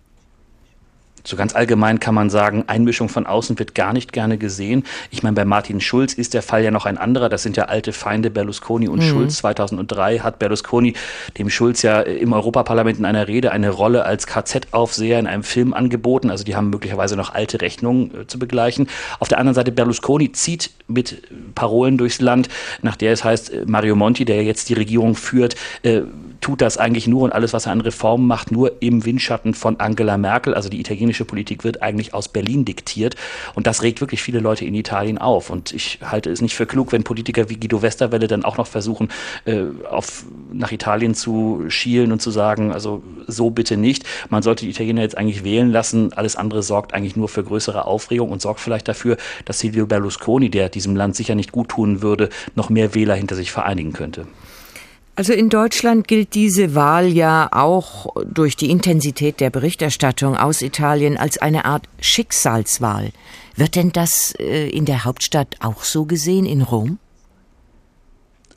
So 1.26 1.36
ganz 1.36 1.54
allgemein 1.54 1.98
kann 2.00 2.14
man 2.14 2.30
sagen, 2.30 2.64
Einmischung 2.68 3.08
von 3.08 3.26
außen 3.26 3.58
wird 3.58 3.74
gar 3.74 3.92
nicht 3.92 4.12
gerne 4.12 4.38
gesehen. 4.38 4.84
Ich 5.10 5.22
meine, 5.22 5.34
bei 5.34 5.44
Martin 5.44 5.80
Schulz 5.80 6.14
ist 6.14 6.34
der 6.34 6.42
Fall 6.42 6.62
ja 6.62 6.70
noch 6.70 6.86
ein 6.86 6.98
anderer. 6.98 7.28
Das 7.28 7.42
sind 7.42 7.56
ja 7.56 7.64
alte 7.64 7.92
Feinde 7.92 8.30
Berlusconi 8.30 8.88
und 8.88 9.00
mhm. 9.00 9.08
Schulz. 9.08 9.36
2003 9.38 10.20
hat 10.20 10.38
Berlusconi 10.38 10.94
dem 11.36 11.50
Schulz 11.50 11.82
ja 11.82 12.00
im 12.00 12.32
Europaparlament 12.32 12.98
in 12.98 13.04
einer 13.04 13.26
Rede 13.26 13.50
eine 13.50 13.70
Rolle 13.70 14.04
als 14.04 14.26
KZ-Aufseher 14.26 15.18
in 15.18 15.26
einem 15.26 15.42
Film 15.42 15.74
angeboten. 15.74 16.30
Also 16.30 16.44
die 16.44 16.54
haben 16.54 16.70
möglicherweise 16.70 17.16
noch 17.16 17.34
alte 17.34 17.60
Rechnungen 17.60 18.22
äh, 18.22 18.26
zu 18.26 18.38
begleichen. 18.38 18.88
Auf 19.18 19.28
der 19.28 19.38
anderen 19.38 19.54
Seite 19.54 19.72
Berlusconi 19.72 20.32
zieht 20.32 20.70
mit 20.86 21.22
Parolen 21.54 21.98
durchs 21.98 22.20
Land, 22.20 22.48
nach 22.82 22.96
der 22.96 23.12
es 23.12 23.24
heißt, 23.24 23.52
äh, 23.52 23.64
Mario 23.66 23.96
Monti, 23.96 24.24
der 24.24 24.44
jetzt 24.44 24.68
die 24.68 24.74
Regierung 24.74 25.16
führt, 25.16 25.56
äh, 25.82 26.02
tut 26.40 26.60
das 26.60 26.78
eigentlich 26.78 27.06
nur 27.06 27.22
und 27.22 27.32
alles, 27.32 27.52
was 27.52 27.66
er 27.66 27.72
an 27.72 27.80
Reformen 27.80 28.26
macht, 28.26 28.50
nur 28.50 28.82
im 28.82 29.04
Windschatten 29.04 29.54
von 29.54 29.80
Angela 29.80 30.18
Merkel. 30.18 30.54
Also 30.54 30.68
die 30.68 30.80
italienische 30.80 31.24
Politik 31.24 31.64
wird 31.64 31.82
eigentlich 31.82 32.14
aus 32.14 32.28
Berlin 32.28 32.64
diktiert. 32.64 33.16
Und 33.54 33.66
das 33.66 33.82
regt 33.82 34.00
wirklich 34.00 34.22
viele 34.22 34.40
Leute 34.40 34.64
in 34.64 34.74
Italien 34.74 35.18
auf. 35.18 35.50
Und 35.50 35.72
ich 35.72 35.98
halte 36.02 36.30
es 36.30 36.40
nicht 36.40 36.54
für 36.54 36.66
klug, 36.66 36.92
wenn 36.92 37.04
Politiker 37.04 37.48
wie 37.48 37.56
Guido 37.56 37.82
Westerwelle 37.82 38.26
dann 38.26 38.44
auch 38.44 38.56
noch 38.56 38.66
versuchen, 38.66 39.08
äh, 39.44 39.64
auf, 39.90 40.24
nach 40.52 40.72
Italien 40.72 41.14
zu 41.14 41.64
schielen 41.68 42.12
und 42.12 42.20
zu 42.20 42.30
sagen, 42.30 42.72
also 42.72 43.02
so 43.26 43.50
bitte 43.50 43.76
nicht. 43.76 44.04
Man 44.28 44.42
sollte 44.42 44.64
die 44.64 44.70
Italiener 44.70 45.02
jetzt 45.02 45.18
eigentlich 45.18 45.44
wählen 45.44 45.70
lassen. 45.70 46.12
Alles 46.12 46.36
andere 46.36 46.62
sorgt 46.62 46.94
eigentlich 46.94 47.16
nur 47.16 47.28
für 47.28 47.44
größere 47.44 47.84
Aufregung 47.86 48.30
und 48.30 48.40
sorgt 48.42 48.60
vielleicht 48.60 48.88
dafür, 48.88 49.16
dass 49.44 49.58
Silvio 49.58 49.86
Berlusconi, 49.86 50.50
der 50.50 50.68
diesem 50.68 50.96
Land 50.96 51.16
sicher 51.16 51.34
nicht 51.34 51.52
gut 51.52 51.70
tun 51.70 52.02
würde, 52.02 52.28
noch 52.54 52.70
mehr 52.70 52.94
Wähler 52.94 53.14
hinter 53.14 53.36
sich 53.36 53.50
vereinigen 53.50 53.92
könnte. 53.92 54.26
Also 55.18 55.32
in 55.32 55.48
Deutschland 55.48 56.06
gilt 56.06 56.34
diese 56.34 56.74
Wahl 56.74 57.08
ja 57.08 57.48
auch 57.50 58.14
durch 58.26 58.54
die 58.54 58.70
Intensität 58.70 59.40
der 59.40 59.48
Berichterstattung 59.48 60.36
aus 60.36 60.60
Italien 60.60 61.16
als 61.16 61.38
eine 61.38 61.64
Art 61.64 61.88
Schicksalswahl. 62.00 63.12
Wird 63.56 63.76
denn 63.76 63.92
das 63.92 64.34
äh, 64.38 64.68
in 64.68 64.84
der 64.84 65.04
Hauptstadt 65.04 65.56
auch 65.60 65.84
so 65.84 66.04
gesehen, 66.04 66.44
in 66.44 66.60
Rom? 66.60 66.98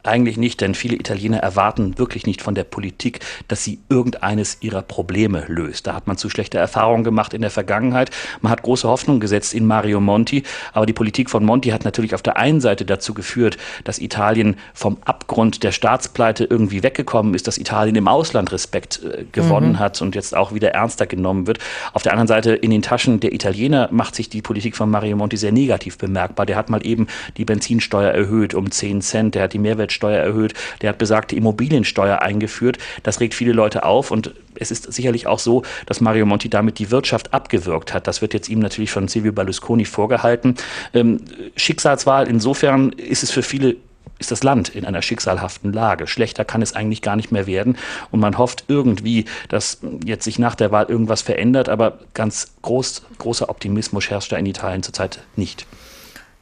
Eigentlich 0.09 0.37
nicht, 0.37 0.59
denn 0.61 0.73
viele 0.73 0.95
Italiener 0.95 1.37
erwarten 1.37 1.99
wirklich 1.99 2.25
nicht 2.25 2.41
von 2.41 2.55
der 2.55 2.63
Politik, 2.63 3.19
dass 3.47 3.63
sie 3.63 3.77
irgendeines 3.89 4.57
ihrer 4.61 4.81
Probleme 4.81 5.45
löst. 5.47 5.85
Da 5.85 5.93
hat 5.93 6.07
man 6.07 6.17
zu 6.17 6.31
schlechte 6.31 6.57
Erfahrungen 6.57 7.03
gemacht 7.03 7.35
in 7.35 7.41
der 7.41 7.51
Vergangenheit. 7.51 8.09
Man 8.41 8.51
hat 8.51 8.63
große 8.63 8.87
Hoffnung 8.87 9.19
gesetzt 9.19 9.53
in 9.53 9.67
Mario 9.67 10.01
Monti, 10.01 10.41
aber 10.73 10.87
die 10.87 10.93
Politik 10.93 11.29
von 11.29 11.45
Monti 11.45 11.69
hat 11.69 11.85
natürlich 11.85 12.15
auf 12.15 12.23
der 12.23 12.37
einen 12.37 12.59
Seite 12.59 12.85
dazu 12.85 13.13
geführt, 13.13 13.59
dass 13.83 13.99
Italien 13.99 14.55
vom 14.73 14.97
Abgrund 15.05 15.61
der 15.61 15.71
Staatspleite 15.71 16.43
irgendwie 16.43 16.81
weggekommen 16.81 17.35
ist, 17.35 17.45
dass 17.45 17.59
Italien 17.59 17.95
im 17.95 18.07
Ausland 18.07 18.51
Respekt 18.51 19.03
äh, 19.03 19.25
gewonnen 19.31 19.73
mhm. 19.73 19.79
hat 19.79 20.01
und 20.01 20.15
jetzt 20.15 20.35
auch 20.35 20.55
wieder 20.55 20.71
ernster 20.71 21.05
genommen 21.05 21.45
wird. 21.45 21.59
Auf 21.93 22.01
der 22.01 22.13
anderen 22.13 22.27
Seite 22.27 22.55
in 22.55 22.71
den 22.71 22.81
Taschen 22.81 23.19
der 23.19 23.31
Italiener 23.31 23.89
macht 23.91 24.15
sich 24.15 24.27
die 24.27 24.41
Politik 24.41 24.75
von 24.75 24.89
Mario 24.89 25.15
Monti 25.17 25.37
sehr 25.37 25.51
negativ 25.51 25.99
bemerkbar. 25.99 26.47
Der 26.47 26.55
hat 26.55 26.71
mal 26.71 26.83
eben 26.83 27.05
die 27.37 27.45
Benzinsteuer 27.45 28.09
erhöht 28.09 28.55
um 28.55 28.71
10 28.71 29.01
Cent, 29.01 29.35
der 29.35 29.43
hat 29.43 29.53
die 29.53 29.59
Mehrwertsteuer 29.59 29.98
erhöht, 30.07 30.53
der 30.81 30.89
hat 30.89 30.97
besagte 30.97 31.35
Immobiliensteuer 31.35 32.21
eingeführt. 32.21 32.77
Das 33.03 33.19
regt 33.19 33.33
viele 33.33 33.53
Leute 33.53 33.83
auf 33.83 34.11
und 34.11 34.33
es 34.55 34.71
ist 34.71 34.91
sicherlich 34.91 35.27
auch 35.27 35.39
so, 35.39 35.63
dass 35.85 36.01
Mario 36.01 36.25
Monti 36.25 36.49
damit 36.49 36.79
die 36.79 36.91
Wirtschaft 36.91 37.33
abgewürgt 37.33 37.93
hat. 37.93 38.07
Das 38.07 38.21
wird 38.21 38.33
jetzt 38.33 38.49
ihm 38.49 38.59
natürlich 38.59 38.91
von 38.91 39.07
Silvio 39.07 39.31
Berlusconi 39.31 39.85
vorgehalten. 39.85 40.55
Ähm, 40.93 41.21
Schicksalswahl, 41.55 42.27
insofern 42.27 42.91
ist 42.93 43.23
es 43.23 43.31
für 43.31 43.43
viele 43.43 43.77
ist 44.19 44.31
das 44.31 44.43
Land 44.43 44.69
in 44.69 44.85
einer 44.85 45.01
schicksalhaften 45.01 45.71
Lage. 45.71 46.05
Schlechter 46.05 46.43
kann 46.45 46.61
es 46.61 46.75
eigentlich 46.75 47.01
gar 47.01 47.15
nicht 47.15 47.31
mehr 47.31 47.47
werden. 47.47 47.77
Und 48.11 48.19
man 48.19 48.37
hofft 48.37 48.65
irgendwie, 48.67 49.25
dass 49.47 49.79
jetzt 50.05 50.25
sich 50.25 50.37
nach 50.39 50.55
der 50.55 50.71
Wahl 50.71 50.87
irgendwas 50.89 51.21
verändert. 51.21 51.69
Aber 51.69 51.99
ganz 52.13 52.51
groß, 52.61 53.03
großer 53.17 53.49
Optimismus 53.49 54.09
herrscht 54.09 54.31
da 54.31 54.37
in 54.37 54.45
Italien 54.45 54.83
zurzeit 54.83 55.23
nicht. 55.37 55.65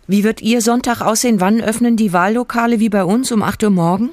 Wie 0.10 0.24
wird 0.24 0.42
Ihr 0.42 0.62
Sonntag 0.62 1.02
aussehen? 1.02 1.42
Wann 1.42 1.60
öffnen 1.60 1.98
die 1.98 2.14
Wahllokale 2.14 2.80
wie 2.80 2.88
bei 2.88 3.04
uns 3.04 3.30
um 3.34 3.44
8 3.44 3.64
Uhr 3.64 3.72
morgen? 3.72 4.12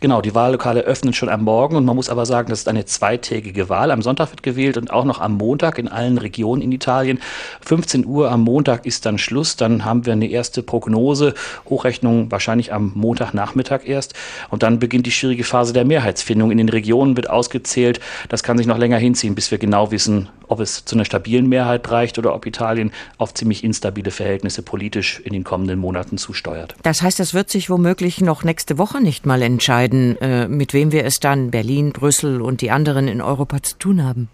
Genau, 0.00 0.22
die 0.22 0.34
Wahllokale 0.34 0.80
öffnen 0.80 1.12
schon 1.12 1.28
am 1.28 1.44
Morgen 1.44 1.76
und 1.76 1.84
man 1.84 1.94
muss 1.94 2.08
aber 2.08 2.24
sagen, 2.24 2.48
das 2.48 2.60
ist 2.60 2.68
eine 2.68 2.86
zweitägige 2.86 3.68
Wahl. 3.68 3.90
Am 3.90 4.00
Sonntag 4.00 4.30
wird 4.30 4.42
gewählt 4.42 4.78
und 4.78 4.90
auch 4.90 5.04
noch 5.04 5.20
am 5.20 5.34
Montag 5.34 5.78
in 5.78 5.88
allen 5.88 6.16
Regionen 6.16 6.62
in 6.62 6.72
Italien. 6.72 7.18
15 7.60 8.06
Uhr 8.06 8.30
am 8.30 8.44
Montag 8.44 8.86
ist 8.86 9.04
dann 9.04 9.18
Schluss. 9.18 9.56
Dann 9.56 9.84
haben 9.84 10.06
wir 10.06 10.14
eine 10.14 10.30
erste 10.30 10.62
Prognose, 10.62 11.34
Hochrechnung 11.68 12.30
wahrscheinlich 12.30 12.72
am 12.72 12.92
Montagnachmittag 12.94 13.80
erst. 13.84 14.14
Und 14.48 14.62
dann 14.62 14.78
beginnt 14.78 15.04
die 15.04 15.10
schwierige 15.10 15.44
Phase 15.44 15.74
der 15.74 15.84
Mehrheitsfindung. 15.84 16.50
In 16.50 16.58
den 16.58 16.70
Regionen 16.70 17.14
wird 17.14 17.28
ausgezählt. 17.28 18.00
Das 18.30 18.42
kann 18.42 18.56
sich 18.56 18.66
noch 18.66 18.78
länger 18.78 18.96
hinziehen, 18.96 19.34
bis 19.34 19.50
wir 19.50 19.58
genau 19.58 19.90
wissen, 19.90 20.30
ob 20.48 20.60
es 20.60 20.84
zu 20.84 20.96
einer 20.96 21.04
stabilen 21.04 21.48
Mehrheit 21.48 21.90
reicht 21.90 22.18
oder 22.18 22.34
ob 22.34 22.46
Italien 22.46 22.92
auf 23.16 23.34
ziemlich 23.34 23.64
instabile 23.64 24.10
Verhältnisse 24.10 24.62
politisch 24.62 25.20
in 25.20 25.32
den 25.32 25.44
kommenden 25.44 25.78
Monaten 25.78 26.18
zusteuert. 26.18 26.74
Das 26.82 27.02
heißt, 27.02 27.20
das 27.20 27.34
wird 27.34 27.50
sich 27.50 27.70
womöglich 27.70 28.20
noch 28.20 28.44
nächste 28.44 28.78
Woche 28.78 29.00
nicht 29.00 29.26
mal 29.26 29.42
entscheiden 29.42 29.78
entscheiden, 29.78 30.20
äh, 30.20 30.48
mit 30.48 30.72
wem 30.72 30.92
wir 30.92 31.04
es 31.04 31.20
dann, 31.20 31.50
Berlin, 31.50 31.92
Brüssel 31.92 32.40
und 32.40 32.60
die 32.60 32.70
anderen 32.70 33.08
in 33.08 33.20
Europa 33.20 33.62
zu 33.62 33.76
tun 33.78 34.04
haben. 34.04 34.28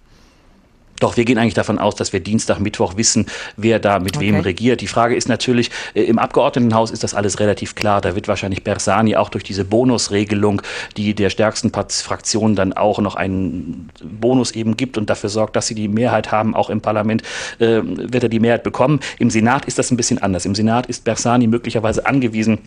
Doch, 1.00 1.16
wir 1.16 1.24
gehen 1.24 1.38
eigentlich 1.38 1.54
davon 1.54 1.78
aus, 1.78 1.96
dass 1.96 2.12
wir 2.12 2.20
Dienstag, 2.20 2.60
Mittwoch 2.60 2.96
wissen, 2.96 3.26
wer 3.56 3.78
da 3.78 3.98
mit 3.98 4.16
okay. 4.16 4.26
wem 4.26 4.40
regiert. 4.40 4.80
Die 4.80 4.86
Frage 4.86 5.16
ist 5.16 5.28
natürlich, 5.28 5.70
äh, 5.94 6.02
im 6.02 6.18
Abgeordnetenhaus 6.18 6.90
ist 6.90 7.02
das 7.02 7.14
alles 7.14 7.40
relativ 7.40 7.74
klar. 7.74 8.00
Da 8.00 8.14
wird 8.14 8.28
wahrscheinlich 8.28 8.62
Bersani 8.62 9.16
auch 9.16 9.28
durch 9.28 9.44
diese 9.44 9.64
Bonusregelung, 9.64 10.62
die 10.96 11.14
der 11.14 11.30
stärksten 11.30 11.72
Fraktion 11.72 12.54
dann 12.54 12.72
auch 12.72 12.98
noch 13.00 13.16
einen 13.16 13.90
Bonus 14.02 14.52
eben 14.52 14.76
gibt 14.76 14.96
und 14.98 15.10
dafür 15.10 15.30
sorgt, 15.30 15.56
dass 15.56 15.66
sie 15.66 15.74
die 15.74 15.88
Mehrheit 15.88 16.30
haben, 16.30 16.54
auch 16.54 16.70
im 16.70 16.80
Parlament, 16.80 17.22
äh, 17.58 17.80
wird 17.82 18.22
er 18.22 18.28
die 18.28 18.40
Mehrheit 18.40 18.62
bekommen. 18.62 19.00
Im 19.18 19.30
Senat 19.30 19.64
ist 19.64 19.78
das 19.78 19.90
ein 19.90 19.96
bisschen 19.96 20.18
anders. 20.18 20.46
Im 20.46 20.54
Senat 20.54 20.86
ist 20.86 21.04
Bersani 21.04 21.46
möglicherweise 21.46 22.06
angewiesen, 22.06 22.58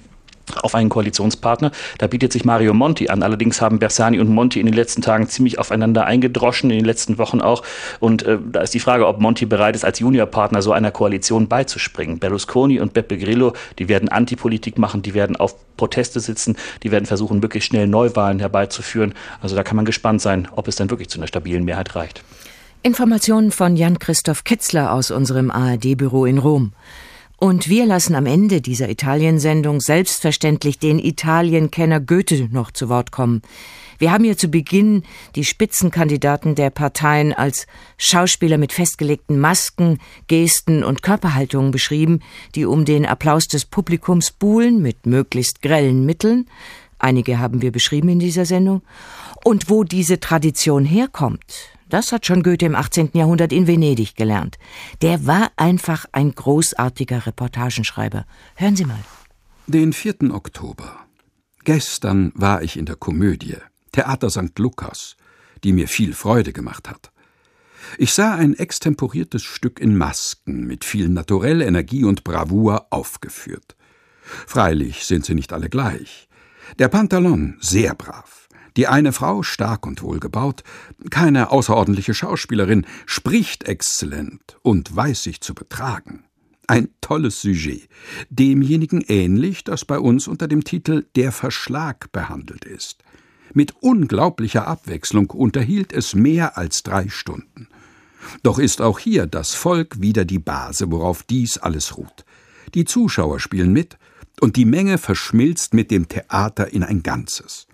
auf 0.62 0.76
einen 0.76 0.90
Koalitionspartner. 0.90 1.72
Da 1.98 2.08
bietet 2.08 2.32
sich 2.32 2.46
Mario 2.46 2.74
Monti 2.74 3.10
an. 3.10 3.24
Allerdings 3.24 3.62
haben 3.62 3.80
Bersani 3.80 4.20
und 4.20 4.30
Monti 4.30 4.60
in 4.60 4.66
den 4.66 4.76
letzten 4.76 5.02
Tagen 5.02 5.28
ziemlich 5.28 5.60
aufeinander 5.60 6.06
eingedroschen, 6.06 6.70
in 6.70 6.78
den 6.78 6.86
letzten 6.86 7.18
Wochen 7.18 7.42
auch. 7.42 7.64
Und 8.00 8.24
äh, 8.24 8.38
da 8.52 8.62
ist 8.62 8.74
die 8.74 8.80
Frage, 8.80 9.08
ob 9.08 9.20
Monti 9.20 9.46
bereit 9.46 9.76
ist, 9.76 9.86
als 9.86 10.00
Juniorpartner 10.00 10.62
so 10.62 10.72
einer 10.72 10.92
Koalition 10.92 11.48
beizuspringen. 11.48 12.20
Berlusconi 12.20 12.80
und 12.80 12.94
Beppe 12.94 13.18
Grillo, 13.18 13.54
die 13.80 13.88
werden 13.88 14.10
Antipolitik 14.10 14.78
machen, 14.78 15.02
die 15.02 15.14
werden 15.14 15.36
auf 15.36 15.56
Proteste 15.78 16.20
sitzen, 16.20 16.56
die 16.84 16.92
werden 16.92 17.06
versuchen, 17.06 17.40
möglichst 17.40 17.70
schnell 17.70 17.88
Neuwahlen 17.88 18.40
herbeizuführen. 18.40 19.14
Also 19.42 19.56
da 19.56 19.64
kann 19.64 19.76
man 19.76 19.86
gespannt 19.86 20.22
sein, 20.22 20.48
ob 20.56 20.68
es 20.68 20.76
dann 20.76 20.90
wirklich 20.90 21.10
zu 21.10 21.20
einer 21.20 21.28
stabilen 21.28 21.64
Mehrheit 21.64 21.96
reicht. 21.96 22.24
Informationen 22.84 23.52
von 23.52 23.76
Jan-Christoph 23.76 24.44
Kitzler 24.44 24.94
aus 24.94 25.12
unserem 25.12 25.52
ARD-Büro 25.52 26.26
in 26.26 26.38
Rom. 26.38 26.74
Und 27.40 27.70
wir 27.70 27.86
lassen 27.86 28.16
am 28.16 28.26
Ende 28.26 28.62
dieser 28.62 28.90
Italiensendung 28.90 29.80
selbstverständlich 29.80 30.80
den 30.80 30.98
Italienkenner 30.98 32.00
Goethe 32.00 32.50
noch 32.52 32.72
zu 32.72 32.90
Wort 32.90 33.12
kommen. 33.12 33.44
Wir 34.00 34.12
haben 34.12 34.24
hier 34.24 34.38
zu 34.38 34.48
Beginn 34.48 35.04
die 35.36 35.44
Spitzenkandidaten 35.44 36.56
der 36.56 36.72
Parteien 36.72 37.34
als 37.34 37.68
Schauspieler 37.98 38.58
mit 38.58 38.74
festgelegten 38.74 39.40
Masken, 39.40 40.00
Gesten 40.28 40.84
und 40.84 41.04
Körperhaltungen 41.04 41.70
beschrieben, 41.70 42.22
die 42.56 42.66
um 42.66 42.86
den 42.86 43.06
Applaus 43.06 43.48
des 43.48 43.66
Publikums 43.66 44.32
buhlen 44.32 44.82
mit 44.82 45.06
möglichst 45.06 45.62
grellen 45.62 46.08
Mitteln. 46.08 46.48
Einige 46.98 47.38
haben 47.38 47.62
wir 47.62 47.72
beschrieben 47.72 48.10
in 48.10 48.20
dieser 48.20 48.46
Sendung. 48.46 48.82
Und 49.44 49.70
wo 49.70 49.84
diese 49.84 50.20
Tradition 50.20 50.86
herkommt, 50.86 51.77
das 51.90 52.12
hat 52.12 52.26
schon 52.26 52.44
Goethe 52.44 52.66
im 52.66 52.76
18. 52.76 53.12
Jahrhundert 53.14 53.52
in 53.52 53.68
Venedig 53.68 54.16
gelernt. 54.16 54.58
Der 55.02 55.26
war 55.26 55.52
einfach 55.56 56.06
ein 56.12 56.34
großartiger 56.34 57.26
Reportagenschreiber. 57.26 58.26
Hören 58.56 58.76
Sie 58.76 58.86
mal. 58.86 59.00
Den 59.68 59.94
4. 59.94 60.32
Oktober. 60.32 61.08
Gestern 61.64 62.32
war 62.36 62.62
ich 62.62 62.78
in 62.78 62.86
der 62.86 62.96
Komödie, 62.96 63.58
Theater 63.92 64.30
St. 64.30 64.58
Lukas, 64.58 65.18
die 65.64 65.74
mir 65.74 65.88
viel 65.88 66.14
Freude 66.14 66.54
gemacht 66.54 66.90
hat. 66.90 67.12
Ich 67.98 68.14
sah 68.14 68.36
ein 68.36 68.54
extemporiertes 68.54 69.44
Stück 69.44 69.80
in 69.80 69.98
Masken 69.98 70.66
mit 70.68 70.86
viel 70.86 71.10
Naturell, 71.10 71.62
Energie 71.62 72.04
und 72.04 72.24
Bravour 72.24 72.88
aufgeführt. 72.90 73.76
Freilich 74.22 75.06
sind 75.06 75.26
sie 75.26 75.36
nicht 75.36 75.54
alle 75.54 75.70
gleich. 75.70 76.28
Der 76.80 76.90
Pantalon 76.90 77.58
sehr 77.60 77.96
brav, 77.96 78.37
die 78.78 78.88
eine 78.88 79.12
Frau, 79.12 79.44
stark 79.44 79.86
und 79.86 80.02
wohlgebaut, 80.02 80.64
keine 81.10 81.52
außerordentliche 81.52 82.14
Schauspielerin, 82.14 82.86
spricht 83.06 83.64
exzellent 83.64 84.58
und 84.62 84.96
weiß 84.96 85.24
sich 85.24 85.42
zu 85.42 85.54
betragen. 85.54 86.24
Ein 86.68 86.90
tolles 87.02 87.42
Sujet, 87.42 87.90
demjenigen 88.30 89.02
ähnlich, 89.02 89.64
das 89.64 89.86
bei 89.86 90.00
uns 90.00 90.28
unter 90.28 90.48
dem 90.48 90.64
Titel 90.64 91.06
Der 91.16 91.32
Verschlag 91.32 92.12
behandelt 92.12 92.66
ist. 92.66 93.04
Mit 93.54 93.74
unglaublicher 93.82 94.68
Abwechslung 94.68 95.30
unterhielt 95.32 95.94
es 95.94 96.14
mehr 96.14 96.58
als 96.58 96.84
drei 96.84 97.10
Stunden. 97.10 97.70
Doch 98.44 98.60
ist 98.60 98.82
auch 98.82 99.00
hier 99.00 99.26
das 99.26 99.54
Volk 99.54 100.02
wieder 100.02 100.26
die 100.26 100.40
Base, 100.40 100.92
worauf 100.92 101.24
dies 101.24 101.58
alles 101.58 101.98
ruht. 101.98 102.26
Die 102.74 102.86
Zuschauer 102.86 103.40
spielen 103.40 103.72
mit, 103.72 103.98
und 104.40 104.56
die 104.56 104.66
Menge 104.66 105.00
verschmilzt 105.00 105.74
mit 105.74 105.90
dem 105.90 106.10
Theater 106.10 106.72
in 106.72 106.84
ein 106.84 107.02
Ganzes. 107.02 107.68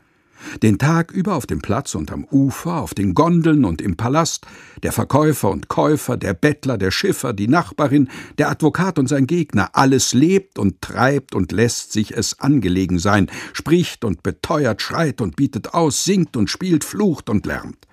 Den 0.62 0.78
Tag 0.78 1.12
über 1.12 1.36
auf 1.36 1.46
dem 1.46 1.62
Platz 1.62 1.96
und 1.96 2.12
am 2.12 2.26
Ufer, 2.26 2.82
auf 2.82 2.94
den 2.94 3.14
Gondeln 3.14 3.66
und 3.66 3.82
im 3.82 3.98
Palast, 3.98 4.46
der 4.82 4.92
Verkäufer 4.92 5.50
und 5.50 5.68
Käufer, 5.68 6.18
der 6.18 6.34
Bettler, 6.34 6.78
der 6.78 6.92
Schiffer, 6.92 7.34
die 7.34 7.48
Nachbarin, 7.48 8.10
der 8.38 8.50
Advokat 8.50 9.00
und 9.00 9.08
sein 9.08 9.28
Gegner, 9.28 9.70
alles 9.74 10.14
lebt 10.14 10.60
und 10.60 10.82
treibt 10.82 11.36
und 11.36 11.52
lässt 11.52 11.92
sich 11.92 12.16
es 12.16 12.40
angelegen 12.40 13.00
sein, 13.00 13.30
spricht 13.54 14.06
und 14.06 14.24
beteuert, 14.24 14.82
schreit 14.82 15.22
und 15.22 15.36
bietet 15.36 15.74
aus, 15.74 16.04
singt 16.04 16.36
und 16.38 16.50
spielt, 16.50 16.84
flucht 16.84 17.30
und 17.30 17.46
lärmt. 17.46 17.88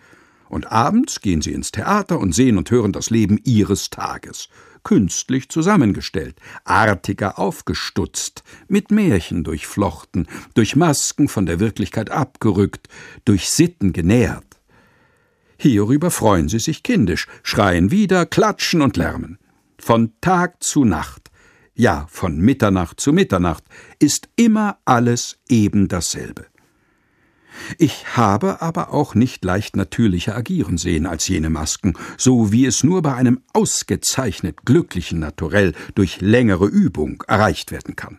Und 0.49 0.73
abends 0.73 1.21
gehen 1.21 1.43
sie 1.43 1.53
ins 1.53 1.71
Theater 1.71 2.19
und 2.19 2.35
sehen 2.35 2.59
und 2.59 2.71
hören 2.71 2.93
das 2.93 3.11
Leben 3.11 3.39
ihres 3.45 3.91
Tages 3.91 4.49
künstlich 4.85 5.49
zusammengestellt, 5.49 6.37
artiger 6.65 7.39
aufgestutzt, 7.39 8.43
mit 8.69 8.91
Märchen 8.91 9.45
durchflochten, 9.45 10.27
durch 10.55 10.77
Masken 10.77 11.29
von 11.29 11.47
der 11.47 11.61
Wirklichkeit 11.61 12.11
abgerückt, 12.11 12.89
durch 13.25 13.49
Sitten 13.49 13.93
genährt. 13.93 14.45
Hierüber 15.59 16.11
freuen 16.11 16.49
sie 16.49 16.59
sich 16.59 16.83
kindisch, 16.83 17.27
schreien 17.43 17.91
wieder, 17.91 18.25
klatschen 18.25 18.81
und 18.81 18.97
lärmen. 18.97 19.39
Von 19.79 20.13
Tag 20.21 20.63
zu 20.63 20.85
Nacht, 20.85 21.31
ja 21.75 22.07
von 22.11 22.39
Mitternacht 22.39 23.01
zu 23.01 23.13
Mitternacht, 23.13 23.65
ist 23.99 24.29
immer 24.37 24.79
alles 24.85 25.39
eben 25.49 25.89
dasselbe. 25.89 26.47
Ich 27.79 28.17
habe 28.17 28.63
aber 28.63 28.93
auch 28.93 29.15
nicht 29.15 29.45
leicht 29.45 29.77
natürlicher 29.77 30.37
agieren 30.37 30.79
sehen 30.79 31.07
als 31.07 31.29
jene 31.29 31.51
Masken, 31.51 31.95
so 32.17 32.53
wie 32.53 32.67
es 32.67 32.85
nur 32.85 33.03
bei 33.03 33.15
einem 33.15 33.41
ausgezeichnet 33.53 34.65
glücklichen 34.65 35.19
Naturell 35.19 35.75
durch 35.95 36.21
längere 36.21 36.67
Übung 36.67 37.23
erreicht 37.27 37.73
werden 37.73 37.97
kann. 37.97 38.19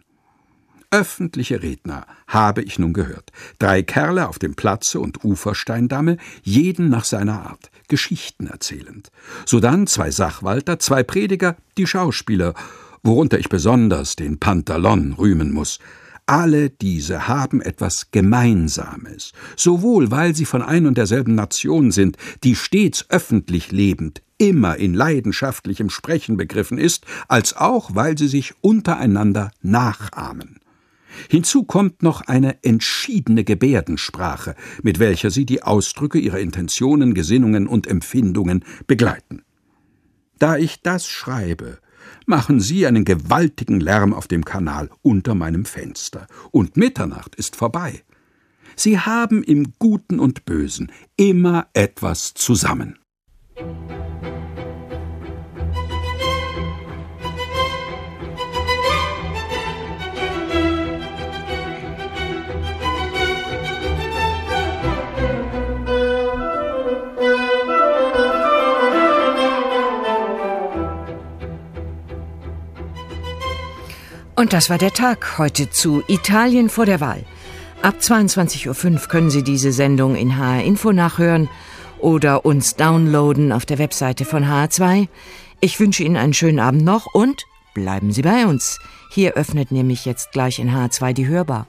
Öffentliche 0.94 1.64
Redner 1.64 2.06
habe 2.28 2.62
ich 2.64 2.78
nun 2.78 2.92
gehört. 2.92 3.32
Drei 3.60 3.82
Kerle 3.82 4.28
auf 4.28 4.40
dem 4.40 4.56
Platze 4.56 5.00
und 5.00 5.24
Ufersteindamme, 5.24 6.18
jeden 6.44 6.90
nach 6.90 7.06
seiner 7.06 7.46
Art, 7.46 7.72
Geschichten 7.88 8.48
erzählend. 8.48 9.10
Sodann 9.46 9.88
zwei 9.88 10.12
Sachwalter, 10.12 10.80
zwei 10.80 11.04
Prediger, 11.04 11.56
die 11.78 11.88
Schauspieler, 11.88 12.54
worunter 13.04 13.40
ich 13.40 13.48
besonders 13.48 14.18
den 14.18 14.38
Pantalon 14.38 15.14
rühmen 15.14 15.54
muss, 15.54 15.80
Alle 16.26 16.70
diese 16.70 17.28
haben 17.28 17.62
etwas 17.62 18.12
Gemeinsames, 18.12 19.34
sowohl 19.58 20.12
weil 20.12 20.36
sie 20.36 20.46
von 20.46 20.62
ein 20.62 20.86
und 20.86 20.98
derselben 20.98 21.36
Nation 21.36 21.92
sind, 21.92 22.18
die 22.44 22.56
stets 22.56 23.06
öffentlich 23.10 23.72
lebend, 23.72 24.22
immer 24.38 24.78
in 24.78 24.94
leidenschaftlichem 24.94 25.90
Sprechen 25.90 26.38
begriffen 26.38 26.78
ist, 26.78 27.06
als 27.28 27.56
auch 27.56 27.96
weil 27.96 28.18
sie 28.18 28.28
sich 28.28 28.54
untereinander 28.62 29.52
nachahmen. 29.62 30.60
Hinzu 31.30 31.64
kommt 31.64 32.04
noch 32.04 32.22
eine 32.22 32.64
entschiedene 32.64 33.44
Gebärdensprache, 33.44 34.56
mit 34.82 35.00
welcher 35.00 35.30
sie 35.30 35.46
die 35.46 35.64
Ausdrücke 35.64 36.20
ihrer 36.20 36.40
Intentionen, 36.40 37.14
Gesinnungen 37.14 37.68
und 37.68 37.88
Empfindungen 37.88 38.64
begleiten. 38.88 39.44
Da 40.40 40.58
ich 40.58 40.82
das 40.82 41.08
schreibe, 41.08 41.80
machen 42.26 42.60
Sie 42.60 42.86
einen 42.88 43.06
gewaltigen 43.06 43.80
Lärm 43.80 44.14
auf 44.14 44.28
dem 44.28 44.46
Kanal 44.46 44.90
unter 45.02 45.36
meinem 45.36 45.66
Fenster, 45.66 46.28
und 46.52 46.78
Mitternacht 46.78 47.36
ist 47.36 47.56
vorbei. 47.56 48.04
Sie 48.76 49.00
haben 49.00 49.44
im 49.44 49.74
Guten 49.80 50.20
und 50.20 50.46
Bösen 50.46 50.92
immer 51.16 51.68
etwas 51.74 52.34
zusammen. 52.34 52.98
Und 74.42 74.54
das 74.54 74.72
war 74.72 74.80
der 74.80 74.92
Tag 74.92 75.38
heute 75.38 75.70
zu 75.70 76.02
Italien 76.08 76.70
vor 76.70 76.88
der 76.88 77.00
Wahl. 77.00 77.24
Ab 77.84 77.98
22.05 78.00 78.68
Uhr 78.68 79.08
können 79.08 79.30
Sie 79.30 79.44
diese 79.44 79.72
Sendung 79.72 80.16
in 80.16 80.36
HR 80.36 80.64
Info 80.64 80.92
nachhören 80.92 81.48
oder 82.00 82.44
uns 82.44 82.76
downloaden 82.76 83.52
auf 83.52 83.68
der 83.68 83.78
Webseite 83.78 84.26
von 84.26 84.46
HR2. 84.46 85.08
Ich 85.60 85.80
wünsche 85.80 86.02
Ihnen 86.02 86.18
einen 86.18 86.34
schönen 86.34 86.60
Abend 86.60 86.84
noch 86.84 87.14
und 87.14 87.46
bleiben 87.76 88.12
Sie 88.12 88.24
bei 88.24 88.48
uns. 88.48 88.80
Hier 89.12 89.34
öffnet 89.34 89.72
nämlich 89.72 90.06
jetzt 90.06 90.32
gleich 90.32 90.58
in 90.58 90.72
HR2 90.72 91.14
die 91.14 91.28
Hörbar. 91.28 91.68